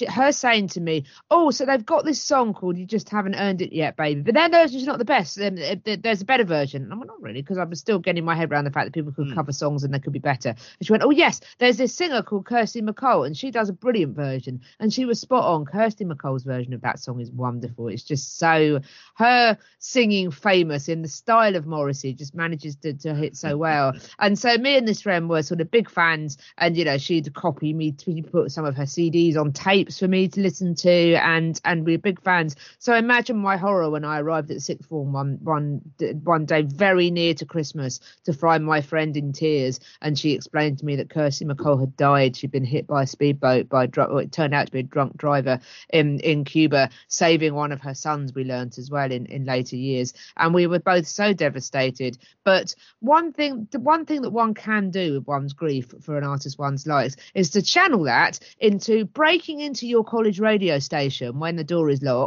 her 0.10 0.32
saying 0.32 0.68
to 0.70 0.82
me, 0.82 1.06
"Oh, 1.30 1.52
so 1.52 1.66
they've 1.66 1.86
got 1.86 2.04
this 2.04 2.22
song 2.22 2.41
called 2.54 2.78
You 2.78 2.86
Just 2.86 3.10
Haven't 3.10 3.36
Earned 3.36 3.62
It 3.62 3.74
Yet, 3.74 3.96
Baby, 3.96 4.22
but 4.22 4.34
their 4.34 4.50
version's 4.50 4.86
not 4.86 4.98
the 4.98 5.06
best. 5.06 5.40
Um, 5.40 5.56
there's 5.56 6.22
a 6.22 6.26
better 6.26 6.44
version." 6.44 6.84
And 6.84 6.92
I'm 6.92 7.00
like, 7.00 7.08
"Not 7.08 7.22
really," 7.22 7.42
because 7.42 7.58
I'm 7.58 7.74
still 7.76 8.00
getting 8.00 8.26
my 8.26 8.36
head 8.36 8.52
around 8.52 8.66
the 8.66 8.72
fact 8.72 8.88
that 8.88 8.94
people 8.94 9.12
could 9.12 9.34
cover 9.34 9.52
songs 9.52 9.84
and 9.84 9.94
they 9.94 10.00
could 10.00 10.14
be 10.14 10.20
better. 10.20 10.50
And 10.50 10.88
she 10.88 10.92
went, 10.92 11.04
"Oh 11.04 11.12
yes, 11.12 11.42
there's 11.60 11.78
this 11.78 11.94
singer 11.94 12.22
called 12.24 12.46
Kirsty 12.46 12.82
MacColl, 12.82 13.26
and 13.26 13.38
she 13.38 13.52
does 13.52 13.70
a 13.70 13.74
brilliant 13.74 14.16
version." 14.16 14.62
And 14.80 14.92
she 14.94 15.06
was 15.06 15.20
spot 15.20 15.46
on. 15.46 15.66
Kirsty 15.66 16.06
MacColl's 16.06 16.44
version 16.44 16.74
of 16.74 16.82
that 16.82 17.00
song 17.00 17.20
is 17.22 17.32
wonderful. 17.32 17.88
It's 17.88 18.04
just 18.04 18.38
so 18.38 18.82
her 19.16 19.58
singing 19.80 20.32
famous 20.32 20.90
in 20.90 21.02
the 21.02 21.08
style 21.08 21.56
of 21.56 21.68
Morrissey 21.68 22.14
just 22.14 22.36
manages 22.36 22.76
to, 22.78 22.94
to 22.94 23.14
hit 23.14 23.36
so 23.38 23.58
well. 23.58 23.94
And 24.20 24.38
so 24.38 24.56
me 24.58 24.78
and 24.78 24.88
this 24.88 25.02
friend 25.02 25.30
were 25.30 25.42
sort 25.42 25.62
of 25.62 25.72
big 25.72 25.90
fans, 25.90 26.38
and 26.58 26.78
you 26.78 26.86
know 26.86 26.98
she'd 26.98 27.34
copy 27.34 27.74
me, 27.74 27.92
to 27.92 28.22
put 28.24 28.52
some 28.52 28.66
of 28.66 28.76
her 28.76 28.84
CDs 28.84 29.38
on 29.38 29.52
tapes 29.52 30.00
for 30.00 30.08
me 30.08 30.28
to 30.28 30.42
listen 30.42 30.76
to, 30.76 31.16
and 31.16 31.60
and 31.66 31.86
we 31.86 31.94
were 31.94 31.98
big 31.98 32.22
fans. 32.22 32.31
So 32.80 32.96
imagine 32.96 33.38
my 33.38 33.58
horror 33.58 33.90
when 33.90 34.06
I 34.06 34.20
arrived 34.20 34.52
at 34.52 34.62
sixth 34.62 34.88
form 34.88 35.14
one 35.14 35.38
one 35.42 35.82
one 36.24 36.46
day, 36.46 36.62
very 36.62 37.12
near 37.12 37.34
to 37.36 37.46
Christmas, 37.46 38.00
to 38.26 38.34
find 38.34 38.66
my 38.66 38.82
friend 38.82 39.16
in 39.18 39.34
tears, 39.34 39.80
and 40.02 40.18
she 40.18 40.32
explained 40.32 40.80
to 40.80 40.86
me 40.86 40.96
that 40.98 41.10
Kirsty 41.10 41.46
MacColl 41.46 41.80
had 41.80 41.98
died. 41.98 42.36
She'd 42.36 42.52
been 42.52 42.64
hit 42.64 42.88
by 42.88 43.04
a 43.04 43.08
speedboat 43.08 43.70
by 43.70 43.86
a 43.86 44.18
it 44.18 44.32
turned 44.32 44.54
out 44.54 44.68
to 44.68 44.72
be 44.72 44.80
a 44.80 44.84
drunk 44.84 45.18
driver 45.18 45.60
in 45.92 46.20
in 46.20 46.44
Cuba, 46.46 46.90
saving 47.08 47.54
one 47.54 47.72
of 47.72 47.82
her 47.82 47.94
sons. 47.94 48.34
We 48.34 48.44
learnt 48.44 48.78
as 48.78 48.90
well 48.90 49.12
in 49.12 49.26
in 49.26 49.46
later 49.46 49.76
years, 49.76 50.14
and 50.38 50.54
we 50.54 50.68
were 50.68 50.80
both 50.80 51.08
so 51.08 51.34
devastated. 51.34 52.18
But 52.44 52.76
one 53.00 53.34
thing, 53.34 53.68
the 53.72 53.80
one 53.80 54.06
thing 54.06 54.22
that 54.22 54.32
one 54.32 54.54
can 54.54 54.90
do 54.90 55.14
with 55.14 55.28
one's 55.28 55.54
grief 55.54 55.94
for 56.02 56.18
an 56.18 56.24
artist 56.24 56.58
one's 56.58 56.88
likes 56.88 57.16
is 57.34 57.50
to 57.52 57.62
channel 57.62 58.04
that 58.04 58.40
into 58.60 59.06
breaking 59.06 59.60
into 59.60 59.88
your 59.88 60.04
college 60.04 60.40
radio 60.40 60.80
station 60.80 61.40
when 61.40 61.56
the 61.56 61.64
door 61.64 61.90
is 61.90 62.02
locked 62.02 62.21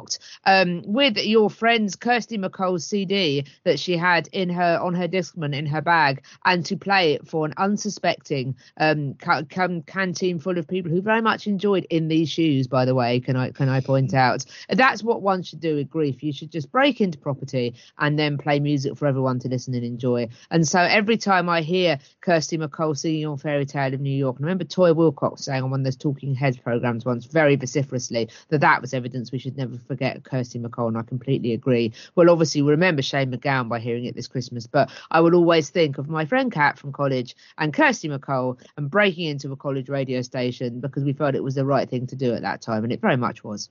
um, 0.45 0.83
with 0.85 1.17
your 1.17 1.51
friend's 1.51 1.97
Kirsty 1.97 2.39
MacColl's 2.39 2.87
CD 2.87 3.45
that 3.65 3.79
she 3.79 3.97
had 3.97 4.29
in 4.33 4.49
her 4.51 4.79
on 4.81 4.95
her 4.95 5.09
discman 5.09 5.55
in 5.55 5.67
her 5.67 5.81
bag, 5.81 6.25
and 6.45 6.65
to 6.67 6.77
play 6.77 7.13
it 7.13 7.27
for 7.27 7.47
an 7.47 7.55
unsuspecting 7.57 8.57
um, 8.79 9.15
ca- 9.15 9.43
can- 9.49 9.83
canteen 9.83 10.39
full 10.39 10.59
of 10.59 10.67
people 10.69 10.91
who 10.91 11.01
very 11.01 11.23
much 11.23 11.47
enjoyed 11.47 11.87
"In 11.91 12.09
These 12.09 12.31
Shoes." 12.31 12.67
By 12.67 12.85
the 12.85 12.95
way, 12.95 13.21
can 13.21 13.37
I 13.37 13.51
can 13.51 13.69
I 13.69 13.81
point 13.81 14.15
out 14.15 14.45
that's 14.69 15.03
what 15.03 15.23
one 15.23 15.43
should 15.43 15.61
do 15.61 15.77
with 15.77 15.91
grief. 15.91 16.23
You 16.23 16.33
should 16.33 16.51
just 16.51 16.71
break 16.71 17.01
into 17.01 17.19
property 17.19 17.75
and 17.99 18.19
then 18.19 18.39
play 18.39 18.61
music 18.61 18.97
for 18.97 19.07
everyone 19.07 19.39
to 19.41 19.49
listen 19.49 19.75
and 19.75 19.85
enjoy. 19.85 20.29
And 20.51 20.67
so 20.67 20.81
every 20.81 21.17
time 21.17 21.49
I 21.49 21.63
hear 21.63 21.99
Kirsty 22.21 22.59
MacColl 22.59 22.97
singing 22.97 23.27
on 23.27 23.39
Fairy 23.39 23.67
Tale 23.67 23.95
of 23.95 24.01
New 24.01 24.11
York, 24.11 24.37
and 24.37 24.45
I 24.45 24.49
remember 24.49 24.65
Toyah 24.65 24.95
Willcox 24.95 25.41
saying 25.41 25.63
on 25.63 25.71
one 25.71 25.81
of 25.81 25.85
those 25.85 25.97
Talking 25.97 26.35
Heads 26.35 26.57
programs 26.57 27.05
once 27.05 27.27
very 27.27 27.57
vociferously 27.57 28.29
that 28.49 28.61
that 28.61 28.81
was 28.81 28.95
evidence 28.95 29.33
we 29.33 29.39
should 29.39 29.57
never 29.57 29.77
forget 29.87 30.25
Kirsty 30.25 30.59
MacColl, 30.59 30.89
and 30.89 30.99
I 30.99 31.03
completely 31.03 31.53
agree. 31.53 31.93
Well, 32.15 32.31
obviously 32.31 32.63
we 32.63 32.71
remember 32.71 33.03
Shane 33.03 33.31
MacGowan 33.31 33.69
by 33.69 33.79
hearing 33.79 34.05
it 34.05 34.15
this 34.15 34.29
Christmas, 34.29 34.67
but 34.67 34.91
I 35.11 35.21
will 35.21 35.35
always 35.35 35.71
think 35.71 35.99
of 35.99 36.09
my 36.09 36.25
friend 36.25 36.51
Kat 36.51 36.79
from 36.79 36.93
college 36.93 37.37
and 37.59 37.73
Kirsty 37.73 38.09
MacColl 38.09 38.59
and 38.77 38.91
breaking 38.91 39.29
into 39.29 39.53
a 39.53 39.57
college 39.57 39.89
radio 39.89 40.23
station 40.23 40.81
because 40.81 41.05
we 41.05 41.13
felt 41.13 41.35
it 41.35 41.45
was 41.45 41.55
the 41.55 41.65
right 41.65 41.89
thing 41.89 42.07
to 42.09 42.17
do 42.17 42.35
at 42.35 42.43
that 42.43 42.61
time, 42.61 42.85
and 42.85 42.93
it 42.93 43.01
very 43.01 43.17
much 43.17 43.45
was. 43.45 43.69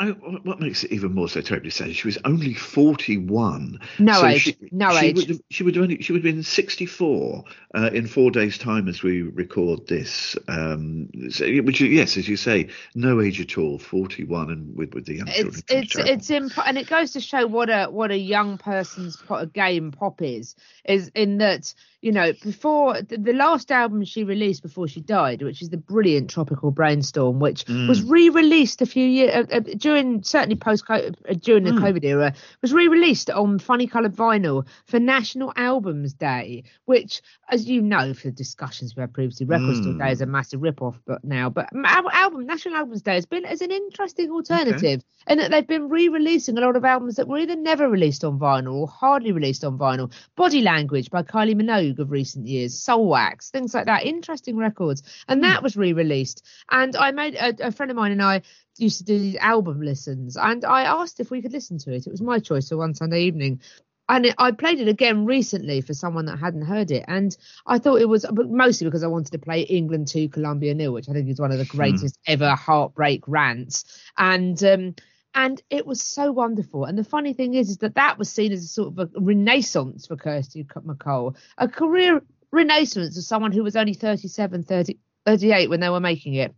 I, 0.00 0.10
what 0.10 0.60
makes 0.60 0.84
it 0.84 0.92
even 0.92 1.12
more 1.12 1.28
so 1.28 1.40
terribly 1.40 1.70
sad? 1.70 1.94
She 1.94 2.06
was 2.06 2.18
only 2.24 2.54
forty-one. 2.54 3.80
No 3.98 4.12
So 4.12 4.26
age, 4.26 4.42
She, 4.42 4.56
no 4.70 4.90
she 4.92 5.06
age. 5.06 5.16
Would 5.16 5.28
have, 5.28 5.40
she 5.50 5.62
would 5.64 5.74
have 5.74 5.82
only, 5.82 6.02
she 6.02 6.12
would 6.12 6.24
have 6.24 6.34
been 6.34 6.42
sixty-four 6.44 7.44
uh, 7.74 7.90
in 7.92 8.06
four 8.06 8.30
days' 8.30 8.58
time 8.58 8.86
as 8.86 9.02
we 9.02 9.22
record 9.22 9.86
this. 9.88 10.36
Um, 10.46 11.08
so, 11.30 11.46
which 11.62 11.80
yes, 11.80 12.16
as 12.16 12.28
you 12.28 12.36
say, 12.36 12.68
no 12.94 13.20
age 13.20 13.40
at 13.40 13.58
all. 13.58 13.78
Forty-one 13.78 14.50
and 14.50 14.76
with 14.76 14.94
with 14.94 15.06
the 15.06 15.16
young 15.16 15.26
children. 15.26 15.62
it's 15.68 15.96
it's 15.96 16.08
it's 16.10 16.30
imp- 16.30 16.66
and 16.66 16.78
it 16.78 16.88
goes 16.88 17.12
to 17.12 17.20
show 17.20 17.46
what 17.46 17.68
a 17.68 17.86
what 17.86 18.10
a 18.10 18.18
young 18.18 18.58
person's 18.58 19.22
game 19.52 19.90
pop 19.90 20.22
is 20.22 20.54
is 20.84 21.10
in 21.14 21.38
that 21.38 21.74
you 22.00 22.12
know 22.12 22.32
before 22.44 23.02
the, 23.02 23.18
the 23.18 23.32
last 23.32 23.72
album 23.72 24.04
she 24.04 24.22
released 24.24 24.62
before 24.62 24.86
she 24.86 25.00
died 25.00 25.42
which 25.42 25.60
is 25.62 25.70
the 25.70 25.76
brilliant 25.76 26.30
tropical 26.30 26.70
brainstorm 26.70 27.40
which 27.40 27.64
was 27.68 28.02
re-released 28.02 28.80
a 28.82 28.86
few 28.86 29.04
years 29.04 29.34
uh, 29.34 29.56
uh, 29.56 29.60
during 29.88 30.22
certainly 30.22 30.56
post 30.56 30.84
uh, 30.90 31.10
during 31.40 31.64
the 31.64 31.72
hmm. 31.72 31.78
covid 31.78 32.04
era 32.04 32.34
was 32.60 32.72
re-released 32.72 33.30
on 33.30 33.58
funny 33.58 33.86
colored 33.86 34.14
vinyl 34.14 34.66
for 34.86 34.98
national 34.98 35.52
albums 35.56 36.12
day 36.12 36.62
which 36.84 37.22
as 37.50 37.68
you 37.68 37.80
know 37.80 38.12
for 38.12 38.30
discussions 38.30 38.94
we 38.94 39.00
had 39.00 39.14
previously 39.14 39.46
record 39.46 39.76
store 39.76 39.92
hmm. 39.92 39.98
day 39.98 40.12
is 40.12 40.20
a 40.20 40.26
massive 40.26 40.60
rip-off 40.60 40.98
but 41.06 41.24
now 41.24 41.48
but 41.48 41.68
al- 41.84 42.10
album 42.10 42.44
national 42.46 42.76
albums 42.76 43.02
day 43.02 43.14
has 43.14 43.26
been 43.26 43.44
as 43.44 43.62
an 43.62 43.70
interesting 43.70 44.30
alternative 44.30 45.02
and 45.28 45.38
that 45.40 45.50
they've 45.50 45.66
been 45.66 45.88
re-releasing 45.88 46.56
a 46.56 46.60
lot 46.60 46.74
of 46.74 46.84
albums 46.84 47.16
that 47.16 47.28
were 47.28 47.38
either 47.38 47.54
never 47.56 47.88
released 47.88 48.24
on 48.24 48.38
vinyl 48.38 48.74
or 48.74 48.88
hardly 48.88 49.30
released 49.32 49.64
on 49.64 49.78
vinyl. 49.78 50.12
Body 50.36 50.62
Language 50.62 51.10
by 51.10 51.22
Kylie 51.22 51.54
Minogue 51.54 51.98
of 51.98 52.10
recent 52.10 52.46
years, 52.46 52.74
Soulwax, 52.74 53.50
things 53.50 53.74
like 53.74 53.86
that. 53.86 54.04
Interesting 54.04 54.56
records, 54.56 55.02
and 55.28 55.40
hmm. 55.40 55.42
that 55.42 55.62
was 55.62 55.76
re-released. 55.76 56.44
And 56.70 56.96
I 56.96 57.10
made 57.12 57.34
a, 57.34 57.68
a 57.68 57.72
friend 57.72 57.90
of 57.90 57.96
mine 57.96 58.12
and 58.12 58.22
I 58.22 58.42
used 58.80 58.98
to 58.98 59.04
do 59.04 59.18
these 59.18 59.36
album 59.36 59.80
listens, 59.80 60.36
and 60.36 60.64
I 60.64 60.82
asked 60.84 61.20
if 61.20 61.30
we 61.30 61.42
could 61.42 61.52
listen 61.52 61.78
to 61.78 61.92
it. 61.92 62.06
It 62.06 62.10
was 62.10 62.22
my 62.22 62.38
choice 62.38 62.68
for 62.68 62.76
one 62.76 62.94
Sunday 62.94 63.22
evening. 63.22 63.60
and 64.08 64.26
it, 64.26 64.34
I 64.38 64.52
played 64.52 64.80
it 64.80 64.88
again 64.88 65.26
recently 65.26 65.80
for 65.82 65.92
someone 65.94 66.24
that 66.26 66.38
hadn't 66.38 66.62
heard 66.62 66.90
it, 66.90 67.04
and 67.08 67.36
I 67.66 67.78
thought 67.78 68.00
it 68.00 68.08
was, 68.08 68.24
mostly 68.32 68.86
because 68.86 69.02
I 69.02 69.08
wanted 69.08 69.32
to 69.32 69.38
play 69.38 69.62
England 69.62 70.08
two 70.08 70.28
Colombia 70.28 70.74
nil, 70.74 70.92
which 70.92 71.08
I 71.08 71.12
think 71.12 71.28
is 71.28 71.40
one 71.40 71.52
of 71.52 71.58
the 71.58 71.64
greatest 71.64 72.18
ever 72.26 72.54
heartbreak 72.54 73.24
rants, 73.26 73.84
and 74.16 74.62
um, 74.64 74.94
and 75.34 75.62
it 75.70 75.86
was 75.86 76.02
so 76.02 76.32
wonderful. 76.32 76.84
And 76.84 76.98
the 76.98 77.04
funny 77.04 77.32
thing 77.32 77.54
is, 77.54 77.70
is 77.70 77.78
that 77.78 77.94
that 77.94 78.18
was 78.18 78.30
seen 78.30 78.50
as 78.52 78.64
a 78.64 78.68
sort 78.68 78.98
of 78.98 78.98
a 78.98 79.20
renaissance 79.20 80.06
for 80.06 80.16
Kirsty 80.16 80.64
MacColl, 80.64 81.36
a 81.58 81.68
career 81.68 82.22
renaissance 82.50 83.16
of 83.16 83.24
someone 83.24 83.52
who 83.52 83.62
was 83.62 83.76
only 83.76 83.94
37, 83.94 84.62
30, 84.64 84.98
38 85.26 85.70
when 85.70 85.80
they 85.80 85.90
were 85.90 86.00
making 86.00 86.34
it. 86.34 86.54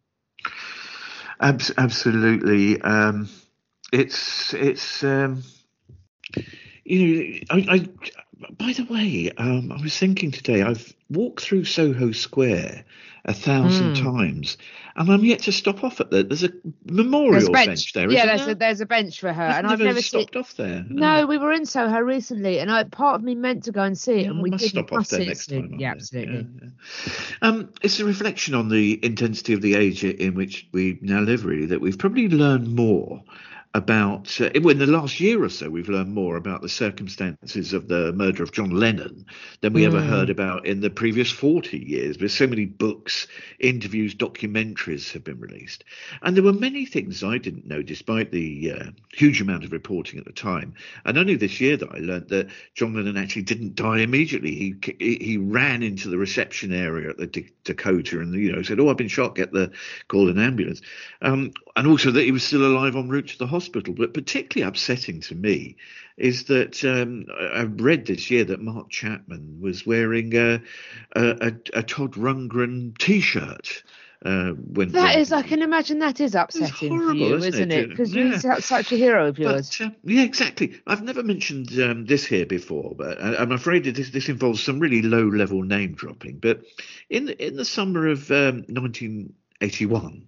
Abs- 1.41 1.73
absolutely. 1.79 2.81
Um, 2.83 3.29
it's 3.93 4.53
it's 4.55 5.03
um, 5.03 5.43
you 6.85 7.17
know 7.17 7.39
I, 7.51 7.67
I 7.69 7.89
by 8.53 8.73
the 8.73 8.85
way 8.85 9.31
um, 9.37 9.73
I 9.73 9.81
was 9.83 9.97
thinking 9.97 10.31
today 10.31 10.63
I've 10.63 10.95
walked 11.09 11.41
through 11.41 11.65
Soho 11.65 12.13
Square 12.13 12.85
a 13.25 13.35
thousand 13.35 13.97
Hmm. 13.97 14.05
times 14.05 14.57
and 14.97 15.11
I'm 15.11 15.25
yet 15.25 15.41
to 15.43 15.53
stop 15.53 15.85
off 15.85 16.01
at 16.01 16.11
that. 16.11 16.29
there's 16.29 16.43
a 16.43 16.51
memorial 16.85 17.33
There's 17.33 17.49
a 17.49 17.53
bench. 17.53 17.67
bench 17.69 17.93
there 17.93 18.11
yeah, 18.11 18.25
isn't 18.25 18.27
there's 18.29 18.41
there? 18.47 18.51
a, 18.55 18.59
there's 18.59 18.81
a 18.81 18.87
bench 18.87 19.21
for 19.21 19.33
her, 19.33 19.43
I've 19.43 19.59
and 19.59 19.69
never, 19.69 19.83
I've 19.83 19.87
never 19.89 20.03
seen. 20.03 20.21
stopped 20.23 20.37
off 20.37 20.57
there 20.57 20.85
No, 20.89 21.27
we 21.27 21.39
were 21.39 21.53
in 21.53 21.65
Soho 21.67 22.01
recently, 22.01 22.59
and 22.61 22.71
I, 22.71 22.85
part 22.85 23.17
of 23.17 23.23
me 23.23 23.35
meant 23.35 23.65
to 23.65 23.73
go 23.73 23.83
and 23.83 23.97
see 23.97 24.13
it, 24.15 24.23
Yeah, 24.25 24.31
and 24.31 24.43
we 24.43 24.51
must 24.51 24.65
didn't. 24.65 24.87
stop 24.89 24.99
off 24.99 25.09
there 25.09 25.25
next 25.27 25.47
time. 25.49 25.77
Yeah, 25.79 25.91
absolutely. 25.93 26.47
Yeah, 26.61 26.69
yeah. 27.05 27.13
Um, 27.49 27.73
it's 27.83 28.01
a 28.01 28.05
reflection 28.05 28.55
on 28.55 28.69
the 28.69 28.99
intensity 29.05 29.53
of 29.53 29.63
the 29.63 29.75
age 29.75 30.03
in 30.05 30.35
which 30.35 30.69
we 30.73 30.99
now 31.03 31.21
live, 31.21 31.45
really, 31.45 31.67
that 31.67 31.81
we've 31.81 31.99
probably 31.99 32.29
learned 32.29 32.75
more 32.75 33.23
about, 33.73 34.41
uh, 34.41 34.51
in 34.53 34.79
the 34.79 34.87
last 34.87 35.21
year 35.21 35.45
or 35.45 35.49
so, 35.49 35.71
we've 35.71 35.89
learned 35.89 36.13
more 36.13 36.37
about 36.37 36.61
the 36.61 36.69
circumstances 36.69 37.73
of 37.73 37.87
the 37.87 38.13
murder 38.13 38.43
of 38.43 38.51
John 38.51 38.71
Lennon 38.71 39.27
than 39.61 39.73
we 39.73 39.87
ever 39.87 40.01
Mm. 40.01 40.07
heard 40.09 40.31
about 40.31 40.67
in 40.67 40.81
the 40.81 40.91
previous 40.91 41.31
40 41.31 41.79
years. 41.79 42.17
There's 42.17 42.35
so 42.35 42.49
many 42.49 42.65
books, 42.67 43.29
interviews, 43.61 44.15
documentaries 44.15 45.13
have 45.13 45.23
been 45.23 45.39
released. 45.39 45.85
And 46.23 46.37
there 46.37 46.43
were 46.43 46.53
many 46.53 46.85
things 46.85 47.23
I 47.23 47.39
didn't 47.39 47.67
know, 47.67 47.81
despite 47.81 48.33
the 48.33 48.73
uh, 48.73 48.91
huge 49.13 49.41
amount 49.41 49.65
of 49.65 49.71
reporting 49.73 50.19
at 50.19 50.25
the 50.25 50.33
time. 50.33 50.75
And 51.05 51.17
only 51.17 51.37
this 51.37 51.61
year 51.61 51.77
that 51.77 51.91
I 51.93 51.99
learned 51.99 52.29
that 52.31 52.49
John 52.75 52.95
Lennon 52.95 53.17
actually 53.17 53.43
didn't 53.43 53.77
die 53.77 54.01
immediately. 54.01 54.55
He 54.55 55.21
he 55.21 55.37
ran 55.37 55.83
into 55.85 56.09
the 56.09 56.19
reception 56.19 56.73
area 56.73 57.11
at 57.11 57.19
the 57.19 57.47
Dakota 57.71 58.21
and 58.21 58.35
you 58.35 58.53
know 58.53 58.63
said, 58.63 58.81
"Oh, 58.81 58.89
I've 58.89 58.97
been 58.97 59.09
shot. 59.09 59.37
Get 59.37 59.53
the 59.53 59.71
call 60.09 60.29
an 60.29 60.39
ambulance." 60.39 60.81
Um, 61.23 61.53
and 61.77 61.87
also 61.87 62.11
that 62.11 62.25
he 62.25 62.33
was 62.33 62.43
still 62.43 62.67
alive 62.67 62.97
en 62.97 63.09
route 63.09 63.29
to 63.29 63.39
the 63.39 63.47
hospital. 63.47 63.95
But 63.95 64.15
particularly 64.15 64.69
upsetting 64.69 65.21
to 65.23 65.35
me 65.35 65.77
is 66.17 66.45
that 66.45 66.85
um, 66.85 67.27
I 67.39 67.61
I 67.61 67.63
read 67.63 68.07
this 68.07 68.31
year 68.31 68.45
that 68.45 68.61
Mark 68.61 68.91
Chapman 68.91 69.61
was 69.61 69.87
wearing 69.87 70.37
a, 70.37 70.61
a, 71.13 71.53
a 71.73 71.83
Todd 71.83 72.13
Rundgren 72.15 72.97
T-shirt. 72.99 73.83
Uh, 74.23 74.51
when 74.51 74.91
That 74.93 75.15
when- 75.15 75.19
is, 75.21 75.33
I 75.33 75.41
can 75.41 75.63
imagine 75.63 76.01
that 76.01 76.21
is 76.21 76.35
upsetting 76.35 76.91
for 76.91 77.05
horrible, 77.05 77.15
you, 77.17 77.37
isn't 77.37 77.55
isn't 77.55 77.71
it? 77.71 77.89
Because 77.89 78.15
Yeah. 78.15 78.37
su- 78.39 78.61
such 78.61 78.93
a 78.93 78.97
hero 78.97 79.29
of 79.29 79.39
yours. 79.39 79.71
But, 79.79 79.87
uh, 79.87 79.91
yeah, 80.05 80.23
exactly. 80.25 80.79
I've 80.87 81.03
never 81.03 81.23
mentioned 81.23 81.71
um, 81.81 82.05
this 82.05 82.27
here 82.27 82.45
before, 82.45 82.95
but 82.95 83.19
I, 83.23 83.37
I'm 83.37 83.53
afraid 83.53 83.85
that 83.85 83.95
this, 83.95 84.11
this 84.11 84.29
involves 84.29 84.63
some 84.63 84.79
really 84.79 85.01
low-level 85.01 85.63
name 85.63 85.95
dropping. 85.95 86.37
But 86.39 86.63
in 87.09 87.25
the, 87.25 87.47
in 87.47 87.57
the 87.57 87.65
summer 87.65 88.09
of 88.09 88.31
um, 88.31 88.65
1981, 88.69 90.27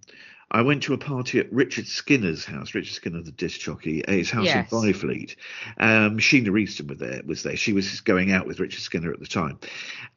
I 0.51 0.63
went 0.63 0.83
to 0.85 0.95
a 0.95 0.99
party 0.99 1.39
at 1.39 1.53
Richard 1.53 1.87
Skinner's 1.87 2.45
house. 2.45 2.75
Richard 2.75 2.95
Skinner, 2.95 3.23
the 3.23 3.31
disc 3.33 3.61
jockey, 3.61 4.03
at 4.07 4.15
his 4.15 4.31
house 4.31 4.47
Yes. 4.47 4.71
in 4.73 4.79
Byfleet. 4.79 5.37
Um, 5.79 6.19
Sheena 6.19 6.59
Easton 6.61 6.87
was 6.89 6.99
there. 6.99 7.23
Was 7.27 7.43
there? 7.43 7.57
She 7.57 7.73
was 7.73 8.01
going 8.01 8.33
out 8.33 8.47
with 8.47 8.61
Richard 8.61 8.81
Skinner 8.81 9.13
at 9.13 9.21
the 9.21 9.27
time, 9.27 9.59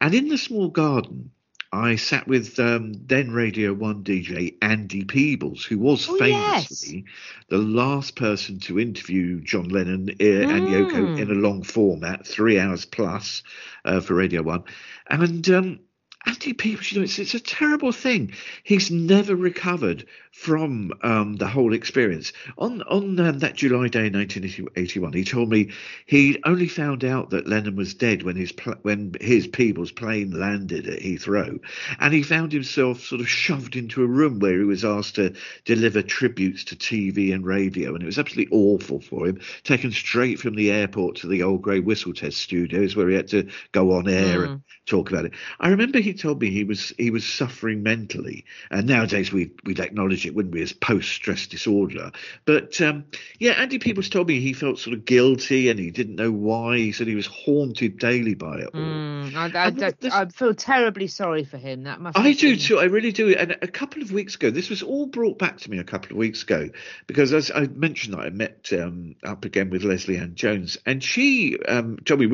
and 0.02 0.14
in 0.14 0.28
the 0.30 0.38
small 0.38 0.70
garden. 0.70 1.32
I 1.76 1.96
sat 1.98 2.28
with 2.28 2.58
um, 2.60 2.94
then 2.94 3.32
Radio 3.32 3.74
1 3.74 4.04
DJ 4.04 4.56
Andy 4.62 5.04
Peebles, 5.04 5.66
who 5.66 5.78
was 5.78 6.08
Oh, 6.10 6.16
yes. 6.24 6.68
famously 6.68 7.06
the 7.50 7.58
last 7.58 8.16
person 8.16 8.60
to 8.62 8.80
interview 8.80 9.42
John 9.42 9.68
Lennon 9.70 10.10
uh, 10.10 10.14
and 10.24 10.68
Yoko 10.68 10.92
Mm. 10.94 11.20
in 11.20 11.32
a 11.32 11.36
long 11.36 11.64
format, 11.64 12.26
three 12.26 12.60
hours 12.60 12.86
plus 12.86 13.44
uh, 13.84 14.00
for 14.00 14.14
Radio 14.16 14.42
1. 14.42 14.64
And 15.10 15.50
um, 15.50 15.80
Peebles, 16.26 16.92
you 16.92 17.00
know, 17.00 17.04
it's, 17.04 17.20
it's 17.20 17.34
a 17.34 17.40
terrible 17.40 17.92
thing. 17.92 18.34
He's 18.64 18.90
never 18.90 19.36
recovered 19.36 20.06
from 20.32 20.92
um, 21.02 21.38
the 21.38 21.48
whole 21.48 21.74
experience. 21.74 22.34
On 22.58 22.82
on 22.84 23.18
um, 23.20 23.40
that 23.40 23.56
July 23.56 23.88
day 23.88 24.08
in 24.08 24.14
1981, 24.14 25.14
he 25.14 25.24
told 25.24 25.50
me 25.50 25.72
he 26.06 26.42
only 26.44 26.68
found 26.68 27.06
out 27.06 27.30
that 27.30 27.48
Lennon 27.48 27.76
was 27.76 27.94
dead 27.94 28.24
when 28.24 28.36
his 28.36 28.52
pl- 28.52 28.76
when 28.82 29.16
his 29.22 29.48
Peebles 29.48 29.92
plane 29.92 30.32
landed 30.32 30.88
at 30.88 31.00
Heathrow, 31.00 31.60
and 32.00 32.14
he 32.14 32.22
found 32.22 32.52
himself 32.52 33.02
sort 33.02 33.22
of 33.22 33.30
shoved 33.30 33.76
into 33.76 34.04
a 34.04 34.08
room 34.08 34.40
where 34.40 34.60
he 34.60 34.66
was 34.66 34.84
asked 34.84 35.16
to 35.16 35.34
deliver 35.64 36.02
tributes 36.02 36.66
to 36.66 36.76
TV 36.76 37.34
and 37.34 37.46
radio, 37.46 37.94
and 37.94 38.04
it 38.04 38.08
was 38.08 38.20
absolutely 38.20 38.56
awful 38.56 39.00
for 39.00 39.28
him. 39.28 39.40
Taken 39.64 39.92
straight 39.92 40.40
from 40.40 40.56
the 40.56 40.72
airport 40.72 41.16
to 41.18 41.28
the 41.28 41.44
old 41.44 41.62
Grey 41.62 41.80
Whistle 41.80 42.14
Test 42.14 42.38
studios 42.38 42.96
where 42.96 43.10
he 43.10 43.16
had 43.16 43.30
to 43.30 43.50
go 43.72 43.94
on 43.94 44.10
air 44.10 44.44
and 44.44 44.62
talk 44.86 45.10
about 45.10 45.26
it. 45.26 45.34
I 45.60 45.70
remember 45.70 46.00
he 46.00 46.14
told 46.16 46.41
me 46.41 46.49
he 46.49 46.63
was 46.63 46.93
he 46.97 47.11
was 47.11 47.26
suffering 47.26 47.84
mentally, 47.84 48.45
and 48.72 48.88
nowadays 48.88 49.32
we 49.32 49.51
we'd 49.63 49.80
acknowledge 49.80 50.26
it, 50.26 50.34
wouldn't 50.34 50.53
we, 50.53 50.61
as 50.61 50.74
post 50.74 51.09
stress 51.11 51.47
disorder. 51.47 52.11
But 52.45 52.80
um, 52.82 53.05
yeah, 53.39 53.51
Andy 53.53 53.80
Peebles 53.80 54.09
told 54.09 54.28
me 54.28 54.39
he 54.39 54.53
felt 54.53 54.80
sort 54.80 54.93
of 54.95 55.05
guilty 55.05 55.70
and 55.70 55.80
he 55.80 55.91
didn't 55.91 56.16
know 56.16 56.32
why. 56.32 56.78
He 56.78 56.91
said 56.91 57.07
he 57.07 57.16
was 57.16 57.28
haunted 57.28 57.99
daily 57.99 58.34
by 58.36 58.59
it 58.59 58.70
all. 58.74 58.82
Mm, 58.82 59.36
I, 59.36 59.66
I, 59.68 59.70
this- 59.70 60.13
I 60.13 60.26
feel 60.28 60.53
terribly 60.53 61.07
sorry 61.07 61.43
for 61.43 61.57
him. 61.57 61.84
That 61.84 61.99
must. 62.01 62.18
I 62.18 62.34
do 62.34 62.51
been- 62.51 62.59
too. 62.59 62.80
I 62.80 62.86
really 62.86 63.11
do. 63.11 63.36
And 63.36 63.51
a 63.61 63.68
couple 63.68 64.01
of 64.01 64.11
weeks 64.11 64.36
ago, 64.36 64.49
this 64.51 64.70
was 64.70 64.82
all 64.84 65.05
brought 65.05 65.38
back 65.38 65.57
to 65.59 65.70
me 65.72 65.78
a 65.80 65.84
couple 65.84 66.11
of 66.11 66.18
weeks 66.18 66.43
ago 66.43 66.70
because 67.07 67.34
as 67.34 67.51
I 67.51 67.68
mentioned 67.68 68.13
that 68.13 68.22
I 68.22 68.30
met 68.30 68.70
um, 68.74 69.16
up 69.24 69.45
again 69.45 69.70
with 69.70 69.84
Lesley-Ann 69.84 70.36
Jones, 70.36 70.78
and 70.86 71.03
she 71.03 71.57
um, 71.68 71.97
told 72.05 72.20
me 72.20 72.28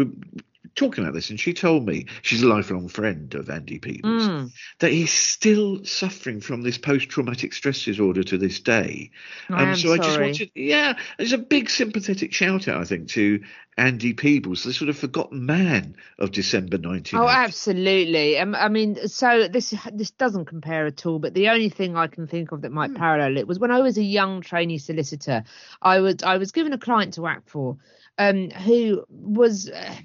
talking 0.76 1.04
about 1.04 1.14
this, 1.14 1.30
and 1.30 1.40
she 1.40 1.54
told 1.54 1.86
me 1.86 2.06
she's 2.22 2.44
a 2.44 2.48
lifelong 2.48 2.88
friend 2.88 3.34
of 3.36 3.50
Andy 3.50 3.80
Peebles 3.80 4.28
Mm, 4.28 4.52
that 4.80 4.92
he's 4.92 5.12
still 5.12 5.84
suffering 5.86 6.42
from 6.42 6.62
this 6.62 6.78
post-traumatic 6.78 7.54
stress 7.54 7.84
disorder 7.84 8.24
to 8.24 8.38
this 8.38 8.60
day. 8.60 9.12
I 9.50 9.64
am 9.64 9.76
so 9.76 9.94
I 9.94 9.98
just 9.98 10.20
wanted, 10.20 10.52
yeah, 10.56 10.98
there's 11.18 11.34
a 11.34 11.38
big 11.38 11.70
sympathetic 11.70 12.34
shout 12.34 12.68
out, 12.68 12.82
I 12.82 12.86
think, 12.86 13.10
to 13.10 13.42
Andy 13.78 14.14
Peebles, 14.14 14.64
the 14.64 14.74
sort 14.74 14.90
of 14.90 14.98
forgotten 14.98 15.46
man 15.46 15.96
of 16.20 16.32
December 16.32 16.78
1980. 16.78 17.18
Oh, 17.18 17.28
absolutely. 17.28 18.38
Um, 18.38 18.54
I 18.54 18.68
mean, 18.70 19.08
so 19.08 19.48
this 19.48 19.74
this 19.94 20.12
doesn't 20.12 20.46
compare 20.46 20.86
at 20.86 21.06
all. 21.06 21.20
But 21.20 21.34
the 21.34 21.50
only 21.50 21.70
thing 21.70 21.96
I 21.96 22.08
can 22.08 22.28
think 22.28 22.52
of 22.52 22.62
that 22.62 22.72
might 22.72 22.94
parallel 22.96 23.38
it 23.38 23.48
was 23.48 23.60
when 23.60 23.72
I 23.72 23.80
was 23.80 23.98
a 23.98 24.04
young 24.04 24.42
trainee 24.42 24.78
solicitor. 24.78 25.44
I 25.82 26.00
was 26.00 26.18
I 26.24 26.38
was 26.38 26.52
given 26.52 26.74
a 26.74 26.78
client 26.78 27.14
to 27.16 27.28
act 27.28 27.50
for, 27.50 27.78
um, 28.22 28.50
who 28.52 29.04
was 29.10 29.70
uh, 29.70 29.96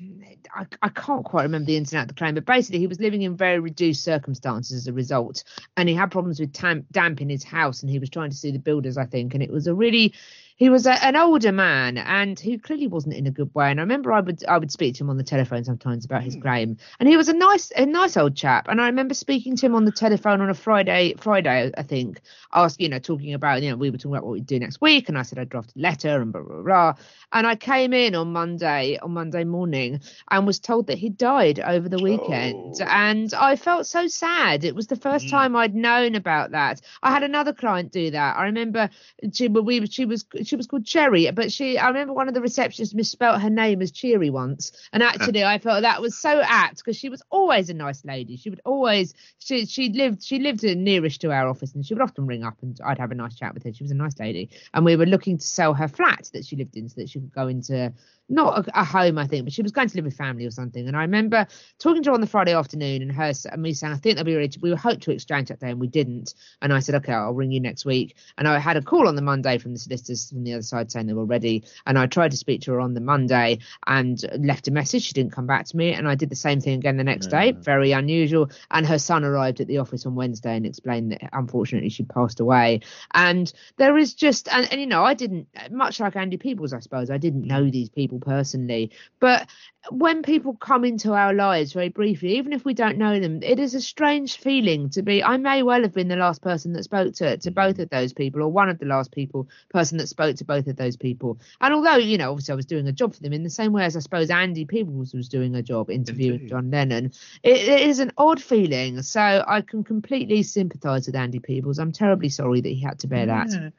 I, 0.55 0.67
I 0.81 0.89
can't 0.89 1.25
quite 1.25 1.43
remember 1.43 1.67
the 1.67 1.79
outs 1.79 1.93
of 1.93 2.09
the 2.09 2.15
claim, 2.15 2.35
but 2.35 2.47
basically 2.47 2.79
he 2.79 2.87
was 2.87 2.99
living 2.99 3.23
in 3.23 3.37
very 3.37 3.59
reduced 3.59 4.03
circumstances 4.03 4.77
as 4.77 4.87
a 4.87 4.93
result, 4.93 5.45
and 5.77 5.89
he 5.89 5.95
had 5.95 6.11
problems 6.11 6.41
with 6.41 6.53
tam- 6.53 6.87
damp 6.91 7.21
in 7.21 7.29
his 7.29 7.45
house, 7.45 7.83
and 7.83 7.91
he 7.91 7.99
was 7.99 8.09
trying 8.09 8.31
to 8.31 8.37
sue 8.37 8.53
the 8.53 8.59
builders, 8.59 8.97
I 8.97 9.05
think, 9.05 9.35
and 9.35 9.43
it 9.43 9.51
was 9.51 9.67
a 9.67 9.75
really 9.75 10.15
he 10.57 10.71
was 10.71 10.87
a, 10.87 11.05
an 11.05 11.17
older 11.17 11.53
man 11.53 11.99
and 11.99 12.41
he 12.41 12.59
clearly 12.59 12.87
wasn't 12.89 13.15
in 13.15 13.27
a 13.27 13.31
good 13.31 13.55
way. 13.55 13.71
And 13.71 13.79
i 13.79 13.83
remember 13.83 14.13
i 14.13 14.21
would 14.21 14.45
i 14.47 14.59
would 14.59 14.73
speak 14.73 14.95
to 14.97 15.05
him 15.05 15.11
on 15.11 15.17
the 15.19 15.23
telephone 15.23 15.65
sometimes 15.65 16.05
about 16.05 16.23
his 16.23 16.37
claim. 16.37 16.79
And 16.99 17.09
he 17.09 17.17
was 17.17 17.29
a 17.29 17.35
nice 17.35 17.71
a 17.77 17.87
nice 17.87 18.17
old 18.17 18.37
chap. 18.37 18.67
And 18.69 18.81
i 18.81 18.87
remember 18.87 19.15
speaking 19.15 19.57
to 19.57 19.67
him 19.67 19.75
on 19.75 19.85
the 19.85 19.93
telephone 19.93 20.41
on 20.41 20.51
a 20.51 20.55
friday 20.55 21.15
friday 21.19 21.71
i 21.77 21.83
think 21.83 22.21
asked 22.53 22.81
you 22.81 22.89
know 22.89 22.99
talking 22.99 23.35
about 23.35 23.63
you 23.63 23.71
know 23.71 23.77
we 23.77 23.91
were 23.91 23.99
talking 23.99 24.13
about 24.13 24.25
what 24.25 24.33
we'd 24.33 24.47
do 24.47 24.59
next 24.59 24.81
week. 24.81 25.09
And 25.09 25.19
i 25.19 25.23
said 25.23 25.39
i'd 25.39 25.49
draft 25.51 25.73
a 25.77 25.79
letter 25.79 26.21
and 26.23 26.33
blah 26.33 26.43
blah 26.43 26.63
blah. 26.63 26.95
And 27.33 27.47
i 27.47 27.55
came 27.55 27.93
in 27.93 28.15
on 28.15 28.33
monday 28.33 28.99
on 28.99 29.13
monday 29.13 29.45
morning 29.45 30.01
and 30.31 30.47
was 30.47 30.59
told 30.59 30.87
that 30.87 30.99
he 30.99 31.11
died 31.11 31.61
over 31.61 31.89
the 31.89 31.99
weekend. 32.01 32.77
Oh. 32.81 32.85
and 32.89 33.33
i 33.35 33.57
felt 33.57 33.87
so 33.87 34.07
sad. 34.07 34.65
It 34.65 34.75
was 34.75 34.87
the 34.87 34.97
first 34.97 35.27
Mm. 35.27 35.31
time 35.31 35.57
i'd 35.57 35.75
known 35.75 36.15
about 36.15 36.53
that. 36.53 36.81
I 37.03 37.11
had 37.11 37.23
another 37.23 37.53
client 37.53 37.93
do 37.93 38.11
that. 38.11 38.37
I 38.37 38.45
remember 38.45 38.89
she 39.33 39.49
we 39.49 39.87
she 39.87 40.05
was 40.05 40.25
she 40.47 40.57
was 40.57 40.67
called 40.67 40.85
Cherry, 40.85 41.31
but 41.31 41.53
she 41.53 41.79
I 41.79 41.89
remember 41.89 42.13
one 42.13 42.29
of 42.29 42.35
the 42.35 42.41
receptionists 42.41 42.95
misspelt 42.95 43.41
her 43.41 43.51
name 43.51 43.83
as 43.83 43.91
Cheery 43.91 44.31
once, 44.31 44.73
and 44.93 45.03
actually 45.03 45.45
I 45.45 45.59
felt 45.59 45.83
that 45.83 46.01
was 46.01 46.17
so 46.17 46.41
apt 46.41 46.79
because 46.79 46.97
she 46.97 47.09
was 47.09 47.23
always 47.31 47.71
a 47.71 47.75
nice 47.75 48.05
lady. 48.05 48.37
She 48.37 48.51
would 48.51 48.61
always 48.65 49.15
she 49.39 49.67
she 49.67 49.91
lived 49.91 50.23
she 50.23 50.39
lived 50.39 50.63
nearest 50.63 51.21
to 51.23 51.33
our 51.33 51.49
office, 51.49 51.75
and 51.75 51.85
she 51.85 51.95
would 51.95 52.03
often 52.03 52.27
ring 52.27 52.45
up 52.45 52.57
and 52.63 52.79
I'd 52.85 52.99
have 52.99 53.11
a 53.13 53.15
nice 53.15 53.37
chat 53.37 53.55
with 53.55 53.65
her. 53.65 53.73
She 53.73 53.85
was 53.85 53.91
a 53.91 53.97
nice 53.97 54.19
lady, 54.19 54.51
and 54.75 54.85
we 54.85 54.97
were 54.97 55.07
looking 55.07 55.39
to 55.39 55.47
sell 55.47 55.75
her 55.75 55.89
flat 55.89 56.31
that 56.33 56.45
she 56.45 56.57
lived 56.57 56.77
in 56.77 56.89
so 56.89 57.01
that 57.01 57.11
she 57.11 57.21
could 57.21 57.33
go 57.33 57.49
into 57.49 57.93
not 58.29 58.67
a, 58.67 58.81
a 58.81 58.85
home, 58.85 59.19
I 59.19 59.27
think, 59.27 59.45
but 59.45 59.53
she 59.53 59.63
was 59.63 59.73
going 59.73 59.89
to 59.89 59.97
live 59.97 60.05
with 60.05 60.17
family 60.17 60.47
or 60.47 60.51
something. 60.51 60.87
And 60.87 60.97
I 60.97 61.03
remember 61.03 61.47
talking 61.79 62.03
to 62.03 62.11
her 62.11 62.15
on 62.15 62.21
the 62.21 62.27
Friday 62.27 62.55
afternoon 62.55 63.03
and 63.03 63.13
her 63.13 63.33
and 63.51 63.63
me 63.63 63.73
saying, 63.73 63.93
I 63.93 63.97
think 63.97 64.17
they'll 64.17 64.25
be 64.25 64.35
ready. 64.35 64.49
To, 64.49 64.61
we 64.61 64.71
were 64.71 64.77
hoped 64.77 65.03
to 65.03 65.13
exchange 65.13 65.49
that 65.49 65.61
day 65.61 65.71
and 65.71 65.81
we 65.81 65.87
didn't. 65.87 66.35
And 66.63 66.73
I 66.73 66.81
said, 66.81 66.97
okay, 66.97 67.13
I'll 67.13 67.33
ring 67.33 67.53
you 67.53 67.61
next 67.61 67.85
week. 67.85 68.17
And 68.39 68.49
I 68.49 68.59
had 68.59 68.77
a 68.77 68.83
call 68.83 69.09
on 69.09 69.17
the 69.17 69.23
Monday 69.23 69.59
from 69.59 69.73
the 69.73 69.79
solicitors 69.79 70.31
from 70.31 70.45
the 70.45 70.55
other 70.55 70.63
side 70.63 70.91
saying 70.91 71.07
they 71.07 71.13
were 71.13 71.25
ready. 71.25 71.65
And 71.87 71.99
I 71.99 72.07
tried 72.07 72.33
to 72.33 72.37
speak 72.37 72.63
to 72.63 72.73
her 72.73 72.81
on 72.81 72.95
the 72.95 73.01
Monday 73.01 73.59
and 73.87 74.21
left 74.39 74.69
a 74.69 74.71
message. 74.71 75.05
She 75.05 75.13
didn't 75.13 75.33
come 75.33 75.47
back 75.47 75.67
to 75.67 75.77
me. 75.77 75.93
And 75.93 76.09
I 76.09 76.15
did 76.15 76.31
the 76.31 76.37
same 76.37 76.61
thing 76.61 76.75
again 76.75 76.97
the 76.97 77.05
next 77.05 77.29
day. 77.29 77.53
Very 77.53 77.93
unusual. 77.93 78.51
And 78.71 78.87
her 78.87 78.99
son 78.99 79.25
arrived 79.25 79.61
at 79.61 79.69
the 79.69 79.79
office 79.79 80.05
on 80.07 80.15
Wednesday 80.15 80.57
and 80.57 80.67
explained 80.67 81.13
that 81.13 81.29
unfortunately 81.33 81.91
she 81.91 82.03
passed 82.03 82.41
away. 82.41 82.81
And 83.15 83.53
there 83.77 83.97
is 83.97 84.15
just, 84.15 84.49
and, 84.49 84.71
and 84.73 84.81
you 84.81 84.87
know, 84.87 85.05
I 85.05 85.15
didn't, 85.15 85.49
much 85.71 86.01
like 86.01 86.17
Andy 86.17 86.37
Peebles, 86.37 86.73
I 86.73 86.81
suppose, 86.81 87.11
I 87.11 87.19
didn't 87.19 87.47
know 87.47 87.71
these 87.71 87.89
people 87.89 88.16
personally. 88.21 88.91
But 89.21 89.49
when 89.91 90.23
people 90.23 90.55
come 90.55 90.85
into 90.85 91.13
our 91.13 91.33
lives 91.33 91.73
very 91.73 91.89
briefly, 91.89 92.37
even 92.37 92.53
if 92.53 92.65
we 92.65 92.75
don't 92.75 92.99
know 92.99 93.21
them, 93.21 93.43
it 93.43 93.59
is 93.59 93.75
a 93.75 93.81
strange 93.81 94.39
feeling 94.39 94.91
to 94.91 95.03
be. 95.03 95.23
I 95.23 95.37
may 95.37 95.63
well 95.63 95.83
have 95.83 95.95
been 95.95 96.09
the 96.09 96.17
last 96.17 96.43
person 96.43 96.73
that 96.73 96.85
spoke 96.85 97.15
to 97.15 97.37
to 97.37 97.51
mm-hmm. 97.51 97.55
both 97.55 97.79
of 97.79 97.91
those 97.91 98.13
people, 98.13 98.43
or 98.43 98.49
one 98.49 98.69
of 98.69 98.79
the 98.79 98.87
last 98.87 99.13
people 99.13 99.49
person 99.69 99.99
that 99.99 100.09
spoke 100.09 100.37
to 100.37 100.45
both 100.45 100.67
of 100.67 100.77
those 100.77 100.97
people. 100.97 101.39
And 101.61 101.75
although 101.75 101.97
you 101.97 102.19
know, 102.19 102.31
obviously, 102.31 102.53
I 102.53 102.57
was 102.57 102.67
doing 102.67 102.89
a 102.89 102.93
job 102.93 103.15
for 103.15 103.23
them 103.23 103.33
in 103.33 103.43
the 103.43 103.51
same 103.51 103.73
way 103.73 103.85
as 103.85 103.97
I 103.97 104.01
suppose 104.01 104.31
Andy 104.31 104.65
Peebles 104.65 105.15
was 105.15 105.29
doing 105.29 105.55
a 105.55 105.63
job 105.63 105.91
interviewing 105.91 106.41
Indeed. 106.41 106.51
John 106.51 106.71
Lennon, 106.71 107.13
it, 107.43 107.57
it 107.57 107.89
is 107.89 107.99
an 107.99 108.13
odd 108.17 108.43
feeling. 108.43 109.03
So 109.03 109.21
I 109.21 109.61
can 109.61 109.85
completely 109.85 110.43
sympathise 110.43 111.07
with 111.07 111.17
Andy 111.17 111.39
Peebles. 111.39 111.79
I'm 111.79 111.93
terribly 111.93 112.29
sorry 112.29 112.61
that 112.61 112.69
he 112.69 112.81
had 112.81 112.99
to 113.01 113.07
bear 113.07 113.27
that. 113.27 113.49
Yeah. 113.51 113.71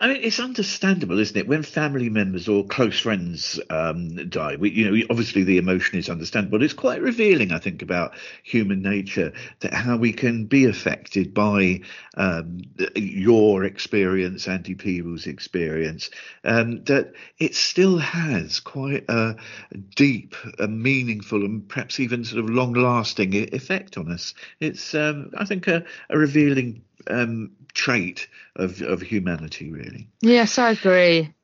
I 0.00 0.08
mean, 0.08 0.20
it's 0.22 0.40
understandable, 0.40 1.18
isn't 1.18 1.36
it? 1.36 1.48
When 1.48 1.62
family 1.62 2.10
members 2.10 2.48
or 2.48 2.64
close 2.64 3.00
friends 3.00 3.60
uh, 3.70 3.83
um, 3.84 4.28
die, 4.28 4.56
we, 4.56 4.70
you 4.70 4.90
know, 4.90 5.06
obviously 5.10 5.44
the 5.44 5.58
emotion 5.58 5.98
is 5.98 6.08
understandable. 6.08 6.62
It's 6.62 6.72
quite 6.74 7.00
revealing, 7.00 7.52
I 7.52 7.58
think, 7.58 7.82
about 7.82 8.14
human 8.42 8.82
nature 8.82 9.32
that 9.60 9.74
how 9.74 9.96
we 9.96 10.12
can 10.12 10.46
be 10.46 10.64
affected 10.64 11.34
by 11.34 11.80
um, 12.16 12.62
your 12.94 13.64
experience, 13.64 14.48
Andy 14.48 14.74
Peebles' 14.74 15.26
experience, 15.26 16.10
um, 16.44 16.82
that 16.84 17.12
it 17.38 17.54
still 17.54 17.98
has 17.98 18.60
quite 18.60 19.04
a 19.08 19.36
deep, 19.94 20.34
a 20.58 20.68
meaningful, 20.68 21.44
and 21.44 21.68
perhaps 21.68 22.00
even 22.00 22.24
sort 22.24 22.44
of 22.44 22.50
long-lasting 22.50 23.34
effect 23.54 23.98
on 23.98 24.10
us. 24.12 24.34
It's, 24.60 24.94
um, 24.94 25.30
I 25.36 25.44
think, 25.44 25.68
a, 25.68 25.84
a 26.10 26.18
revealing 26.18 26.82
um, 27.08 27.52
trait 27.74 28.28
of, 28.56 28.80
of 28.82 29.02
humanity, 29.02 29.70
really. 29.70 30.08
Yes, 30.20 30.58
I 30.58 30.70
agree. 30.70 31.34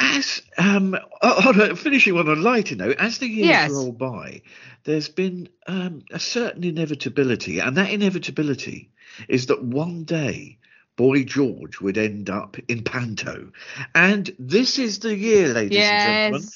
As 0.00 0.42
um, 0.56 0.94
on 1.22 1.60
a, 1.60 1.76
finishing 1.76 2.16
on 2.16 2.28
a 2.28 2.34
lighter 2.34 2.76
note, 2.76 2.96
as 2.98 3.18
the 3.18 3.26
years 3.26 3.48
Yes. 3.48 3.70
roll 3.70 3.92
by, 3.92 4.42
there's 4.84 5.08
been 5.08 5.48
um, 5.66 6.02
a 6.12 6.18
certain 6.20 6.64
inevitability, 6.64 7.58
and 7.60 7.76
that 7.76 7.90
inevitability 7.90 8.90
is 9.28 9.46
that 9.46 9.62
one 9.62 10.04
day 10.04 10.58
Boy 10.96 11.24
George 11.24 11.80
would 11.80 11.96
end 11.96 12.28
up 12.28 12.56
in 12.68 12.82
Panto, 12.82 13.52
and 13.94 14.34
this 14.38 14.78
is 14.78 14.98
the 14.98 15.16
year, 15.16 15.48
ladies 15.48 15.90
and 15.90 16.00
gentlemen. 16.00 16.48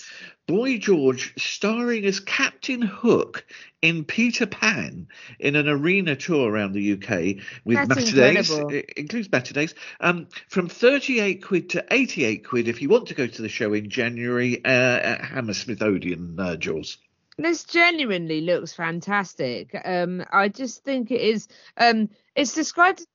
Boy 0.46 0.78
George 0.78 1.32
starring 1.38 2.04
as 2.04 2.18
Captain 2.20 2.82
Hook 2.82 3.46
in 3.80 4.04
Peter 4.04 4.46
Pan 4.46 5.06
in 5.38 5.56
an 5.56 5.68
arena 5.68 6.16
tour 6.16 6.50
around 6.50 6.72
the 6.72 6.92
UK 6.94 7.44
with 7.64 7.76
That's 7.76 7.88
matinees. 7.88 8.50
incredible. 8.50 8.74
It 8.74 8.92
includes 8.96 9.30
matinees. 9.30 9.74
Um, 10.00 10.26
from 10.48 10.68
38 10.68 11.42
quid 11.44 11.70
to 11.70 11.84
88 11.90 12.44
quid 12.44 12.68
if 12.68 12.82
you 12.82 12.88
want 12.88 13.08
to 13.08 13.14
go 13.14 13.26
to 13.26 13.42
the 13.42 13.48
show 13.48 13.72
in 13.72 13.88
January 13.88 14.64
uh, 14.64 14.68
at 14.68 15.24
Hammersmith 15.24 15.80
Odeon, 15.80 16.38
uh, 16.38 16.56
Jules. 16.56 16.98
This 17.38 17.64
genuinely 17.64 18.42
looks 18.42 18.72
fantastic. 18.72 19.74
Um, 19.84 20.24
I 20.32 20.48
just 20.48 20.84
think 20.84 21.10
it 21.10 21.20
is. 21.20 21.48
Um, 21.76 22.10
it's 22.34 22.54
described 22.54 23.06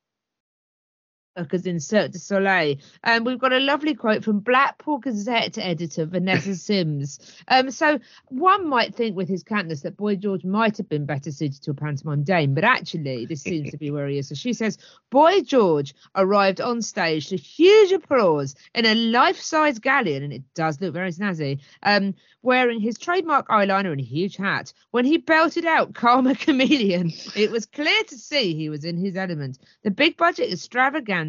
as 1.37 1.65
in 1.65 1.79
Cirque 1.79 2.11
du 2.11 2.19
Soleil. 2.19 2.77
And 3.03 3.25
we've 3.25 3.39
got 3.39 3.53
a 3.53 3.59
lovely 3.59 3.93
quote 3.93 4.23
from 4.23 4.39
Blackpool 4.39 4.97
Gazette 4.97 5.57
editor 5.57 6.05
Vanessa 6.05 6.55
Sims. 6.67 7.19
Um, 7.47 7.69
so 7.71 7.99
one 8.25 8.67
might 8.67 8.95
think 8.95 9.15
with 9.15 9.29
his 9.29 9.43
cantness 9.43 9.83
that 9.83 9.97
Boy 9.97 10.15
George 10.15 10.43
might 10.43 10.77
have 10.77 10.89
been 10.89 11.05
better 11.05 11.31
suited 11.31 11.61
to 11.63 11.71
a 11.71 11.75
pantomime 11.75 12.23
dame, 12.23 12.53
but 12.53 12.63
actually 12.63 13.25
this 13.25 13.41
seems 13.41 13.71
to 13.71 13.77
be 13.77 13.91
where 13.91 14.07
he 14.07 14.17
is. 14.17 14.29
So 14.29 14.35
she 14.35 14.53
says, 14.53 14.77
Boy 15.09 15.41
George 15.41 15.93
arrived 16.15 16.59
on 16.59 16.81
stage 16.81 17.27
to 17.27 17.37
huge 17.37 17.91
applause 17.91 18.55
in 18.73 18.85
a 18.85 18.95
life-size 18.95 19.79
galleon, 19.79 20.23
and 20.23 20.33
it 20.33 20.43
does 20.55 20.81
look 20.81 20.93
very 20.93 21.11
snazzy, 21.11 21.59
um, 21.83 22.15
wearing 22.41 22.79
his 22.79 22.97
trademark 22.97 23.47
eyeliner 23.49 23.91
and 23.91 24.01
a 24.01 24.03
huge 24.03 24.37
hat. 24.37 24.73
When 24.91 25.05
he 25.05 25.17
belted 25.17 25.65
out 25.65 25.93
Karma 25.93 26.35
Chameleon, 26.35 27.11
it 27.35 27.51
was 27.51 27.65
clear 27.65 28.03
to 28.07 28.17
see 28.17 28.55
he 28.55 28.69
was 28.69 28.85
in 28.85 28.97
his 28.97 29.15
element. 29.15 29.59
The 29.83 29.91
big 29.91 30.17
budget 30.17 30.51
extravaganza 30.51 31.26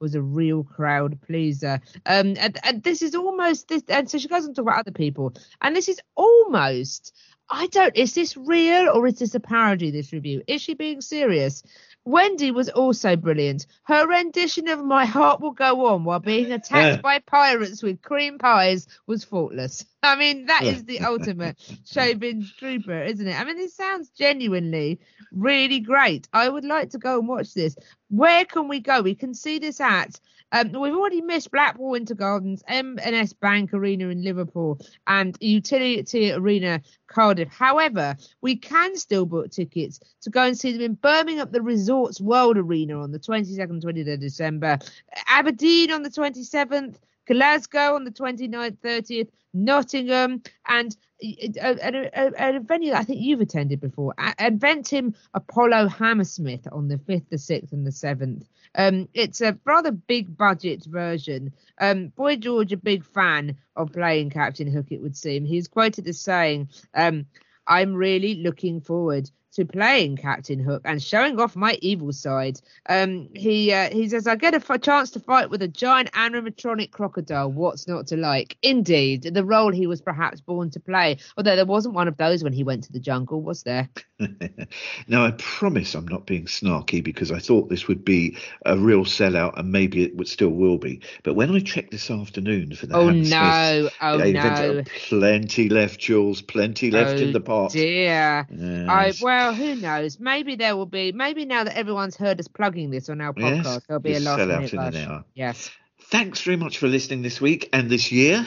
was 0.00 0.14
a 0.14 0.22
real 0.22 0.64
crowd 0.64 1.18
pleaser. 1.26 1.80
Um, 2.06 2.34
and, 2.38 2.58
and 2.64 2.82
this 2.82 3.02
is 3.02 3.14
almost 3.14 3.68
this, 3.68 3.82
and 3.88 4.10
so 4.10 4.18
she 4.18 4.28
goes 4.28 4.44
on 4.44 4.50
to 4.50 4.54
talk 4.54 4.62
about 4.62 4.80
other 4.80 4.92
people, 4.92 5.34
and 5.60 5.74
this 5.74 5.88
is 5.88 6.00
almost. 6.16 7.14
I 7.52 7.66
don't. 7.66 7.96
Is 7.96 8.14
this 8.14 8.36
real 8.36 8.90
or 8.94 9.08
is 9.08 9.18
this 9.18 9.34
a 9.34 9.40
parody? 9.40 9.90
This 9.90 10.12
review 10.12 10.42
is 10.46 10.62
she 10.62 10.74
being 10.74 11.00
serious? 11.00 11.64
Wendy 12.04 12.50
was 12.50 12.68
also 12.70 13.14
brilliant. 13.16 13.66
Her 13.84 14.06
rendition 14.06 14.68
of 14.68 14.82
"My 14.84 15.04
Heart 15.04 15.40
Will 15.40 15.50
Go 15.52 15.86
On" 15.86 16.04
while 16.04 16.18
being 16.18 16.50
attacked 16.52 16.96
Yeah. 16.96 17.00
by 17.00 17.18
pirates 17.18 17.82
with 17.82 18.00
cream 18.02 18.38
pies 18.38 18.88
was 19.06 19.22
faultless. 19.22 19.84
I 20.02 20.16
mean, 20.16 20.46
that 20.46 20.62
is 20.62 20.84
the 20.84 21.00
ultimate 21.00 21.56
Chauvin 21.84 22.46
trooper, 22.58 23.02
isn't 23.02 23.26
it? 23.28 23.38
I 23.38 23.44
mean, 23.44 23.58
it 23.58 23.70
sounds 23.70 24.08
genuinely 24.10 25.00
really 25.30 25.80
great. 25.80 26.26
I 26.32 26.48
would 26.48 26.64
like 26.64 26.90
to 26.90 26.98
go 26.98 27.18
and 27.18 27.28
watch 27.28 27.52
this. 27.54 27.76
Where 28.08 28.44
can 28.46 28.68
we 28.68 28.80
go? 28.80 29.02
We 29.02 29.14
can 29.14 29.34
see 29.34 29.58
this 29.58 29.80
at. 29.80 30.18
Um, 30.52 30.72
we've 30.72 30.94
already 30.94 31.20
missed 31.20 31.50
Blackpool 31.50 31.90
Winter 31.90 32.14
Gardens, 32.14 32.62
M&S 32.66 33.32
Bank 33.32 33.72
Arena 33.72 34.08
in 34.08 34.22
Liverpool, 34.22 34.80
and 35.06 35.36
Utility 35.40 36.32
Arena 36.32 36.80
Cardiff. 37.06 37.48
However, 37.48 38.16
we 38.40 38.56
can 38.56 38.96
still 38.96 39.26
book 39.26 39.50
tickets 39.50 40.00
to 40.22 40.30
go 40.30 40.42
and 40.42 40.58
see 40.58 40.72
them 40.72 40.82
in 40.82 40.94
Birmingham, 40.94 41.50
the 41.50 41.62
Resorts 41.62 42.20
World 42.20 42.56
Arena 42.56 43.00
on 43.00 43.12
the 43.12 43.18
22nd, 43.18 43.82
23rd 43.82 44.20
December, 44.20 44.78
Aberdeen 45.26 45.92
on 45.92 46.02
the 46.02 46.10
27th, 46.10 46.96
Glasgow 47.30 47.94
on 47.94 48.02
the 48.04 48.10
29th, 48.10 48.78
30th, 48.78 49.28
Nottingham, 49.54 50.42
and 50.66 50.96
a, 51.22 51.50
a, 51.60 52.10
a, 52.12 52.56
a 52.56 52.60
venue 52.60 52.92
I 52.92 53.04
think 53.04 53.20
you've 53.20 53.40
attended 53.40 53.80
before, 53.80 54.14
Eventim 54.18 55.14
Apollo 55.34 55.88
Hammersmith 55.88 56.66
on 56.72 56.88
the 56.88 56.96
5th, 56.96 57.28
the 57.28 57.36
6th, 57.36 57.72
and 57.72 57.86
the 57.86 57.90
7th. 57.90 58.46
Um, 58.74 59.08
it's 59.14 59.40
a 59.40 59.56
rather 59.64 59.92
big 59.92 60.36
budget 60.36 60.84
version. 60.84 61.52
Um, 61.80 62.08
Boy 62.08 62.36
George, 62.36 62.72
a 62.72 62.76
big 62.76 63.04
fan 63.04 63.56
of 63.76 63.92
playing 63.92 64.30
Captain 64.30 64.70
Hook, 64.70 64.86
it 64.90 65.00
would 65.00 65.16
seem. 65.16 65.44
He's 65.44 65.68
quoted 65.68 66.08
as 66.08 66.20
saying, 66.20 66.68
um, 66.94 67.26
I'm 67.66 67.94
really 67.94 68.36
looking 68.36 68.80
forward 68.80 69.30
to 69.52 69.64
playing 69.64 70.16
Captain 70.16 70.58
Hook 70.60 70.82
and 70.84 71.02
showing 71.02 71.40
off 71.40 71.56
my 71.56 71.78
evil 71.82 72.12
side. 72.12 72.60
Um, 72.88 73.28
he 73.34 73.72
uh, 73.72 73.90
he 73.90 74.08
says, 74.08 74.26
I 74.26 74.36
get 74.36 74.54
a 74.54 74.62
f- 74.68 74.80
chance 74.80 75.10
to 75.12 75.20
fight 75.20 75.50
with 75.50 75.62
a 75.62 75.68
giant 75.68 76.12
animatronic 76.12 76.90
crocodile. 76.92 77.50
What's 77.50 77.88
not 77.88 78.06
to 78.08 78.16
like? 78.16 78.56
Indeed, 78.62 79.22
the 79.22 79.44
role 79.44 79.72
he 79.72 79.86
was 79.86 80.00
perhaps 80.00 80.40
born 80.40 80.70
to 80.70 80.80
play. 80.80 81.18
Although 81.36 81.56
there 81.56 81.66
wasn't 81.66 81.94
one 81.94 82.08
of 82.08 82.16
those 82.16 82.42
when 82.44 82.52
he 82.52 82.64
went 82.64 82.84
to 82.84 82.92
the 82.92 83.00
jungle, 83.00 83.42
was 83.42 83.62
there? 83.62 83.88
now, 85.08 85.24
I 85.24 85.32
promise 85.32 85.94
I'm 85.94 86.06
not 86.08 86.26
being 86.26 86.44
snarky 86.44 87.02
because 87.02 87.32
I 87.32 87.38
thought 87.38 87.68
this 87.68 87.88
would 87.88 88.04
be 88.04 88.36
a 88.66 88.76
real 88.76 89.04
sellout 89.04 89.58
and 89.58 89.72
maybe 89.72 90.04
it 90.04 90.16
would 90.16 90.28
still 90.28 90.50
will 90.50 90.78
be. 90.78 91.00
But 91.22 91.34
when 91.34 91.50
I 91.54 91.60
checked 91.60 91.90
this 91.90 92.10
afternoon 92.10 92.74
for 92.74 92.86
the 92.86 92.96
Oh 92.96 93.10
no! 93.10 93.88
Oh 94.00 94.18
event, 94.18 94.34
no! 94.34 94.82
plenty 95.08 95.68
left, 95.68 96.00
Jules, 96.00 96.42
plenty 96.42 96.90
left 96.90 97.20
Oh, 97.20 97.24
in 97.24 97.32
the 97.32 97.40
pot. 97.40 97.72
Dear. 97.72 98.46
I 98.88 99.06
Yes. 99.06 99.22
Well, 99.40 99.54
who 99.54 99.74
knows? 99.76 100.20
Maybe 100.20 100.56
there 100.56 100.76
will 100.76 100.86
be. 100.86 101.12
Maybe 101.12 101.44
now 101.44 101.64
that 101.64 101.76
everyone's 101.76 102.16
heard 102.16 102.38
us 102.40 102.48
plugging 102.48 102.90
this 102.90 103.08
on 103.08 103.20
our 103.20 103.32
Yes, 103.36 103.66
podcast, 103.66 103.86
there'll 103.86 104.02
be 104.02 104.14
a 104.14 104.20
last 104.20 104.46
minute 104.46 104.72
an 104.72 104.78
rush. 104.78 105.06
hour. 105.06 105.24
Yes. 105.34 105.70
Thanks 106.02 106.42
very 106.42 106.56
much 106.56 106.78
for 106.78 106.88
listening 106.88 107.22
this 107.22 107.40
week 107.40 107.68
and 107.72 107.88
this 107.88 108.12
year. 108.12 108.46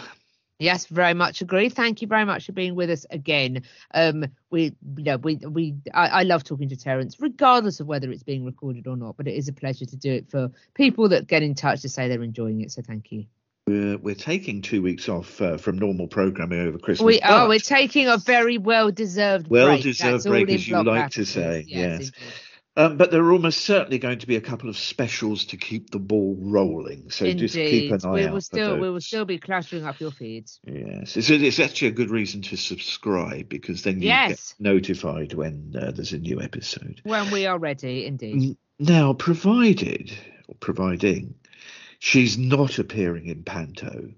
Yes, 0.60 0.86
very 0.86 1.14
much 1.14 1.42
agree. 1.42 1.70
Thank 1.70 2.02
you 2.02 2.08
very 2.08 2.26
much 2.26 2.46
for 2.46 2.52
being 2.52 2.76
with 2.76 2.90
us 2.90 3.06
again. 3.10 3.64
Um, 3.94 4.26
we, 4.50 4.76
you 4.98 5.04
know, 5.04 5.18
we, 5.18 5.36
we, 5.38 5.76
I, 5.94 6.08
I 6.08 6.24
love 6.24 6.44
talking 6.44 6.70
to 6.70 6.78
Terence, 6.78 7.20
regardless 7.20 7.80
of 7.80 7.88
whether 7.88 8.12
it's 8.12 8.24
being 8.24 8.46
recorded 8.46 8.88
or 8.88 8.96
not. 8.96 9.18
But 9.18 9.28
it 9.28 9.36
is 9.36 9.48
a 9.48 9.54
pleasure 9.54 9.86
to 9.86 9.96
do 9.96 10.12
it 10.14 10.30
for 10.30 10.52
people 10.74 11.10
that 11.10 11.28
get 11.28 11.44
in 11.44 11.56
touch 11.56 11.82
to 11.82 11.90
say 11.90 12.08
they're 12.08 12.24
enjoying 12.24 12.62
it. 12.62 12.72
So 12.72 12.82
thank 12.82 13.12
you. 13.12 13.26
We're, 13.66 13.98
we're 13.98 14.16
taking 14.16 14.62
two 14.62 14.82
weeks 14.82 15.08
off 15.08 15.42
uh, 15.42 15.56
from 15.58 15.78
normal 15.78 16.08
programming 16.08 16.60
over 16.60 16.78
Christmas. 16.78 17.06
We 17.06 17.22
are. 17.22 17.48
We're 17.48 17.60
taking 17.60 18.10
a 18.10 18.18
very 18.18 18.58
well-deserved 18.58 19.48
break. 19.48 19.64
Well-deserved 19.64 20.16
That's 20.16 20.28
break, 20.28 20.50
as 20.50 20.68
you 20.68 20.84
like 20.84 21.12
to 21.12 21.26
say, 21.26 21.64
yes. 21.68 22.00
indeed. 22.00 22.14
Um, 22.76 22.98
but 22.98 23.12
there 23.12 23.24
are 23.24 23.32
almost 23.32 23.62
certainly 23.62 24.00
going 24.00 24.18
to 24.18 24.28
be 24.28 24.36
a 24.36 24.42
couple 24.42 24.68
of 24.68 24.76
specials 24.76 25.46
to 25.46 25.58
keep 25.58 25.92
the 25.92 26.00
ball 26.00 26.36
rolling. 26.42 27.12
So 27.12 27.32
just 27.32 27.54
keep 27.54 27.92
an 27.92 28.00
eye 28.04 28.12
we 28.12 28.24
out 28.26 28.32
will 28.32 28.40
for 28.40 28.42
still 28.42 28.78
we 28.80 28.90
will 28.90 29.00
still 29.00 29.26
be 29.26 29.38
cluttering 29.38 29.86
up 29.86 30.00
your 30.00 30.10
feeds. 30.10 30.60
Yes, 30.66 31.16
it's, 31.16 31.30
it's 31.30 31.60
actually 31.60 31.90
a 31.90 31.92
good 31.92 32.10
reason 32.10 32.42
to 32.42 32.58
subscribe 32.58 33.48
because 33.48 33.84
then 33.84 34.02
you 34.02 34.08
Yes. 34.08 34.56
get 34.58 34.66
notified 34.66 35.34
when 35.36 35.76
uh, 35.80 35.92
there's 35.92 36.14
a 36.14 36.18
new 36.18 36.42
episode. 36.42 37.00
When 37.04 37.30
we 37.30 37.46
are 37.46 37.60
ready, 37.60 38.08
indeed. 38.08 38.58
Now, 38.80 39.14
provided 39.14 40.12
or 40.48 40.56
providing 40.60 41.36
she's 42.04 42.38
not 42.38 42.80
appearing 42.80 43.28
in 43.28 43.42
Panto, 43.44 44.10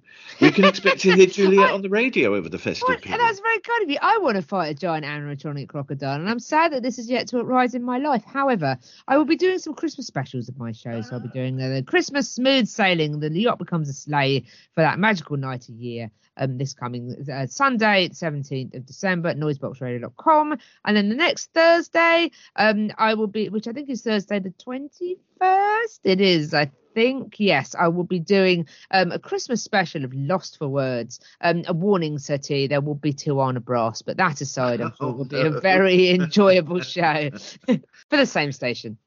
we 0.41 0.49
can 0.49 0.65
expect 0.65 1.01
to 1.01 1.13
hear 1.13 1.25
Juliet 1.27 1.69
on 1.69 1.83
the 1.83 1.89
radio 1.89 2.33
over 2.33 2.49
the 2.49 2.57
festive 2.57 2.89
What? 2.89 3.03
period. 3.03 3.19
And 3.19 3.29
that's 3.29 3.39
very 3.39 3.59
kind 3.59 3.83
of 3.83 3.89
you. 3.91 3.99
I 4.01 4.17
want 4.17 4.37
to 4.37 4.41
fight 4.41 4.69
a 4.69 4.73
giant 4.73 5.05
animatronic 5.05 5.67
crocodile, 5.67 6.19
and 6.19 6.27
I'm 6.27 6.39
sad 6.39 6.73
that 6.73 6.81
this 6.81 6.97
is 6.97 7.07
yet 7.11 7.27
to 7.27 7.37
arise 7.37 7.75
in 7.75 7.83
my 7.83 7.99
life. 7.99 8.23
However, 8.25 8.79
I 9.07 9.17
will 9.17 9.25
be 9.25 9.35
doing 9.35 9.59
some 9.59 9.75
Christmas 9.75 10.07
specials 10.07 10.49
of 10.49 10.57
my 10.57 10.71
show, 10.71 10.99
so 11.01 11.13
I'll 11.13 11.19
be 11.19 11.27
doing 11.27 11.57
the 11.57 11.83
Christmas 11.85 12.27
smooth 12.27 12.67
sailing, 12.67 13.19
the 13.19 13.29
yacht 13.29 13.59
becomes 13.59 13.87
a 13.87 13.93
sleigh 13.93 14.45
for 14.73 14.81
that 14.81 14.97
magical 14.97 15.37
night 15.37 15.69
a 15.69 15.73
year. 15.73 16.09
Um, 16.37 16.57
this 16.57 16.73
coming 16.73 17.15
uh, 17.31 17.45
Sunday, 17.47 18.09
17th 18.09 18.75
of 18.75 18.85
December 18.85 19.29
at 19.29 19.37
noiseboxradio.com, 19.37 20.57
and 20.83 20.97
then 20.97 21.07
the 21.07 21.15
next 21.15 21.53
Thursday, 21.53 22.31
um, 22.57 22.91
I 22.97 23.13
will 23.13 23.27
be, 23.27 23.47
which 23.47 23.67
I 23.69 23.71
think 23.71 23.89
is 23.89 24.01
Thursday 24.01 24.39
the 24.39 24.49
21st. 24.49 25.99
It 26.03 26.19
is, 26.19 26.53
I 26.53 26.71
think. 26.95 27.35
Yes, 27.37 27.75
I 27.77 27.89
will 27.89 28.05
be 28.05 28.19
doing 28.19 28.67
um, 28.89 29.11
a 29.11 29.19
Christmas 29.19 29.61
special 29.61 30.03
of 30.03 30.13
Lost 30.13 30.57
for 30.57 30.67
Words. 30.67 31.19
Um, 31.41 31.63
a 31.67 31.73
warning, 31.73 32.17
Seti, 32.17 32.65
there 32.65 32.81
will 32.81 32.95
be 32.95 33.13
Tijuana 33.13 33.63
Brass, 33.63 34.01
but 34.01 34.17
that 34.17 34.41
aside, 34.41 34.81
I'm 34.81 34.93
sure 34.99 35.09
it 35.09 35.17
will 35.17 35.25
be 35.25 35.41
a 35.41 35.49
very 35.61 36.09
enjoyable 36.09 36.79
show 36.81 37.29
for 37.67 38.17
the 38.17 38.25
same 38.25 38.51
station. 38.51 38.97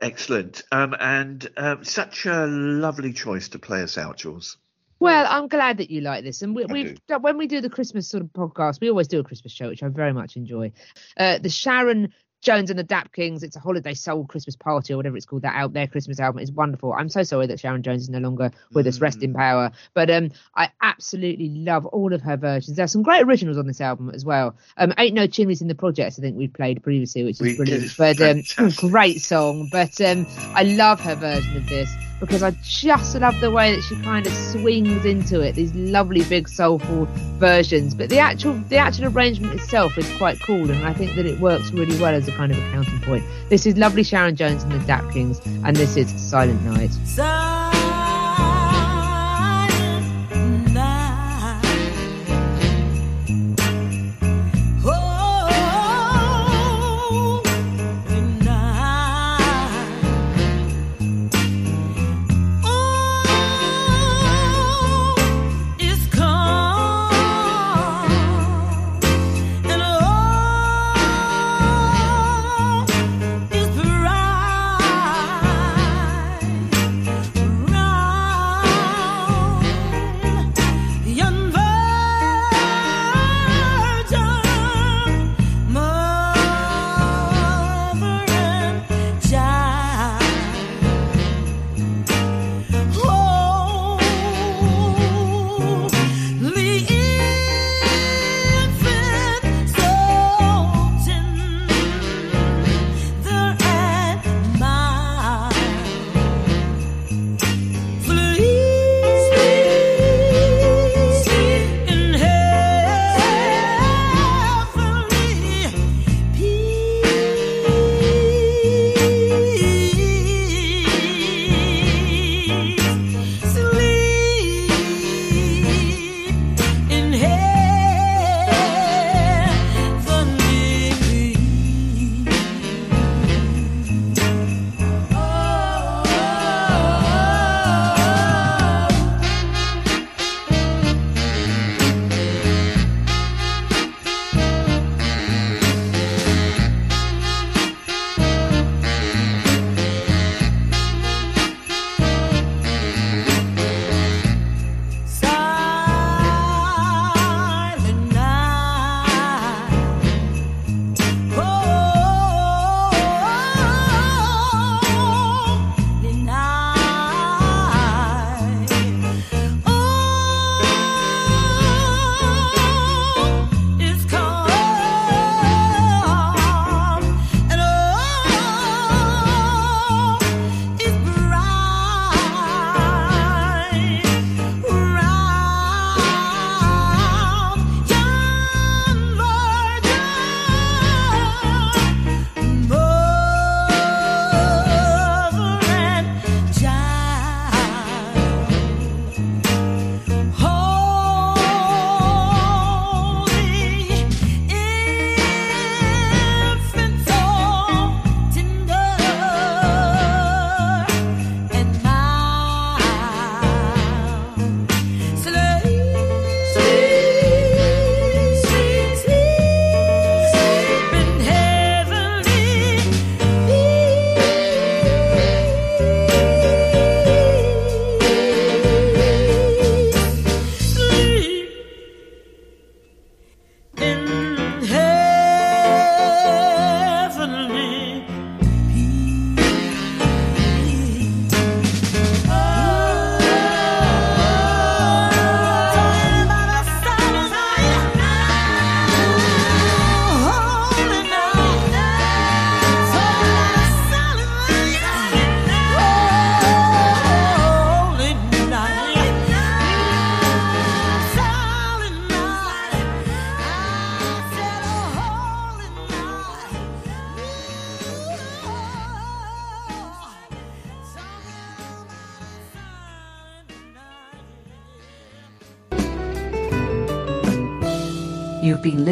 Excellent. 0.00 0.62
Um, 0.72 0.94
and 0.98 1.48
um, 1.56 1.84
such 1.84 2.26
a 2.26 2.46
lovely 2.46 3.12
choice 3.12 3.48
to 3.50 3.58
play 3.58 3.82
us 3.82 3.98
out, 3.98 4.16
Jules. 4.16 4.56
Well, 4.98 5.26
I'm 5.28 5.46
glad 5.48 5.76
that 5.76 5.90
you 5.90 6.00
like 6.00 6.24
this, 6.24 6.40
and 6.40 6.56
we, 6.56 6.64
we've 6.64 7.06
done- 7.06 7.20
when 7.20 7.36
we 7.36 7.46
do 7.46 7.60
the 7.60 7.68
Christmas 7.68 8.08
sort 8.08 8.22
of 8.22 8.30
podcast, 8.30 8.80
we 8.80 8.88
always 8.88 9.08
do 9.08 9.20
a 9.20 9.24
Christmas 9.24 9.52
show, 9.52 9.68
which 9.68 9.82
I 9.82 9.88
very 9.88 10.14
much 10.14 10.36
enjoy. 10.36 10.72
Uh, 11.18 11.38
the 11.38 11.50
Sharon 11.50 12.14
Jones 12.46 12.70
and 12.70 12.78
the 12.78 12.84
Dap 12.84 13.12
Kings, 13.12 13.42
it's 13.42 13.56
a 13.56 13.60
holiday 13.60 13.92
soul 13.92 14.24
Christmas 14.24 14.54
party 14.54 14.92
or 14.92 14.96
whatever 14.96 15.16
it's 15.16 15.26
called. 15.26 15.42
That 15.42 15.56
out 15.56 15.72
there 15.72 15.88
Christmas 15.88 16.20
album 16.20 16.40
is 16.40 16.52
wonderful. 16.52 16.92
I'm 16.92 17.08
so 17.08 17.24
sorry 17.24 17.48
that 17.48 17.58
Sharon 17.58 17.82
Jones 17.82 18.02
is 18.02 18.08
no 18.08 18.20
longer 18.20 18.52
with 18.72 18.86
us. 18.86 19.00
Rest 19.00 19.24
in 19.24 19.34
power. 19.34 19.72
But 19.94 20.10
um, 20.10 20.30
I 20.54 20.70
absolutely 20.80 21.48
love 21.48 21.86
all 21.86 22.12
of 22.12 22.22
her 22.22 22.36
versions. 22.36 22.76
There's 22.76 22.92
some 22.92 23.02
great 23.02 23.24
originals 23.24 23.58
on 23.58 23.66
this 23.66 23.80
album 23.80 24.10
as 24.10 24.24
well. 24.24 24.54
Um, 24.76 24.94
Ain't 24.96 25.14
No 25.14 25.26
Chimneys 25.26 25.60
in 25.60 25.66
the 25.66 25.74
Projects, 25.74 26.20
I 26.20 26.22
think 26.22 26.36
we 26.36 26.46
played 26.46 26.80
previously, 26.84 27.24
which 27.24 27.40
is 27.40 27.40
We 27.40 27.56
brilliant. 27.56 27.96
But 27.98 28.20
um, 28.20 28.42
great 28.76 29.20
song. 29.20 29.68
But 29.72 30.00
um, 30.00 30.24
I 30.54 30.62
love 30.62 31.00
her 31.00 31.16
version 31.16 31.56
of 31.56 31.68
this 31.68 31.92
because 32.20 32.42
I 32.42 32.52
just 32.62 33.16
love 33.16 33.38
the 33.40 33.50
way 33.50 33.74
that 33.74 33.82
she 33.82 33.96
kind 34.02 34.26
of 34.26 34.32
swings 34.32 35.04
into 35.04 35.40
it. 35.40 35.54
These 35.54 35.74
lovely 35.74 36.24
big 36.24 36.48
soulful 36.48 37.06
versions, 37.38 37.94
but 37.94 38.08
the 38.08 38.18
actual 38.18 38.54
the 38.68 38.76
actual 38.76 39.06
arrangement 39.06 39.60
itself 39.60 39.96
is 39.98 40.10
quite 40.16 40.40
cool, 40.40 40.70
and 40.70 40.86
I 40.86 40.92
think 40.92 41.14
that 41.16 41.26
it 41.26 41.40
works 41.40 41.70
really 41.72 41.98
well 42.00 42.14
as 42.14 42.28
a 42.28 42.32
kind 42.32 42.52
of 42.52 42.58
a 42.58 42.72
counterpoint. 42.72 43.24
This 43.48 43.66
is 43.66 43.76
lovely 43.76 44.02
Sharon 44.02 44.36
Jones 44.36 44.62
and 44.62 44.72
the 44.72 44.86
Dap 44.86 45.10
Kings, 45.12 45.40
and 45.64 45.76
this 45.76 45.96
is 45.96 46.10
Silent 46.20 46.62
Night. 46.62 46.90
Silent 47.04 47.55